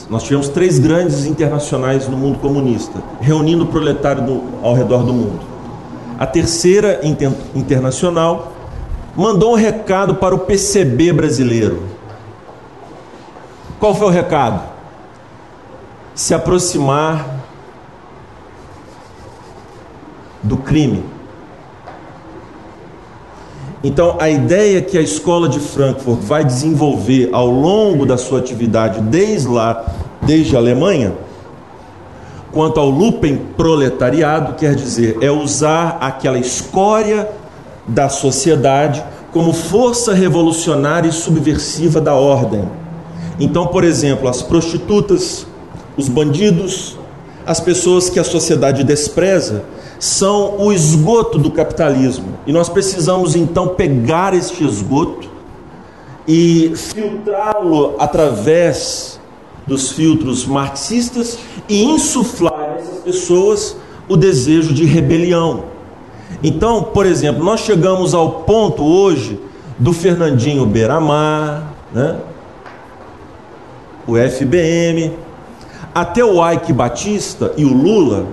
nós 0.09 0.23
tivemos 0.23 0.49
três 0.49 0.79
grandes 0.79 1.25
internacionais 1.25 2.07
no 2.07 2.17
mundo 2.17 2.39
comunista, 2.39 2.99
reunindo 3.19 3.65
o 3.65 3.67
proletário 3.67 4.25
do, 4.25 4.41
ao 4.61 4.73
redor 4.73 5.03
do 5.03 5.13
mundo. 5.13 5.39
A 6.19 6.25
terceira 6.25 6.99
inter, 7.03 7.31
internacional 7.55 8.50
mandou 9.15 9.53
um 9.53 9.55
recado 9.55 10.15
para 10.15 10.33
o 10.33 10.39
PCB 10.39 11.13
brasileiro. 11.13 11.83
Qual 13.79 13.95
foi 13.95 14.07
o 14.07 14.11
recado? 14.11 14.61
Se 16.13 16.33
aproximar 16.33 17.41
do 20.43 20.57
crime. 20.57 21.03
Então, 23.83 24.17
a 24.19 24.29
ideia 24.29 24.81
que 24.81 24.97
a 24.97 25.01
escola 25.01 25.49
de 25.49 25.59
Frankfurt 25.59 26.19
vai 26.21 26.45
desenvolver 26.45 27.29
ao 27.31 27.47
longo 27.47 28.05
da 28.05 28.15
sua 28.17 28.39
atividade, 28.39 29.01
desde 29.01 29.47
lá, 29.47 29.83
desde 30.21 30.55
a 30.55 30.59
Alemanha, 30.59 31.13
quanto 32.51 32.79
ao 32.79 32.89
lupen 32.89 33.37
proletariado, 33.57 34.53
quer 34.53 34.75
dizer, 34.75 35.17
é 35.21 35.31
usar 35.31 35.97
aquela 35.99 36.37
escória 36.37 37.27
da 37.87 38.09
sociedade 38.09 39.03
como 39.31 39.53
força 39.53 40.13
revolucionária 40.13 41.09
e 41.09 41.13
subversiva 41.13 42.01
da 42.01 42.13
ordem. 42.13 42.63
Então, 43.39 43.67
por 43.67 43.83
exemplo, 43.83 44.27
as 44.27 44.41
prostitutas, 44.41 45.47
os 45.97 46.07
bandidos, 46.07 46.97
as 47.45 47.59
pessoas 47.59 48.09
que 48.09 48.19
a 48.19 48.23
sociedade 48.23 48.83
despreza, 48.83 49.63
são 49.99 50.57
o 50.57 50.73
esgoto 50.73 51.37
do 51.37 51.51
capitalismo. 51.51 52.37
E 52.45 52.51
nós 52.51 52.67
precisamos 52.67 53.35
então 53.35 53.69
pegar 53.69 54.33
este 54.33 54.63
esgoto 54.63 55.29
e 56.27 56.73
filtrá-lo 56.75 57.95
através 57.99 59.19
dos 59.65 59.91
filtros 59.91 60.45
marxistas 60.45 61.37
e 61.69 61.83
insuflar 61.83 62.75
nessas 62.75 62.99
pessoas 62.99 63.75
o 64.09 64.17
desejo 64.17 64.73
de 64.73 64.85
rebelião. 64.85 65.70
Então, 66.43 66.83
por 66.83 67.05
exemplo, 67.05 67.43
nós 67.43 67.59
chegamos 67.59 68.13
ao 68.13 68.31
ponto 68.41 68.83
hoje 68.83 69.39
do 69.77 69.93
Fernandinho 69.93 70.65
Beiramar, 70.65 71.63
né? 71.93 72.17
o 74.07 74.17
FBM, 74.17 75.13
até 75.93 76.23
o 76.23 76.51
Ike 76.51 76.73
Batista 76.73 77.53
e 77.57 77.63
o 77.63 77.73
Lula, 77.73 78.25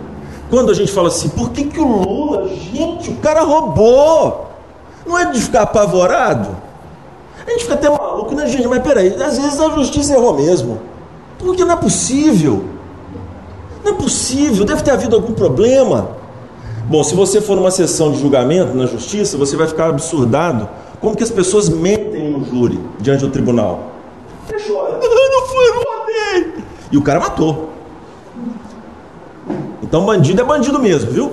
quando 0.51 0.71
a 0.71 0.75
gente 0.75 0.91
fala 0.93 1.09
assim, 1.09 1.29
por 1.29 1.51
que, 1.51 1.65
que 1.65 1.81
o 1.81 1.87
Lula, 1.87 2.49
gente, 2.49 3.11
o 3.11 3.17
cara 3.17 3.43
roubou? 3.43 4.51
Não 5.07 5.19
é 5.19 5.31
de 5.31 5.41
ficar 5.41 5.63
apavorado? 5.63 6.57
A 7.47 7.51
gente 7.51 7.63
fica 7.63 7.75
até 7.75 7.89
maluco, 7.89 8.35
né, 8.35 8.47
gente? 8.47 8.67
Mas 8.67 8.83
peraí, 8.83 9.15
às 9.23 9.39
vezes 9.39 9.61
a 9.61 9.71
justiça 9.71 10.15
errou 10.15 10.35
mesmo. 10.35 10.81
Porque 11.39 11.65
não 11.65 11.75
é 11.75 11.77
possível. 11.77 12.65
Não 13.85 13.93
é 13.93 13.95
possível, 13.95 14.65
deve 14.65 14.83
ter 14.83 14.91
havido 14.91 15.17
algum 15.17 15.33
problema. 15.33 16.18
Bom, 16.89 17.05
se 17.05 17.14
você 17.14 17.43
for 17.43 17.55
numa 17.55 17.70
sessão 17.70 18.11
de 18.11 18.18
julgamento 18.18 18.74
na 18.74 18.86
justiça, 18.86 19.36
você 19.36 19.59
vai 19.59 19.66
ficar 19.66 19.91
absurdado 19.91 20.66
como 21.01 21.14
que 21.14 21.22
as 21.22 21.30
pessoas 21.30 21.68
mentem 21.68 22.30
no 22.30 22.43
júri 22.43 22.80
diante 22.99 23.26
do 23.26 23.30
tribunal. 23.30 23.91
Ele 24.49 24.59
chora. 24.59 24.99
Não 24.99 25.47
foi, 25.47 25.70
não 25.70 25.99
matei. 25.99 26.64
E 26.91 26.97
o 26.97 27.03
cara 27.03 27.20
matou. 27.20 27.70
Então 29.82 30.05
bandido 30.05 30.41
é 30.41 30.45
bandido 30.45 30.78
mesmo, 30.78 31.11
viu? 31.11 31.32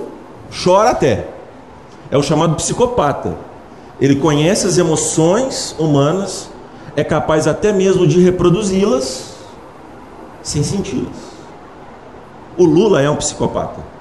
Chora 0.62 0.90
até. 0.90 1.28
É 2.10 2.18
o 2.18 2.22
chamado 2.22 2.54
psicopata. 2.54 3.36
Ele 3.98 4.16
conhece 4.16 4.66
as 4.66 4.76
emoções 4.76 5.74
humanas, 5.78 6.50
é 6.94 7.02
capaz 7.02 7.46
até 7.46 7.72
mesmo 7.72 8.06
de 8.06 8.20
reproduzi-las 8.20 9.34
sem 10.42 10.62
senti-las. 10.62 11.16
O 12.56 12.64
Lula 12.64 13.02
é 13.02 13.10
um 13.10 13.16
psicopata. 13.16 13.95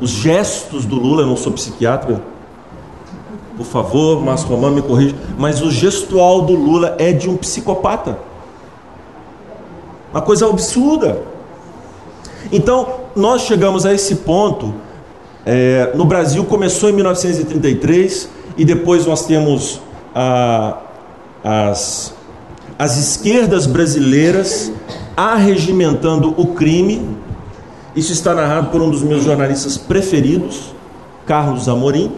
Os 0.00 0.10
gestos 0.10 0.84
do 0.84 0.96
Lula, 0.96 1.22
eu 1.22 1.26
não 1.26 1.36
sou 1.36 1.52
psiquiatra, 1.52 2.22
por 3.60 3.66
favor, 3.66 4.24
Márcio 4.24 4.48
Romano 4.48 4.76
me 4.76 4.80
corrija, 4.80 5.14
mas 5.36 5.60
o 5.60 5.70
gestual 5.70 6.40
do 6.40 6.54
Lula 6.54 6.96
é 6.98 7.12
de 7.12 7.28
um 7.28 7.36
psicopata. 7.36 8.18
Uma 10.10 10.22
coisa 10.22 10.48
absurda. 10.48 11.20
Então, 12.50 12.88
nós 13.14 13.42
chegamos 13.42 13.84
a 13.84 13.92
esse 13.92 14.16
ponto. 14.16 14.74
É, 15.44 15.92
no 15.94 16.06
Brasil 16.06 16.42
começou 16.44 16.88
em 16.88 16.94
1933 16.94 18.30
e 18.56 18.64
depois 18.64 19.04
nós 19.04 19.26
temos 19.26 19.80
a, 20.14 20.78
as, 21.44 22.14
as 22.78 22.96
esquerdas 22.96 23.66
brasileiras 23.66 24.72
arregimentando 25.14 26.34
o 26.34 26.54
crime. 26.54 27.06
Isso 27.94 28.12
está 28.12 28.34
narrado 28.34 28.70
por 28.70 28.80
um 28.80 28.90
dos 28.90 29.02
meus 29.02 29.24
jornalistas 29.24 29.76
preferidos, 29.76 30.74
Carlos 31.26 31.68
Amorim, 31.68 32.12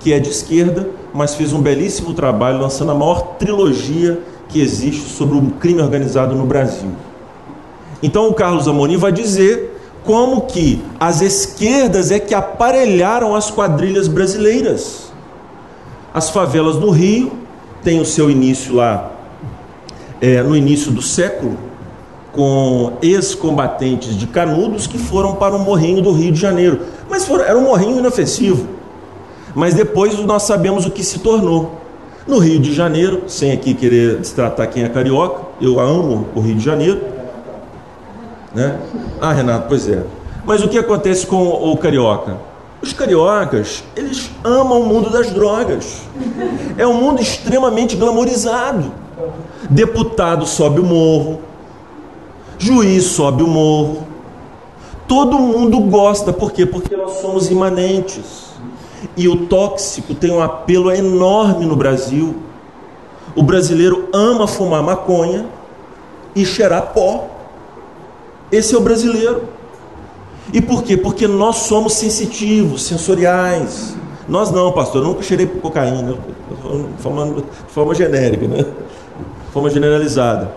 que 0.00 0.12
é 0.12 0.18
de 0.18 0.30
esquerda, 0.30 0.88
mas 1.12 1.34
fez 1.34 1.52
um 1.52 1.60
belíssimo 1.60 2.14
trabalho 2.14 2.60
lançando 2.60 2.92
a 2.92 2.94
maior 2.94 3.36
trilogia 3.38 4.20
que 4.48 4.60
existe 4.60 5.08
sobre 5.10 5.36
o 5.36 5.42
crime 5.52 5.82
organizado 5.82 6.34
no 6.34 6.46
Brasil. 6.46 6.90
Então 8.02 8.28
o 8.28 8.34
Carlos 8.34 8.66
Amorim 8.68 8.96
vai 8.96 9.12
dizer 9.12 9.76
como 10.04 10.42
que 10.42 10.82
as 10.98 11.20
esquerdas 11.20 12.10
é 12.10 12.18
que 12.18 12.34
aparelharam 12.34 13.34
as 13.34 13.50
quadrilhas 13.50 14.08
brasileiras. 14.08 15.12
As 16.14 16.30
favelas 16.30 16.76
no 16.76 16.90
Rio 16.90 17.32
têm 17.82 18.00
o 18.00 18.04
seu 18.04 18.30
início 18.30 18.74
lá 18.74 19.12
é, 20.20 20.42
no 20.42 20.56
início 20.56 20.90
do 20.90 21.02
século, 21.02 21.56
com 22.38 22.92
ex-combatentes 23.02 24.16
de 24.16 24.24
Canudos 24.24 24.86
que 24.86 24.96
foram 24.96 25.34
para 25.34 25.56
o 25.56 25.58
Morrinho 25.58 26.00
do 26.00 26.12
Rio 26.12 26.30
de 26.30 26.38
Janeiro. 26.38 26.82
Mas 27.10 27.26
foram, 27.26 27.42
era 27.42 27.58
um 27.58 27.62
morrinho 27.62 27.98
inofensivo. 27.98 28.64
Mas 29.56 29.74
depois 29.74 30.16
nós 30.20 30.44
sabemos 30.44 30.86
o 30.86 30.90
que 30.92 31.02
se 31.02 31.18
tornou. 31.18 31.80
No 32.28 32.38
Rio 32.38 32.60
de 32.60 32.72
Janeiro, 32.72 33.24
sem 33.26 33.50
aqui 33.50 33.74
querer 33.74 34.18
destratar 34.18 34.70
quem 34.70 34.84
é 34.84 34.88
carioca, 34.88 35.46
eu 35.60 35.80
amo 35.80 36.28
o 36.32 36.38
Rio 36.38 36.54
de 36.54 36.64
Janeiro. 36.64 37.00
Né? 38.54 38.78
Ah, 39.20 39.32
Renato, 39.32 39.66
pois 39.68 39.88
é. 39.88 40.04
Mas 40.46 40.62
o 40.62 40.68
que 40.68 40.78
acontece 40.78 41.26
com 41.26 41.42
o 41.42 41.76
carioca? 41.76 42.36
Os 42.80 42.92
cariocas, 42.92 43.82
eles 43.96 44.30
amam 44.44 44.82
o 44.82 44.86
mundo 44.86 45.10
das 45.10 45.32
drogas. 45.32 46.02
É 46.76 46.86
um 46.86 46.94
mundo 46.94 47.20
extremamente 47.20 47.96
glamorizado. 47.96 48.92
Deputado 49.68 50.46
sobe 50.46 50.78
o 50.78 50.84
morro, 50.84 51.47
juiz 52.58 53.04
sobe 53.04 53.42
o 53.42 53.46
morro. 53.46 54.06
Todo 55.06 55.38
mundo 55.38 55.80
gosta, 55.80 56.32
por 56.32 56.52
quê? 56.52 56.66
Porque 56.66 56.96
nós 56.96 57.20
somos 57.20 57.50
imanentes. 57.50 58.48
E 59.16 59.28
o 59.28 59.46
tóxico 59.46 60.14
tem 60.14 60.30
um 60.30 60.42
apelo 60.42 60.90
enorme 60.90 61.64
no 61.64 61.76
Brasil. 61.76 62.36
O 63.34 63.42
brasileiro 63.42 64.08
ama 64.12 64.46
fumar 64.46 64.82
maconha 64.82 65.46
e 66.34 66.44
cheirar 66.44 66.92
pó. 66.92 67.28
Esse 68.50 68.74
é 68.74 68.78
o 68.78 68.80
brasileiro. 68.80 69.44
E 70.52 70.60
por 70.60 70.82
quê? 70.82 70.96
Porque 70.96 71.26
nós 71.28 71.56
somos 71.56 71.94
sensitivos, 71.94 72.82
sensoriais. 72.82 73.96
Nós 74.26 74.50
não, 74.50 74.72
pastor, 74.72 75.02
eu 75.02 75.08
nunca 75.08 75.22
cheirei 75.22 75.46
cocaína, 75.46 76.16
falando 76.98 77.36
de 77.42 77.72
forma 77.72 77.94
genérica, 77.94 78.46
né? 78.46 78.58
De 78.58 79.52
forma 79.52 79.70
generalizada. 79.70 80.52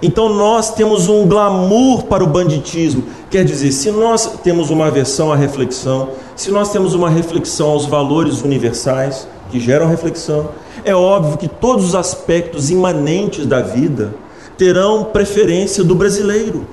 Então 0.00 0.28
nós 0.28 0.74
temos 0.74 1.08
um 1.08 1.26
glamour 1.26 2.04
para 2.04 2.22
o 2.22 2.26
banditismo. 2.26 3.04
Quer 3.30 3.44
dizer, 3.44 3.72
se 3.72 3.90
nós 3.90 4.38
temos 4.42 4.70
uma 4.70 4.86
aversão 4.86 5.32
à 5.32 5.36
reflexão, 5.36 6.10
se 6.36 6.50
nós 6.52 6.70
temos 6.70 6.94
uma 6.94 7.10
reflexão 7.10 7.70
aos 7.70 7.84
valores 7.84 8.42
universais 8.42 9.26
que 9.50 9.58
geram 9.58 9.88
reflexão, 9.88 10.50
é 10.84 10.94
óbvio 10.94 11.36
que 11.36 11.48
todos 11.48 11.84
os 11.84 11.94
aspectos 11.94 12.70
imanentes 12.70 13.44
da 13.44 13.60
vida 13.60 14.14
terão 14.56 15.04
preferência 15.04 15.82
do 15.82 15.94
brasileiro. 15.94 16.64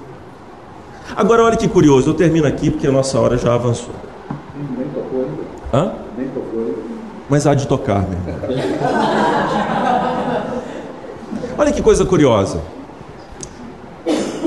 Agora, 1.16 1.44
olha 1.44 1.58
que 1.58 1.68
curioso, 1.68 2.10
eu 2.10 2.14
termino 2.14 2.48
aqui 2.48 2.70
porque 2.70 2.88
a 2.88 2.92
nossa 2.92 3.20
hora 3.20 3.38
já 3.38 3.54
avançou. 3.54 3.94
Nem 4.78 4.88
tocou 4.88 5.20
ainda. 5.22 5.44
Hã? 5.74 5.94
Nem 6.18 6.28
tocou 6.28 6.60
ainda. 6.60 6.76
Mas 7.28 7.48
há 7.48 7.56
de 7.56 7.68
tocar, 7.68 8.04
meu 8.08 8.20
irmão. 8.20 8.36
Olha 11.58 11.72
que 11.72 11.82
coisa 11.82 12.06
curiosa. 12.06 12.62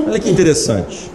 Olha 0.09 0.19
que 0.19 0.27
interessante. 0.27 1.11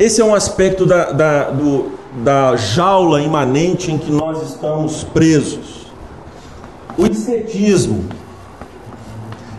Esse 0.00 0.20
é 0.20 0.24
um 0.24 0.34
aspecto 0.34 0.84
da, 0.84 1.12
da, 1.12 1.50
do, 1.50 1.92
da 2.24 2.56
jaula 2.56 3.22
imanente 3.22 3.92
em 3.92 3.98
que 3.98 4.10
nós 4.10 4.50
estamos 4.50 5.04
presos. 5.04 5.86
O 6.98 7.06
estetismo 7.06 8.04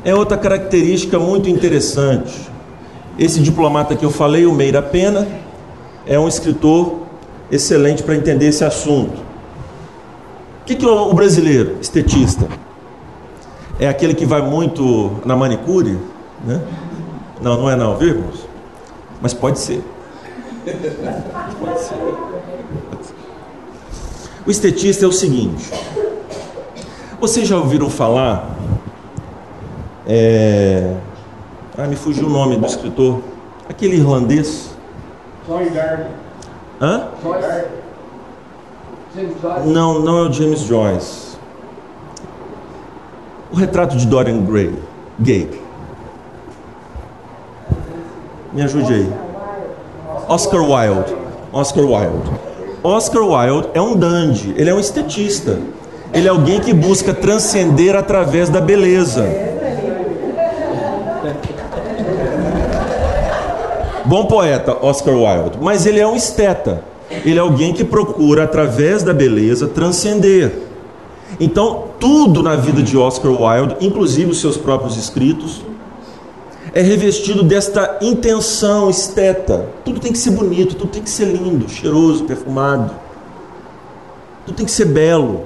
é 0.03 0.13
outra 0.13 0.38
característica 0.38 1.17
muito 1.17 1.47
interessante. 1.47 2.34
Esse 3.17 3.39
diplomata 3.39 3.95
que 3.95 4.03
eu 4.03 4.11
falei, 4.11 4.45
o 4.45 4.51
Meira 4.51 4.82
Pena, 4.82 5.26
é 6.05 6.19
um 6.19 6.28
escritor 6.28 7.03
excelente 7.49 8.03
para 8.03 8.17
entender 8.17 8.47
esse 8.47 8.65
assunto. 8.65 9.17
O 10.61 10.65
que, 10.65 10.76
que 10.76 10.86
o 10.86 11.13
brasileiro, 11.13 11.78
estetista, 11.80 12.49
é 13.80 13.88
aquele 13.88 14.13
que 14.13 14.26
vai 14.26 14.41
muito 14.41 15.22
na 15.26 15.38
manicure, 15.38 15.97
né? 16.45 16.59
Não, 17.41 17.57
não 17.57 17.69
é 17.69 17.75
não, 17.75 17.97
viu, 17.97 18.09
irmãos? 18.09 18.47
Mas 19.21 19.33
pode 19.33 19.59
ser. 19.59 19.83
Pode 20.63 21.79
ser. 21.79 21.95
Pode 22.89 23.05
ser. 23.05 23.15
O 24.45 24.51
estetista 24.51 25.05
é 25.05 25.07
o 25.07 25.11
seguinte: 25.11 25.71
vocês 27.19 27.47
já 27.47 27.57
ouviram 27.57 27.89
falar? 27.89 28.57
É, 30.07 30.95
ah, 31.77 31.87
me 31.87 31.95
fugiu 31.95 32.27
o 32.27 32.29
nome 32.29 32.57
do 32.57 32.65
escritor. 32.65 33.21
Aquele 33.69 33.95
irlandês. 33.95 34.75
Joy 35.47 35.69
Garden. 35.69 36.07
Hã? 36.81 37.09
Joyce. 37.23 37.65
James 39.15 39.41
Joyce. 39.41 39.67
Não, 39.67 39.99
não 39.99 40.17
é 40.17 40.21
o 40.29 40.33
James 40.33 40.61
Joyce. 40.61 41.37
O 43.51 43.55
retrato 43.55 43.95
de 43.95 44.05
Dorian 44.05 44.41
Gray. 44.41 44.73
Gay. 45.19 45.61
Me 48.53 48.61
ajude 48.61 48.93
aí. 48.93 49.13
Oscar 50.27 50.61
Wilde. 50.61 51.15
Oscar 51.53 51.85
Wilde. 51.85 52.31
Oscar 52.83 53.23
Wilde 53.23 53.69
é 53.73 53.81
um 53.81 53.95
dandy, 53.95 54.53
ele 54.57 54.69
é 54.69 54.73
um 54.73 54.79
estetista. 54.79 55.59
Ele 56.13 56.27
é 56.27 56.31
alguém 56.31 56.59
que 56.59 56.73
busca 56.73 57.13
transcender 57.13 57.95
através 57.95 58.49
da 58.49 58.59
beleza. 58.59 59.25
Bom 64.03 64.25
poeta, 64.25 64.75
Oscar 64.81 65.15
Wilde, 65.15 65.57
mas 65.61 65.85
ele 65.85 65.99
é 65.99 66.07
um 66.07 66.15
esteta. 66.15 66.83
Ele 67.09 67.37
é 67.37 67.41
alguém 67.41 67.71
que 67.71 67.83
procura, 67.83 68.43
através 68.43 69.03
da 69.03 69.13
beleza, 69.13 69.67
transcender. 69.67 70.51
Então, 71.39 71.85
tudo 71.99 72.41
na 72.41 72.55
vida 72.55 72.81
de 72.81 72.97
Oscar 72.97 73.31
Wilde, 73.31 73.77
inclusive 73.79 74.31
os 74.31 74.41
seus 74.41 74.57
próprios 74.57 74.97
escritos, 74.97 75.61
é 76.74 76.82
revestido 76.82 77.43
desta 77.43 77.97
intenção 78.01 78.89
esteta. 78.89 79.67
Tudo 79.84 79.99
tem 79.99 80.11
que 80.11 80.17
ser 80.17 80.32
bonito, 80.32 80.76
tudo 80.76 80.91
tem 80.91 81.03
que 81.03 81.09
ser 81.09 81.26
lindo, 81.26 81.69
cheiroso, 81.69 82.24
perfumado. 82.24 82.91
Tudo 84.45 84.55
tem 84.55 84.65
que 84.65 84.72
ser 84.72 84.86
belo. 84.86 85.45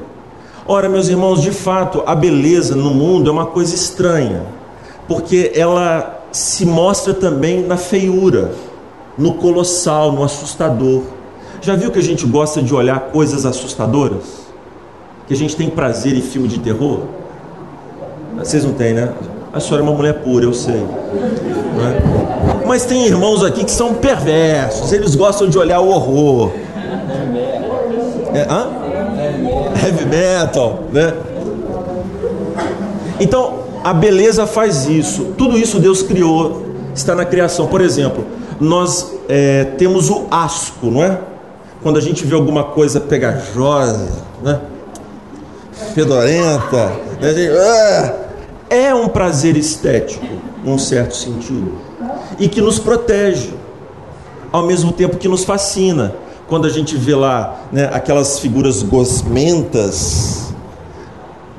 Ora, 0.67 0.88
meus 0.88 1.07
irmãos, 1.09 1.41
de 1.41 1.51
fato, 1.51 2.03
a 2.05 2.15
beleza 2.15 2.76
no 2.76 2.91
mundo 2.91 3.30
é 3.30 3.34
uma 3.34 3.45
coisa 3.45 3.73
estranha, 3.73 4.43
porque 5.07 5.51
ela 5.55 6.23
se 6.32 6.65
mostra 6.65 7.13
também 7.13 7.65
na 7.65 7.78
feiura, 7.78 8.53
no 9.17 9.36
colossal, 9.36 10.11
no 10.11 10.23
assustador. 10.23 11.03
Já 11.61 11.76
viu 11.76 11.89
que 11.91 11.99
a 11.99 12.03
gente 12.03 12.26
gosta 12.26 12.61
de 12.61 12.73
olhar 12.73 12.99
coisas 13.11 13.45
assustadoras? 13.45 14.45
Que 15.28 15.34
a 15.34 15.38
gente 15.38 15.55
tem 15.55 15.69
prazer 15.69 16.15
em 16.15 16.21
filme 16.21 16.47
de 16.47 16.59
terror? 16.59 17.01
Vocês 18.38 18.63
não 18.63 18.73
têm, 18.73 18.93
né? 18.93 19.13
A 19.55 19.59
senhora 19.61 19.81
é 19.81 19.87
uma 19.87 19.95
mulher 19.95 20.15
pura, 20.15 20.43
eu 20.43 20.53
sei. 20.53 20.75
Né? 20.75 22.65
Mas 22.67 22.83
tem 22.83 23.05
irmãos 23.05 23.41
aqui 23.41 23.63
que 23.63 23.71
são 23.71 23.93
perversos, 23.93 24.91
eles 24.91 25.15
gostam 25.15 25.47
de 25.47 25.57
olhar 25.57 25.79
o 25.79 25.87
horror. 25.91 26.51
É, 28.33 28.41
hã? 28.49 28.67
Heavy 29.81 30.05
metal, 30.07 30.83
né? 30.91 31.13
Então, 33.17 33.59
a 33.81 33.93
beleza 33.93 34.45
faz 34.45 34.87
isso. 34.87 35.33
Tudo 35.37 35.57
isso 35.57 35.79
Deus 35.79 36.01
criou, 36.01 36.65
está 36.93 37.15
na 37.15 37.23
criação. 37.23 37.67
Por 37.67 37.79
exemplo, 37.79 38.25
nós 38.59 39.13
é, 39.29 39.63
temos 39.77 40.09
o 40.09 40.25
asco, 40.29 40.87
não 40.87 41.01
é? 41.01 41.17
Quando 41.81 41.97
a 41.97 42.01
gente 42.01 42.25
vê 42.25 42.35
alguma 42.35 42.65
coisa 42.65 42.99
pegajosa, 42.99 44.11
né? 44.43 44.59
Fedorenta, 45.93 46.91
né? 47.21 47.33
Gente, 47.33 47.57
ah! 47.57 48.24
É 48.70 48.93
um 48.93 49.07
prazer 49.07 49.55
estético, 49.55 50.26
num 50.63 50.78
certo 50.78 51.16
sentido, 51.16 51.74
e 52.39 52.47
que 52.47 52.61
nos 52.61 52.80
protege, 52.80 53.53
ao 54.51 54.66
mesmo 54.66 54.91
tempo 54.91 55.18
que 55.18 55.28
nos 55.28 55.43
fascina. 55.43 56.16
Quando 56.47 56.68
a 56.68 56.70
gente 56.70 56.95
vê 56.95 57.16
lá 57.16 57.61
né, 57.72 57.89
aquelas 57.91 58.39
figuras 58.39 58.84
gosmentas 58.84 60.53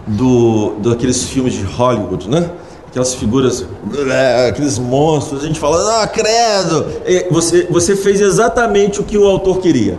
do, 0.07 0.75
daqueles 0.79 1.25
filmes 1.25 1.55
de 1.55 1.65
Hollywood, 1.65 2.31
né? 2.31 2.51
Aquelas 2.87 3.15
figuras, 3.15 3.67
é, 4.09 4.49
aqueles 4.49 4.79
monstros, 4.79 5.43
a 5.43 5.47
gente 5.47 5.59
fala, 5.59 6.03
ah, 6.03 6.07
credo! 6.07 6.87
Você, 7.31 7.67
você 7.69 7.97
fez 7.97 8.21
exatamente 8.21 9.01
o 9.01 9.05
que 9.05 9.19
o 9.19 9.27
autor 9.27 9.59
queria. 9.59 9.99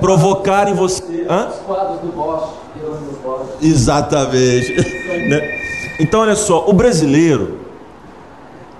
Provocar 0.00 0.68
em 0.68 0.74
você. 0.74 1.26
Hã? 1.28 1.48
Os 1.48 1.66
quadros 1.66 2.00
do 2.00 2.08
Bosch, 2.08 2.64
Exatamente. 3.60 4.74
né? 5.28 5.63
Então, 5.98 6.20
olha 6.20 6.34
só, 6.34 6.64
o 6.68 6.72
brasileiro, 6.72 7.58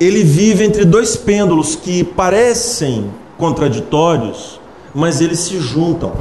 ele 0.00 0.24
vive 0.24 0.64
entre 0.64 0.84
dois 0.84 1.16
pêndulos 1.16 1.76
que 1.76 2.02
parecem 2.02 3.10
contraditórios, 3.38 4.60
mas 4.94 5.20
eles 5.20 5.38
se 5.38 5.58
juntam. 5.58 6.12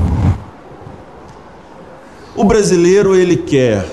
O 2.35 2.43
brasileiro, 2.43 3.15
ele 3.15 3.37
quer. 3.37 3.85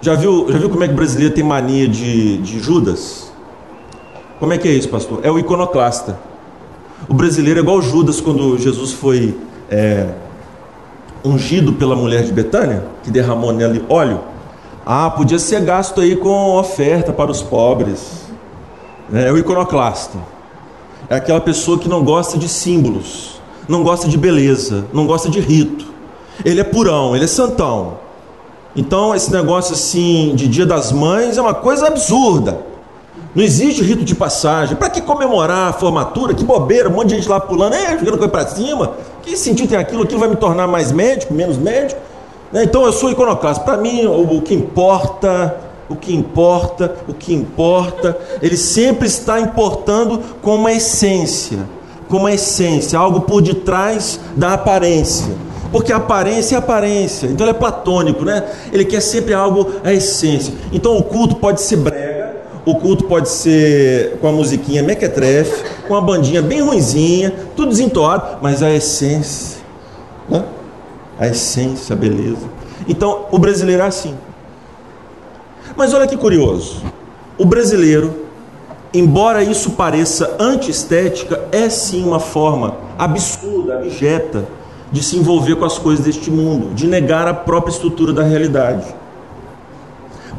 Já 0.00 0.14
viu, 0.14 0.46
já 0.50 0.58
viu 0.58 0.70
como 0.70 0.82
é 0.82 0.86
que 0.86 0.94
o 0.94 0.96
brasileiro 0.96 1.34
tem 1.34 1.44
mania 1.44 1.86
de, 1.86 2.38
de 2.38 2.58
Judas? 2.58 3.30
Como 4.38 4.52
é 4.52 4.58
que 4.58 4.66
é 4.66 4.72
isso, 4.72 4.88
pastor? 4.88 5.20
É 5.22 5.30
o 5.30 5.38
iconoclasta. 5.38 6.18
O 7.08 7.14
brasileiro 7.14 7.60
é 7.60 7.62
igual 7.62 7.82
Judas 7.82 8.20
quando 8.20 8.56
Jesus 8.56 8.92
foi 8.92 9.36
é, 9.70 10.06
ungido 11.24 11.74
pela 11.74 11.94
mulher 11.94 12.24
de 12.24 12.32
Betânia, 12.32 12.84
que 13.02 13.10
derramou 13.10 13.52
nele 13.52 13.84
óleo. 13.88 14.20
Ah, 14.92 15.08
podia 15.08 15.38
ser 15.38 15.60
gasto 15.60 16.00
aí 16.00 16.16
com 16.16 16.56
oferta 16.56 17.12
para 17.12 17.30
os 17.30 17.40
pobres. 17.40 18.24
É 19.14 19.30
o 19.30 19.38
iconoclasta. 19.38 20.18
É 21.08 21.14
aquela 21.14 21.40
pessoa 21.40 21.78
que 21.78 21.88
não 21.88 22.02
gosta 22.02 22.36
de 22.36 22.48
símbolos, 22.48 23.40
não 23.68 23.84
gosta 23.84 24.08
de 24.08 24.18
beleza, 24.18 24.86
não 24.92 25.06
gosta 25.06 25.28
de 25.28 25.38
rito. 25.38 25.86
Ele 26.44 26.60
é 26.60 26.64
purão, 26.64 27.14
ele 27.14 27.24
é 27.24 27.28
santão. 27.28 27.98
Então, 28.74 29.14
esse 29.14 29.30
negócio 29.30 29.74
assim 29.74 30.32
de 30.34 30.48
Dia 30.48 30.66
das 30.66 30.90
Mães 30.90 31.38
é 31.38 31.40
uma 31.40 31.54
coisa 31.54 31.86
absurda. 31.86 32.58
Não 33.32 33.44
existe 33.44 33.84
rito 33.84 34.02
de 34.02 34.16
passagem. 34.16 34.74
Para 34.74 34.90
que 34.90 35.00
comemorar 35.00 35.68
a 35.68 35.72
formatura? 35.72 36.34
Que 36.34 36.42
bobeira, 36.42 36.88
um 36.88 36.94
monte 36.94 37.10
de 37.10 37.14
gente 37.14 37.28
lá 37.28 37.38
pulando, 37.38 37.74
é, 37.74 37.96
jogando 37.96 38.18
coisa 38.18 38.28
para 38.28 38.48
cima. 38.48 38.94
Que 39.22 39.36
sentido 39.36 39.68
tem 39.68 39.78
aquilo? 39.78 40.02
Aquilo 40.02 40.18
vai 40.18 40.28
me 40.28 40.34
tornar 40.34 40.66
mais 40.66 40.90
médico, 40.90 41.32
menos 41.32 41.56
médico? 41.56 42.09
Né? 42.52 42.64
Então 42.64 42.84
eu 42.84 42.92
sou 42.92 43.10
iconoclasta. 43.10 43.64
Para 43.64 43.76
mim, 43.76 44.06
o 44.06 44.40
que 44.42 44.54
importa, 44.54 45.56
o 45.88 45.96
que 45.96 46.14
importa, 46.14 46.94
o 47.08 47.14
que 47.14 47.34
importa, 47.34 48.16
ele 48.40 48.56
sempre 48.56 49.08
está 49.08 49.40
importando 49.40 50.20
com 50.40 50.54
uma 50.54 50.72
essência, 50.72 51.58
com 52.08 52.18
uma 52.18 52.32
essência, 52.32 52.98
algo 52.98 53.22
por 53.22 53.42
detrás 53.42 54.20
da 54.36 54.54
aparência. 54.54 55.34
Porque 55.72 55.92
a 55.92 55.96
aparência 55.96 56.56
é 56.56 56.58
aparência, 56.58 57.26
então 57.28 57.46
ele 57.46 57.56
é 57.56 57.58
platônico, 57.58 58.24
né? 58.24 58.44
Ele 58.72 58.84
quer 58.84 59.00
sempre 59.00 59.32
algo, 59.34 59.70
a 59.84 59.92
essência. 59.92 60.52
Então 60.72 60.96
o 60.96 61.02
culto 61.02 61.36
pode 61.36 61.60
ser 61.60 61.76
brega, 61.76 62.36
o 62.66 62.74
culto 62.74 63.04
pode 63.04 63.28
ser 63.28 64.18
com 64.20 64.26
a 64.26 64.32
musiquinha 64.32 64.82
mequetrefe, 64.82 65.62
com 65.86 65.94
uma 65.94 66.00
bandinha 66.00 66.42
bem 66.42 66.60
ruinzinha, 66.60 67.32
tudo 67.54 67.68
desentoado, 67.68 68.38
mas 68.42 68.64
a 68.64 68.70
essência. 68.72 69.58
Né? 70.28 70.42
A 71.20 71.26
essência, 71.26 71.92
a 71.92 71.96
beleza. 71.96 72.48
Então, 72.88 73.26
o 73.30 73.38
brasileiro 73.38 73.82
é 73.82 73.86
assim. 73.86 74.14
Mas 75.76 75.92
olha 75.92 76.06
que 76.06 76.16
curioso. 76.16 76.82
O 77.36 77.44
brasileiro, 77.44 78.14
embora 78.92 79.42
isso 79.42 79.72
pareça 79.72 80.36
antiestética, 80.40 81.44
é 81.52 81.68
sim 81.68 82.02
uma 82.04 82.18
forma 82.18 82.74
absurda, 82.98 83.74
abjeta, 83.74 84.46
de 84.90 85.02
se 85.02 85.16
envolver 85.16 85.56
com 85.56 85.64
as 85.66 85.78
coisas 85.78 86.04
deste 86.04 86.30
mundo, 86.30 86.74
de 86.74 86.86
negar 86.86 87.28
a 87.28 87.34
própria 87.34 87.70
estrutura 87.70 88.14
da 88.14 88.22
realidade. 88.22 88.86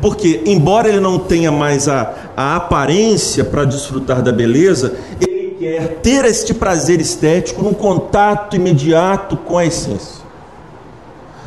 Porque, 0.01 0.41
embora 0.47 0.89
ele 0.89 0.99
não 0.99 1.19
tenha 1.19 1.51
mais 1.51 1.87
a, 1.87 2.13
a 2.35 2.55
aparência 2.55 3.45
para 3.45 3.65
desfrutar 3.65 4.23
da 4.23 4.31
beleza, 4.31 4.95
ele 5.19 5.55
quer 5.59 5.99
ter 6.01 6.25
este 6.25 6.55
prazer 6.55 6.99
estético 6.99 7.61
num 7.61 7.73
contato 7.73 8.55
imediato 8.55 9.37
com 9.37 9.59
a 9.59 9.65
essência. 9.65 10.20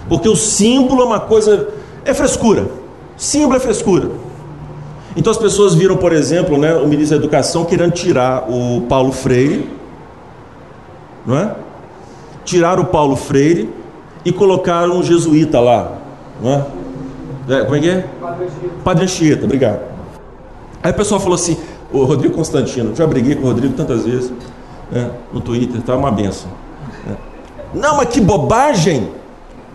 Porque 0.09 0.29
o 0.29 0.37
símbolo 0.37 1.03
é 1.03 1.05
uma 1.05 1.21
coisa. 1.21 1.69
É 2.05 2.13
frescura. 2.13 2.67
Símbolo 3.17 3.57
é 3.57 3.61
frescura. 3.61 4.11
Então 5.17 5.31
as 5.31 5.39
pessoas 5.39 5.75
viram, 5.75 5.97
por 5.97 6.13
exemplo, 6.13 6.59
né, 6.59 6.75
o 6.75 6.89
ministro 6.89 7.17
da 7.17 7.25
Educação 7.25 7.65
querendo 7.65 7.93
tirar 7.93 8.51
o 8.51 8.83
Paulo 8.83 9.13
Freire, 9.13 9.71
não 11.25 11.39
é? 11.39 11.55
Tiraram 12.45 12.83
o 12.83 12.87
Paulo 12.87 13.15
Freire 13.15 13.71
e 14.25 14.33
colocaram 14.33 14.99
um 14.99 15.03
jesuíta 15.03 15.61
lá, 15.61 15.93
não 16.43 16.53
é? 17.49 17.61
é 17.61 17.65
como 17.65 17.77
é 17.77 17.81
que 17.81 17.91
é? 17.91 18.07
Padre 18.83 19.05
Anchieta, 19.05 19.45
obrigado. 19.45 19.81
Aí 20.83 20.91
o 20.91 20.95
pessoal 20.95 21.21
falou 21.21 21.37
assim: 21.37 21.57
o 21.93 22.03
Rodrigo 22.05 22.35
Constantino, 22.35 22.95
já 22.95 23.07
briguei 23.07 23.37
com 23.37 23.43
o 23.43 23.47
Rodrigo 23.47 23.75
tantas 23.75 24.05
vezes 24.05 24.33
né, 24.91 25.11
no 25.33 25.41
Twitter, 25.41 25.81
tá 25.81 25.97
uma 25.97 26.11
benção. 26.11 26.51
Né? 27.07 27.17
Não, 27.73 27.97
mas 27.97 28.09
que 28.09 28.21
bobagem! 28.21 29.09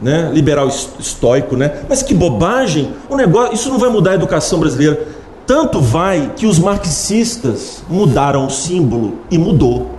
Né, 0.01 0.29
liberal 0.33 0.67
estoico, 0.67 1.55
né? 1.55 1.83
Mas 1.89 2.01
que 2.01 2.13
bobagem! 2.13 2.93
O 3.09 3.15
negócio, 3.15 3.53
isso 3.53 3.69
não 3.69 3.77
vai 3.77 3.89
mudar 3.89 4.11
a 4.11 4.15
educação 4.15 4.59
brasileira. 4.59 5.07
Tanto 5.45 5.81
vai 5.81 6.33
que 6.35 6.45
os 6.45 6.59
marxistas 6.59 7.83
mudaram 7.89 8.45
o 8.45 8.49
símbolo 8.49 9.15
e 9.29 9.37
mudou. 9.37 9.89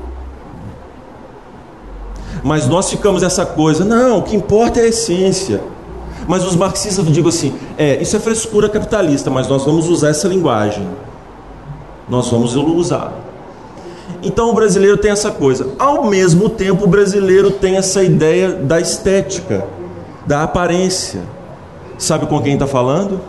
Mas 2.43 2.67
nós 2.67 2.89
ficamos 2.89 3.23
essa 3.23 3.45
coisa, 3.45 3.85
não, 3.85 4.19
o 4.19 4.23
que 4.23 4.35
importa 4.35 4.81
é 4.81 4.85
a 4.85 4.89
essência. 4.89 5.61
Mas 6.27 6.45
os 6.45 6.57
marxistas 6.57 7.05
digam 7.07 7.29
assim, 7.29 7.53
é, 7.77 8.01
isso 8.01 8.17
é 8.17 8.21
frescura 8.21 8.69
capitalista, 8.69 9.29
mas 9.29 9.49
nós 9.49 9.65
vamos 9.65 9.89
usar 9.89 10.11
essa 10.11 10.29
linguagem. 10.29 10.87
Nós 12.09 12.31
vamos 12.31 12.55
usar. 12.55 13.13
Então 14.23 14.51
o 14.51 14.55
brasileiro 14.55 14.97
tem 14.97 15.11
essa 15.11 15.31
coisa. 15.31 15.69
Ao 15.79 16.05
mesmo 16.05 16.49
tempo, 16.49 16.85
o 16.85 16.89
brasileiro 16.89 17.51
tem 17.51 17.77
essa 17.77 18.03
ideia 18.03 18.51
da 18.51 18.81
estética 18.81 19.67
da 20.27 20.43
aparência. 20.43 21.23
Sabe 21.99 22.27
com 22.27 22.41
quem 22.41 22.55
está 22.55 22.67
falando? 22.67 23.21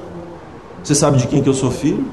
Você 0.83 0.95
sabe 0.95 1.17
de 1.17 1.27
quem 1.27 1.43
que 1.43 1.49
eu 1.49 1.53
sou 1.53 1.69
filho? 1.69 2.05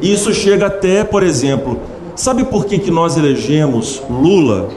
Isso 0.00 0.32
chega 0.32 0.66
até, 0.66 1.04
por 1.04 1.22
exemplo, 1.22 1.78
sabe 2.14 2.44
por 2.44 2.64
que, 2.64 2.78
que 2.78 2.90
nós 2.90 3.16
elegemos 3.16 4.02
Lula 4.08 4.70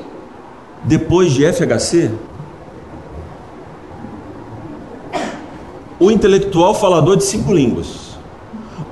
depois 0.84 1.32
de 1.32 1.46
FHC? 1.46 2.12
O 6.00 6.12
intelectual 6.12 6.74
falador 6.74 7.16
de 7.16 7.24
cinco 7.24 7.54
línguas. 7.54 8.18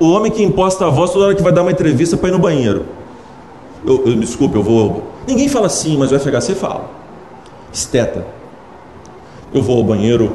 O 0.00 0.10
homem 0.10 0.32
que 0.32 0.42
imposta 0.42 0.86
a 0.86 0.90
voz 0.90 1.10
toda 1.10 1.26
hora 1.26 1.34
que 1.34 1.42
vai 1.42 1.52
dar 1.52 1.62
uma 1.62 1.70
entrevista 1.70 2.16
para 2.16 2.30
ir 2.30 2.32
no 2.32 2.38
banheiro. 2.38 2.86
Eu, 3.84 4.06
eu, 4.06 4.16
desculpe, 4.16 4.56
eu 4.56 4.62
vou. 4.62 5.02
Ninguém 5.26 5.48
fala 5.48 5.66
assim, 5.66 5.96
mas 5.98 6.10
o 6.12 6.18
FHC 6.18 6.54
fala. 6.54 6.90
Esteta. 7.72 8.26
Eu 9.54 9.62
vou 9.62 9.78
ao 9.78 9.84
banheiro 9.84 10.32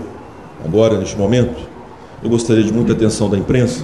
agora, 0.63 0.97
neste 0.97 1.17
momento. 1.17 1.59
Eu 2.23 2.29
gostaria 2.29 2.63
de 2.63 2.71
muita 2.71 2.93
atenção 2.93 3.29
da 3.29 3.37
imprensa. 3.37 3.83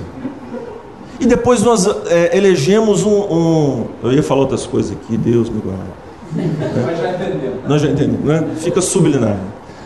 E 1.20 1.26
depois 1.26 1.62
nós 1.62 1.88
é, 2.08 2.36
elegemos 2.38 3.04
um, 3.04 3.10
um, 3.10 3.86
Eu 4.04 4.12
ia 4.12 4.24
falar 4.24 4.42
outras 4.42 4.66
coisas 4.66 4.92
aqui, 4.92 5.16
Deus 5.16 5.50
me 5.50 5.62
guarde. 5.62 6.04
Nós 6.36 7.00
já 7.00 7.10
entendemos. 7.12 7.58
Nós 7.68 7.82
já 7.82 7.90
entendemos, 7.90 8.26
né? 8.26 8.48
Fica 8.58 8.82
subliminar. 8.82 9.40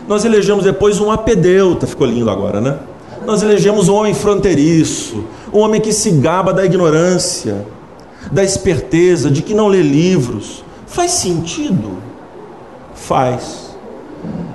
Nós 0.08 0.24
elegemos 0.24 0.64
depois 0.64 0.98
um 1.00 1.10
apedeuta, 1.10 1.86
ficou 1.86 2.06
lindo 2.06 2.30
agora, 2.30 2.60
né? 2.60 2.78
Nós 3.26 3.42
elegemos 3.42 3.88
um 3.88 3.94
homem 3.94 4.14
fronteiriço, 4.14 5.22
um 5.52 5.58
homem 5.58 5.80
que 5.80 5.92
se 5.92 6.10
gaba 6.12 6.52
da 6.52 6.64
ignorância, 6.64 7.66
da 8.32 8.42
esperteza, 8.42 9.30
de 9.30 9.42
que 9.42 9.52
não 9.52 9.68
lê 9.68 9.82
livros. 9.82 10.64
Faz 10.86 11.10
sentido? 11.10 11.98
Faz. 12.94 13.76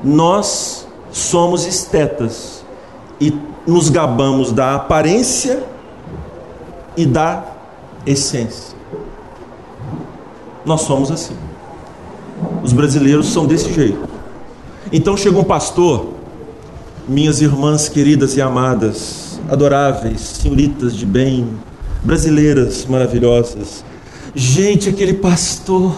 Nós 0.03 0.82
somos 1.13 1.65
estetas 1.65 2.65
e 3.21 3.33
nos 3.65 3.87
gabamos 3.89 4.51
da 4.51 4.75
aparência 4.75 5.63
e 6.97 7.05
da 7.05 7.45
essência. 8.05 8.75
Nós 10.65 10.81
somos 10.81 11.11
assim. 11.11 11.35
Os 12.63 12.73
brasileiros 12.73 13.31
são 13.31 13.45
desse 13.45 13.71
jeito. 13.71 14.09
Então 14.91 15.15
chega 15.15 15.37
um 15.37 15.43
pastor, 15.43 16.13
minhas 17.07 17.41
irmãs 17.41 17.87
queridas 17.87 18.35
e 18.35 18.41
amadas, 18.41 19.39
adoráveis, 19.49 20.19
senhoritas 20.19 20.95
de 20.95 21.05
bem, 21.05 21.47
brasileiras 22.03 22.85
maravilhosas. 22.85 23.85
Gente, 24.33 24.89
aquele 24.89 25.13
pastor. 25.13 25.95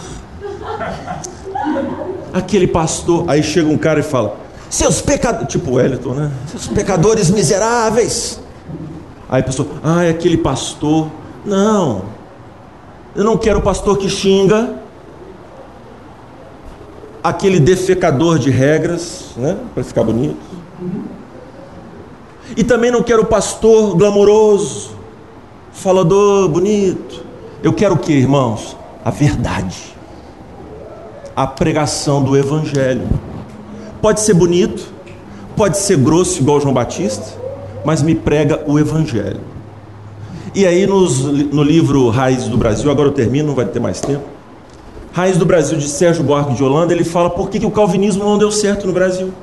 Aquele 2.34 2.68
pastor. 2.68 3.24
Aí 3.30 3.42
chega 3.42 3.70
um 3.70 3.78
cara 3.78 4.02
e 4.02 4.04
fala: 4.04 4.45
Seus 4.76 5.00
pecadores. 5.00 5.48
Tipo 5.48 5.76
Wellington, 5.76 6.14
né? 6.16 6.32
Seus 6.48 6.68
pecadores 6.68 7.30
miseráveis. 7.32 8.42
Aí 9.30 9.40
a 9.40 9.44
pessoa: 9.44 9.70
Ah, 9.82 10.04
é 10.04 10.10
aquele 10.10 10.36
pastor. 10.36 11.08
Não. 11.46 12.04
Eu 13.16 13.24
não 13.24 13.38
quero 13.38 13.62
pastor 13.62 13.98
que 13.98 14.10
xinga. 14.10 14.76
Aquele 17.24 17.58
defecador 17.58 18.38
de 18.38 18.50
regras, 18.50 19.28
né? 19.38 19.58
Para 19.74 19.82
ficar 19.82 20.04
bonito. 20.04 20.36
E 22.58 22.62
também 22.62 22.92
não 22.92 23.02
quero 23.02 23.24
pastor 23.24 23.96
glamouroso, 23.96 24.92
falador 25.72 26.50
bonito. 26.50 27.24
Eu 27.64 27.72
quero 27.72 27.96
o 27.96 27.98
que, 27.98 28.12
irmãos? 28.12 28.76
A 29.06 29.10
verdade. 29.10 29.96
A 31.34 31.48
pregação 31.48 32.22
do 32.22 32.36
Evangelho. 32.36 33.08
Pode 34.06 34.22
ser 34.22 34.36
bonito, 34.36 34.86
pode 35.56 35.80
ser 35.80 35.98
grosso, 35.98 36.40
igual 36.40 36.62
João 36.62 36.76
Batista, 36.76 37.26
mas 37.84 38.04
me 38.04 38.14
prega 38.14 38.62
o 38.68 38.78
Evangelho. 38.78 39.42
E 40.54 40.64
aí, 40.64 40.86
nos, 40.86 41.22
no 41.24 41.64
livro 41.64 42.08
Raiz 42.10 42.48
do 42.48 42.56
Brasil, 42.56 42.92
agora 42.92 43.08
eu 43.08 43.12
termino, 43.12 43.48
não 43.48 43.56
vai 43.56 43.66
ter 43.66 43.80
mais 43.80 44.00
tempo. 44.00 44.24
Raiz 45.12 45.38
do 45.38 45.46
Brasil, 45.48 45.80
de 45.80 45.90
Sérgio 45.90 46.24
Buarque 46.24 46.54
de 46.54 46.64
Holanda, 46.64 46.94
ele 46.94 47.04
fala 47.04 47.32
por 47.32 47.50
que, 47.50 47.60
que 47.60 47.66
o 47.66 47.72
calvinismo 47.72 48.24
não 48.24 48.38
deu 48.38 48.52
certo 48.52 48.86
no 48.86 48.94
Brasil. 48.94 49.34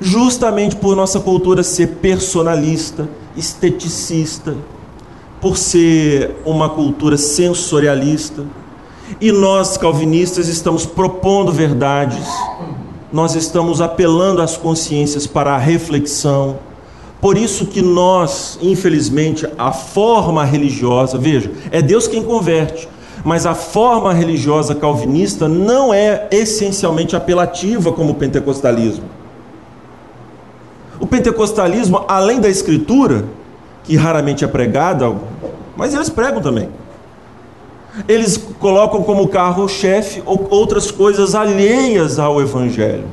Justamente 0.00 0.76
por 0.76 0.94
nossa 0.94 1.18
cultura 1.18 1.64
ser 1.64 1.96
personalista, 1.96 3.08
esteticista, 3.36 4.54
por 5.40 5.56
ser 5.56 6.36
uma 6.46 6.68
cultura 6.68 7.16
sensorialista. 7.16 8.44
E 9.20 9.32
nós, 9.32 9.76
calvinistas, 9.76 10.46
estamos 10.46 10.86
propondo 10.86 11.50
verdades, 11.50 12.24
nós 13.12 13.34
estamos 13.34 13.80
apelando 13.80 14.42
às 14.42 14.56
consciências 14.56 15.26
para 15.26 15.54
a 15.54 15.58
reflexão. 15.58 16.58
Por 17.20 17.36
isso 17.36 17.66
que 17.66 17.82
nós, 17.82 18.58
infelizmente, 18.62 19.46
a 19.58 19.72
forma 19.72 20.44
religiosa, 20.44 21.18
veja, 21.18 21.50
é 21.70 21.82
Deus 21.82 22.06
quem 22.06 22.22
converte, 22.22 22.88
mas 23.24 23.46
a 23.46 23.54
forma 23.54 24.12
religiosa 24.12 24.74
calvinista 24.74 25.48
não 25.48 25.92
é 25.92 26.28
essencialmente 26.30 27.16
apelativa 27.16 27.92
como 27.92 28.12
o 28.12 28.14
pentecostalismo. 28.14 29.04
O 31.00 31.06
pentecostalismo, 31.06 32.04
além 32.06 32.40
da 32.40 32.48
escritura, 32.48 33.24
que 33.84 33.96
raramente 33.96 34.44
é 34.44 34.48
pregada, 34.48 35.12
mas 35.76 35.94
eles 35.94 36.08
pregam 36.08 36.40
também. 36.40 36.68
Eles 38.06 38.36
colocam 38.58 39.02
como 39.02 39.28
carro-chefe 39.28 40.22
outras 40.26 40.90
coisas 40.90 41.34
alheias 41.34 42.18
ao 42.18 42.40
Evangelho. 42.40 43.06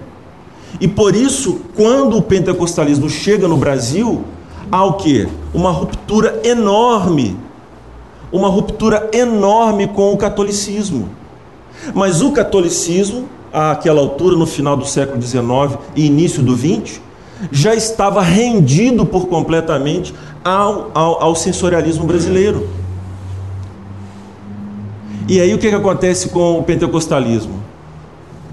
E 0.80 0.88
por 0.88 1.16
isso, 1.16 1.62
quando 1.76 2.18
o 2.18 2.22
pentecostalismo 2.22 3.10
chega 3.10 3.48
no 3.48 3.58
Brasil, 3.58 4.24
há 4.72 4.84
o 4.84 4.94
quê? 4.94 5.28
Uma 5.54 5.72
ruptura 5.72 6.42
enorme. 6.44 7.38
Uma 8.32 8.50
ruptura 8.50 9.10
enorme 9.14 9.88
com 9.88 10.12
o 10.12 10.18
catolicismo. 10.18 11.10
Mas 11.94 12.22
o 12.22 12.32
catolicismo, 12.32 13.30
àquela 13.54 14.02
altura, 14.02 14.36
no 14.36 14.46
final 14.46 14.76
do 14.76 14.86
século 14.86 15.22
XIX 15.22 15.78
e 15.96 16.06
início 16.06 16.44
do 16.44 16.56
XX, 16.56 17.00
já 17.52 17.74
estava 17.74 18.22
rendido 18.22 19.06
por 19.06 19.28
completamente 19.28 20.14
ao, 20.44 20.92
ao, 20.94 21.24
ao 21.24 21.36
sensorialismo 21.36 22.06
brasileiro. 22.06 22.68
E 25.28 25.42
aí 25.42 25.54
o 25.54 25.58
que, 25.58 25.70
que 25.70 25.76
acontece 25.76 26.30
com 26.30 26.60
o 26.60 26.64
pentecostalismo? 26.64 27.64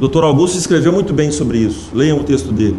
O 0.00 0.08
Dr. 0.08 0.24
Augusto 0.24 0.56
escreveu 0.56 0.92
muito 0.92 1.12
bem 1.12 1.30
sobre 1.30 1.58
isso. 1.58 1.90
Leiam 1.92 2.18
o 2.18 2.24
texto 2.24 2.50
dele. 2.50 2.78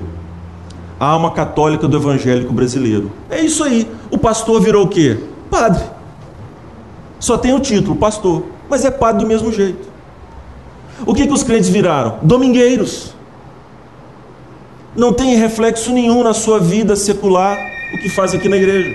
A 0.99 1.05
alma 1.05 1.31
católica 1.31 1.87
do 1.87 1.97
evangélico 1.97 2.51
brasileiro. 2.51 3.11
É 3.29 3.39
isso 3.41 3.63
aí. 3.63 3.87
O 4.09 4.17
pastor 4.17 4.59
virou 4.61 4.85
o 4.85 4.87
quê? 4.87 5.17
Padre. 5.49 5.83
Só 7.19 7.37
tem 7.37 7.53
o 7.53 7.59
título, 7.59 7.95
pastor. 7.95 8.43
Mas 8.69 8.83
é 8.83 8.91
padre 8.91 9.23
do 9.23 9.27
mesmo 9.27 9.51
jeito. 9.51 9.87
O 11.05 11.13
que, 11.13 11.27
que 11.27 11.33
os 11.33 11.43
crentes 11.43 11.69
viraram? 11.69 12.17
Domingueiros. 12.21 13.13
Não 14.95 15.13
tem 15.13 15.35
reflexo 15.35 15.91
nenhum 15.91 16.23
na 16.23 16.33
sua 16.33 16.59
vida 16.59 16.95
secular 16.95 17.57
o 17.93 17.97
que 17.97 18.09
faz 18.09 18.33
aqui 18.33 18.49
na 18.49 18.57
igreja. 18.57 18.91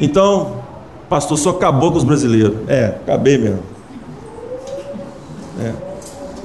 Então, 0.00 0.62
pastor, 1.08 1.38
só 1.38 1.50
acabou 1.50 1.92
com 1.92 1.98
os 1.98 2.04
brasileiros. 2.04 2.56
É, 2.68 2.86
acabei 2.86 3.38
mesmo. 3.38 3.60
É. 5.60 5.72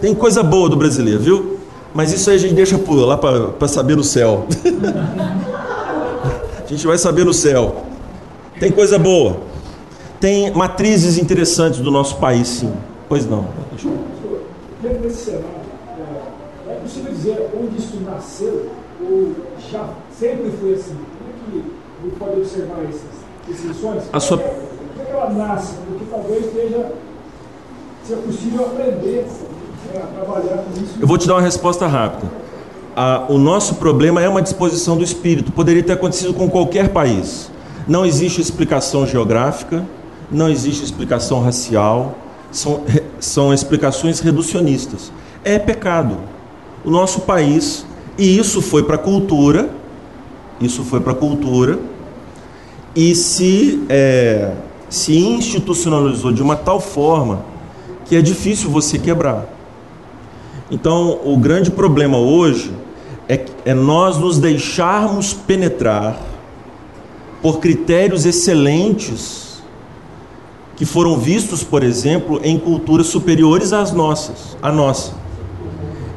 Tem 0.01 0.13
coisa 0.13 0.41
boa 0.41 0.69
do 0.69 0.75
brasileiro, 0.75 1.19
viu? 1.19 1.57
Mas 1.93 2.11
isso 2.11 2.29
aí 2.29 2.35
a 2.35 2.39
gente 2.39 2.53
deixa 2.53 2.77
por 2.77 2.95
lá 2.95 3.17
para 3.17 3.67
saber 3.67 3.95
no 3.95 4.03
céu. 4.03 4.47
a 6.63 6.67
gente 6.67 6.85
vai 6.87 6.97
saber 6.97 7.23
no 7.23 7.33
céu. 7.33 7.83
Tem 8.59 8.71
coisa 8.71 8.97
boa. 8.97 9.37
Tem 10.19 10.51
matrizes 10.51 11.17
interessantes 11.17 11.79
do 11.79 11.91
nosso 11.91 12.17
país, 12.17 12.47
sim. 12.47 12.73
Pois 13.07 13.25
não. 13.25 13.47
Deixa 13.71 13.87
eu... 13.87 14.13
Nesse 15.01 15.25
cenário, 15.25 15.45
é, 16.67 16.71
é 16.71 16.75
possível 16.75 17.13
dizer 17.13 17.49
onde 17.57 17.77
isso 17.77 17.97
nasceu 18.05 18.69
ou 19.01 19.31
já 19.71 19.87
sempre 20.17 20.51
foi 20.59 20.73
assim? 20.73 20.95
Como 20.95 21.29
é 21.29 22.11
que 22.11 22.19
pode 22.19 22.41
observar 22.41 22.83
essas 22.83 23.12
A 24.11 24.19
sua... 24.19 24.37
Como 24.37 25.01
é 25.01 25.05
que 25.05 25.11
ela 25.11 25.29
nasce? 25.29 25.73
Porque 25.87 26.05
talvez 26.09 26.45
esteja, 26.45 26.91
possível 28.25 28.65
aprender 28.65 29.25
né, 29.93 30.01
a 30.03 30.07
trabalhar 30.07 30.57
com 30.57 30.83
isso. 30.83 30.93
Eu 30.99 31.07
vou 31.07 31.17
te 31.17 31.27
dar 31.27 31.35
uma 31.35 31.41
resposta 31.41 31.87
rápida. 31.87 32.31
Ah, 32.95 33.25
o 33.29 33.37
nosso 33.37 33.75
problema 33.75 34.21
é 34.21 34.29
uma 34.29 34.41
disposição 34.41 34.95
do 34.97 35.03
espírito. 35.03 35.51
Poderia 35.51 35.81
ter 35.83 35.93
acontecido 35.93 36.33
com 36.33 36.49
qualquer 36.49 36.89
país. 36.89 37.51
Não 37.87 38.05
existe 38.05 38.39
explicação 38.39 39.05
geográfica, 39.05 39.85
não 40.31 40.49
existe 40.49 40.83
explicação 40.83 41.41
racial, 41.41 42.17
são, 42.51 42.83
são 43.19 43.53
explicações 43.53 44.19
reducionistas. 44.19 45.11
É 45.43 45.57
pecado. 45.57 46.17
O 46.85 46.91
nosso 46.91 47.21
país, 47.21 47.85
e 48.17 48.37
isso 48.37 48.61
foi 48.61 48.83
para 48.83 48.95
a 48.95 48.99
cultura, 48.99 49.69
isso 50.61 50.83
foi 50.83 50.99
para 50.99 51.13
a 51.13 51.15
cultura, 51.15 51.79
e 52.95 53.15
se, 53.15 53.83
é, 53.89 54.51
se 54.89 55.17
institucionalizou 55.17 56.31
de 56.31 56.41
uma 56.41 56.55
tal 56.55 56.79
forma 56.79 57.45
que 58.05 58.15
é 58.15 58.21
difícil 58.21 58.69
você 58.69 58.99
quebrar. 58.99 59.47
Então, 60.69 61.19
o 61.23 61.37
grande 61.37 61.71
problema 61.71 62.17
hoje 62.17 62.71
é, 63.27 63.45
é 63.65 63.73
nós 63.73 64.17
nos 64.17 64.37
deixarmos 64.37 65.33
penetrar 65.33 66.19
por 67.41 67.59
critérios 67.59 68.25
excelentes 68.25 69.61
que 70.75 70.85
foram 70.85 71.17
vistos, 71.17 71.63
por 71.63 71.83
exemplo, 71.83 72.39
em 72.43 72.57
culturas 72.57 73.07
superiores 73.07 73.73
às 73.73 73.91
nossas, 73.91 74.57
à 74.61 74.71
nossa. 74.71 75.13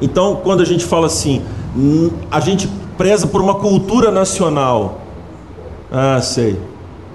Então, 0.00 0.40
quando 0.42 0.62
a 0.62 0.64
gente 0.64 0.84
fala 0.84 1.06
assim, 1.06 1.42
a 2.30 2.40
gente 2.40 2.68
preza 2.96 3.26
por 3.26 3.40
uma 3.40 3.54
cultura 3.54 4.10
nacional, 4.10 5.05
ah, 5.90 6.20
sei. 6.20 6.58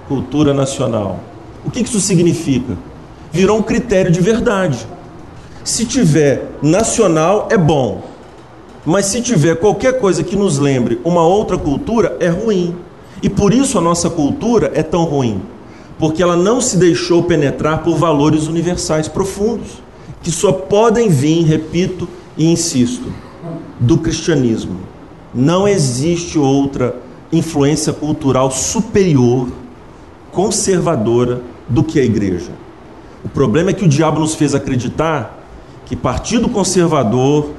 Cultura 0.08 0.54
nacional. 0.54 1.20
O 1.64 1.70
que 1.70 1.80
isso 1.80 2.00
significa? 2.00 2.76
Virou 3.30 3.58
um 3.58 3.62
critério 3.62 4.10
de 4.10 4.20
verdade. 4.20 4.86
Se 5.64 5.84
tiver 5.86 6.50
nacional, 6.60 7.48
é 7.50 7.56
bom. 7.56 8.02
Mas 8.84 9.06
se 9.06 9.20
tiver 9.20 9.56
qualquer 9.56 10.00
coisa 10.00 10.24
que 10.24 10.34
nos 10.34 10.58
lembre 10.58 11.00
uma 11.04 11.22
outra 11.22 11.56
cultura, 11.56 12.16
é 12.18 12.28
ruim. 12.28 12.74
E 13.22 13.28
por 13.28 13.54
isso 13.54 13.78
a 13.78 13.80
nossa 13.80 14.10
cultura 14.10 14.72
é 14.74 14.82
tão 14.82 15.04
ruim. 15.04 15.40
Porque 15.98 16.22
ela 16.22 16.36
não 16.36 16.60
se 16.60 16.76
deixou 16.76 17.22
penetrar 17.22 17.84
por 17.84 17.96
valores 17.96 18.48
universais 18.48 19.06
profundos, 19.06 19.82
que 20.20 20.32
só 20.32 20.50
podem 20.50 21.08
vir, 21.08 21.44
repito 21.44 22.08
e 22.36 22.50
insisto, 22.50 23.12
do 23.78 23.98
cristianismo. 23.98 24.80
Não 25.32 25.68
existe 25.68 26.38
outra 26.38 26.96
influência 27.32 27.92
cultural 27.92 28.50
superior, 28.50 29.48
conservadora 30.30 31.40
do 31.68 31.82
que 31.82 31.98
a 31.98 32.04
igreja. 32.04 32.52
O 33.24 33.28
problema 33.28 33.70
é 33.70 33.72
que 33.72 33.84
o 33.84 33.88
diabo 33.88 34.20
nos 34.20 34.34
fez 34.34 34.54
acreditar 34.54 35.40
que 35.86 35.96
partido 35.96 36.48
conservador, 36.48 37.50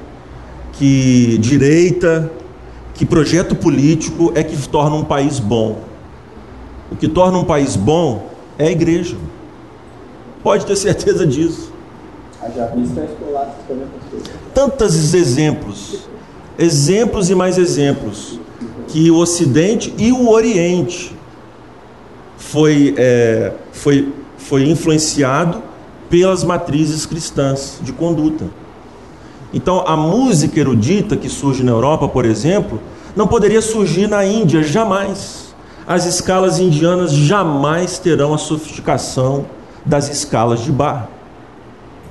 que 0.72 1.38
direita, 1.38 2.30
que 2.94 3.04
projeto 3.04 3.54
político 3.54 4.32
é 4.34 4.42
que 4.42 4.56
torna 4.68 4.96
um 4.96 5.04
país 5.04 5.38
bom. 5.38 5.80
O 6.90 6.96
que 6.96 7.08
torna 7.08 7.38
um 7.38 7.44
país 7.44 7.76
bom 7.76 8.28
é 8.58 8.68
a 8.68 8.70
igreja. 8.70 9.16
Pode 10.42 10.66
ter 10.66 10.76
certeza 10.76 11.26
disso. 11.26 11.72
Tantos 14.54 15.14
exemplos, 15.14 16.00
exemplos 16.58 17.30
e 17.30 17.34
mais 17.34 17.56
exemplos, 17.56 18.38
que 18.94 19.10
o 19.10 19.16
Ocidente 19.16 19.92
e 19.98 20.12
o 20.12 20.30
Oriente 20.30 21.12
foi, 22.36 22.94
é, 22.96 23.52
foi, 23.72 24.14
foi 24.38 24.68
influenciado 24.68 25.60
pelas 26.08 26.44
matrizes 26.44 27.04
cristãs 27.04 27.80
de 27.82 27.92
conduta. 27.92 28.44
Então, 29.52 29.82
a 29.84 29.96
música 29.96 30.60
erudita 30.60 31.16
que 31.16 31.28
surge 31.28 31.64
na 31.64 31.72
Europa, 31.72 32.06
por 32.06 32.24
exemplo, 32.24 32.80
não 33.16 33.26
poderia 33.26 33.60
surgir 33.60 34.06
na 34.06 34.24
Índia 34.24 34.62
jamais. 34.62 35.52
As 35.84 36.06
escalas 36.06 36.60
indianas 36.60 37.10
jamais 37.10 37.98
terão 37.98 38.32
a 38.32 38.38
sofisticação 38.38 39.44
das 39.84 40.08
escalas 40.08 40.60
de 40.60 40.70
Bar. 40.70 41.08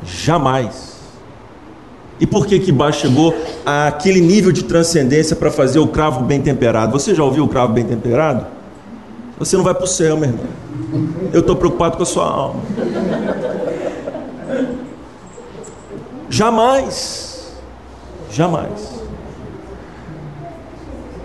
Jamais. 0.03 0.92
E 2.19 2.27
por 2.27 2.45
que 2.45 2.59
que 2.59 2.71
Bar 2.71 2.91
chegou 2.91 3.35
àquele 3.65 4.21
nível 4.21 4.51
de 4.51 4.63
transcendência 4.63 5.35
para 5.35 5.51
fazer 5.51 5.79
o 5.79 5.87
cravo 5.87 6.23
bem 6.23 6.41
temperado? 6.41 6.91
Você 6.91 7.13
já 7.13 7.23
ouviu 7.23 7.43
o 7.43 7.47
cravo 7.47 7.73
bem 7.73 7.83
temperado? 7.83 8.45
Você 9.39 9.57
não 9.57 9.63
vai 9.63 9.73
para 9.73 9.83
o 9.83 9.87
céu, 9.87 10.15
meu 10.15 10.29
irmão. 10.29 10.45
Eu 11.33 11.39
estou 11.41 11.55
preocupado 11.55 11.97
com 11.97 12.03
a 12.03 12.05
sua 12.05 12.25
alma. 12.25 12.61
Jamais. 16.29 17.53
Jamais. 18.31 18.93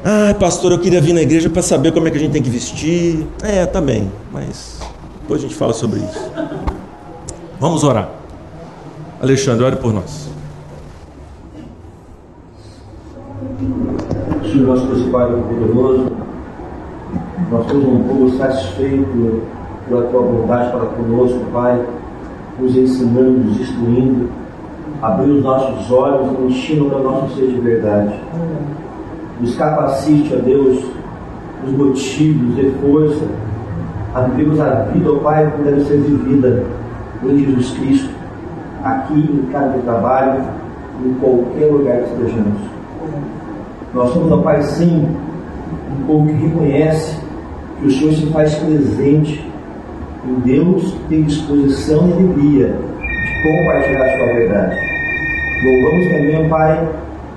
Ah, 0.05 0.35
pastor, 0.35 0.73
eu 0.73 0.79
queria 0.79 1.01
vir 1.01 1.13
na 1.13 1.23
igreja 1.23 1.51
para 1.51 1.63
saber 1.63 1.93
como 1.93 2.09
é 2.09 2.11
que 2.11 2.17
a 2.17 2.21
gente 2.21 2.33
tem 2.33 2.43
que 2.43 2.51
vestir. 2.51 3.27
É, 3.43 3.67
também, 3.67 4.11
mas 4.33 4.79
depois 5.21 5.41
a 5.41 5.43
gente 5.43 5.55
fala 5.55 5.73
sobre 5.73 6.01
isso. 6.01 6.31
Vamos 7.61 7.85
orar. 7.85 8.11
Alexandre, 9.21 9.65
ore 9.65 9.77
por 9.77 9.93
nós. 9.93 10.28
Senhor 14.49 14.67
nosso 14.67 14.87
Deus 14.87 15.03
Pai 15.11 15.27
poderoso, 15.27 16.07
nós 17.51 17.67
temos 17.67 17.85
um 17.85 18.03
povo 18.05 18.31
satisfeito 18.39 19.43
pela 19.87 20.03
tua 20.05 20.23
vontade 20.23 20.71
para 20.73 20.87
conosco, 20.87 21.39
Pai, 21.53 21.85
nos 22.59 22.75
ensinando, 22.75 23.41
nos 23.45 23.61
instruindo, 23.61 24.29
abrir 25.03 25.33
os 25.33 25.43
nossos 25.43 25.91
olhos 25.91 26.33
e 26.39 26.43
enchendo 26.45 26.89
da 26.89 26.99
nossa 26.99 27.35
sede 27.35 27.53
de 27.53 27.61
verdade. 27.61 28.15
Nos 29.39 29.55
capacite, 29.55 30.35
ó 30.35 30.39
Deus, 30.39 30.83
nos 31.65 31.77
motive, 31.77 32.47
nos 32.47 32.57
dê 32.57 32.71
força 32.81 33.27
a 34.15 34.23
vivermos 34.23 34.61
a 34.61 34.85
vida, 34.93 35.13
ó 35.13 35.17
Pai, 35.17 35.51
como 35.51 35.65
deve 35.65 35.85
ser 35.85 35.99
vivida 35.99 36.65
em 37.23 37.39
Jesus 37.45 37.71
Cristo, 37.79 38.11
aqui 38.83 39.15
em 39.15 39.47
cada 39.53 39.77
trabalho, 39.79 40.43
em 41.05 41.13
qualquer 41.15 41.71
lugar 41.71 41.99
que 41.99 42.15
estejamos. 42.15 42.78
Nós 43.95 44.13
somos, 44.13 44.31
ó 44.31 44.39
Pai, 44.39 44.63
sim, 44.63 45.09
um 45.91 46.07
povo 46.07 46.27
que 46.27 46.33
reconhece 46.33 47.19
que 47.81 47.87
o 47.87 47.91
Senhor 47.91 48.13
se 48.13 48.27
faz 48.27 48.55
presente 48.57 49.49
em 50.27 50.35
Deus, 50.41 50.95
tem 51.09 51.23
disposição 51.23 52.09
e 52.09 52.13
alegria 52.13 52.67
de 52.69 53.43
compartilhar 53.43 54.05
a 54.05 54.17
sua 54.17 54.27
verdade. 54.27 54.79
Louvamos 55.65 56.07
também, 56.09 56.49
Pai, 56.49 56.89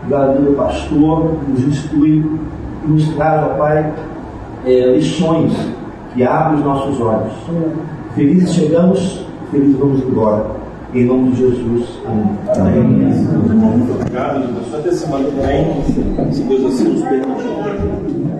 do 0.07 0.55
pastor, 0.55 1.35
que 1.39 1.51
nos 1.51 1.67
instrui 1.67 2.25
e 2.85 2.91
nos 2.91 3.07
traz, 3.15 3.43
ó 3.43 3.49
Pai, 3.55 3.93
é, 4.65 4.95
lições 4.95 5.53
que 6.13 6.23
abrem 6.23 6.59
os 6.59 6.65
nossos 6.65 6.99
olhos. 6.99 7.33
Felizes 8.15 8.53
chegamos, 8.53 9.25
felizes 9.51 9.77
vamos 9.77 10.03
embora. 10.03 10.60
Em 10.93 11.05
nome 11.05 11.31
de 11.31 11.37
Jesus. 11.37 11.99
Amém. 12.05 13.13
Obrigado, 13.95 14.53
Deus. 14.53 14.75
Até 14.75 14.91
semana 14.91 15.29
que 15.29 15.35
vem, 15.35 16.33
se 16.33 16.43
Deus 16.43 16.65
assim 16.65 16.89
nos 16.89 17.01
permitir. 17.01 18.30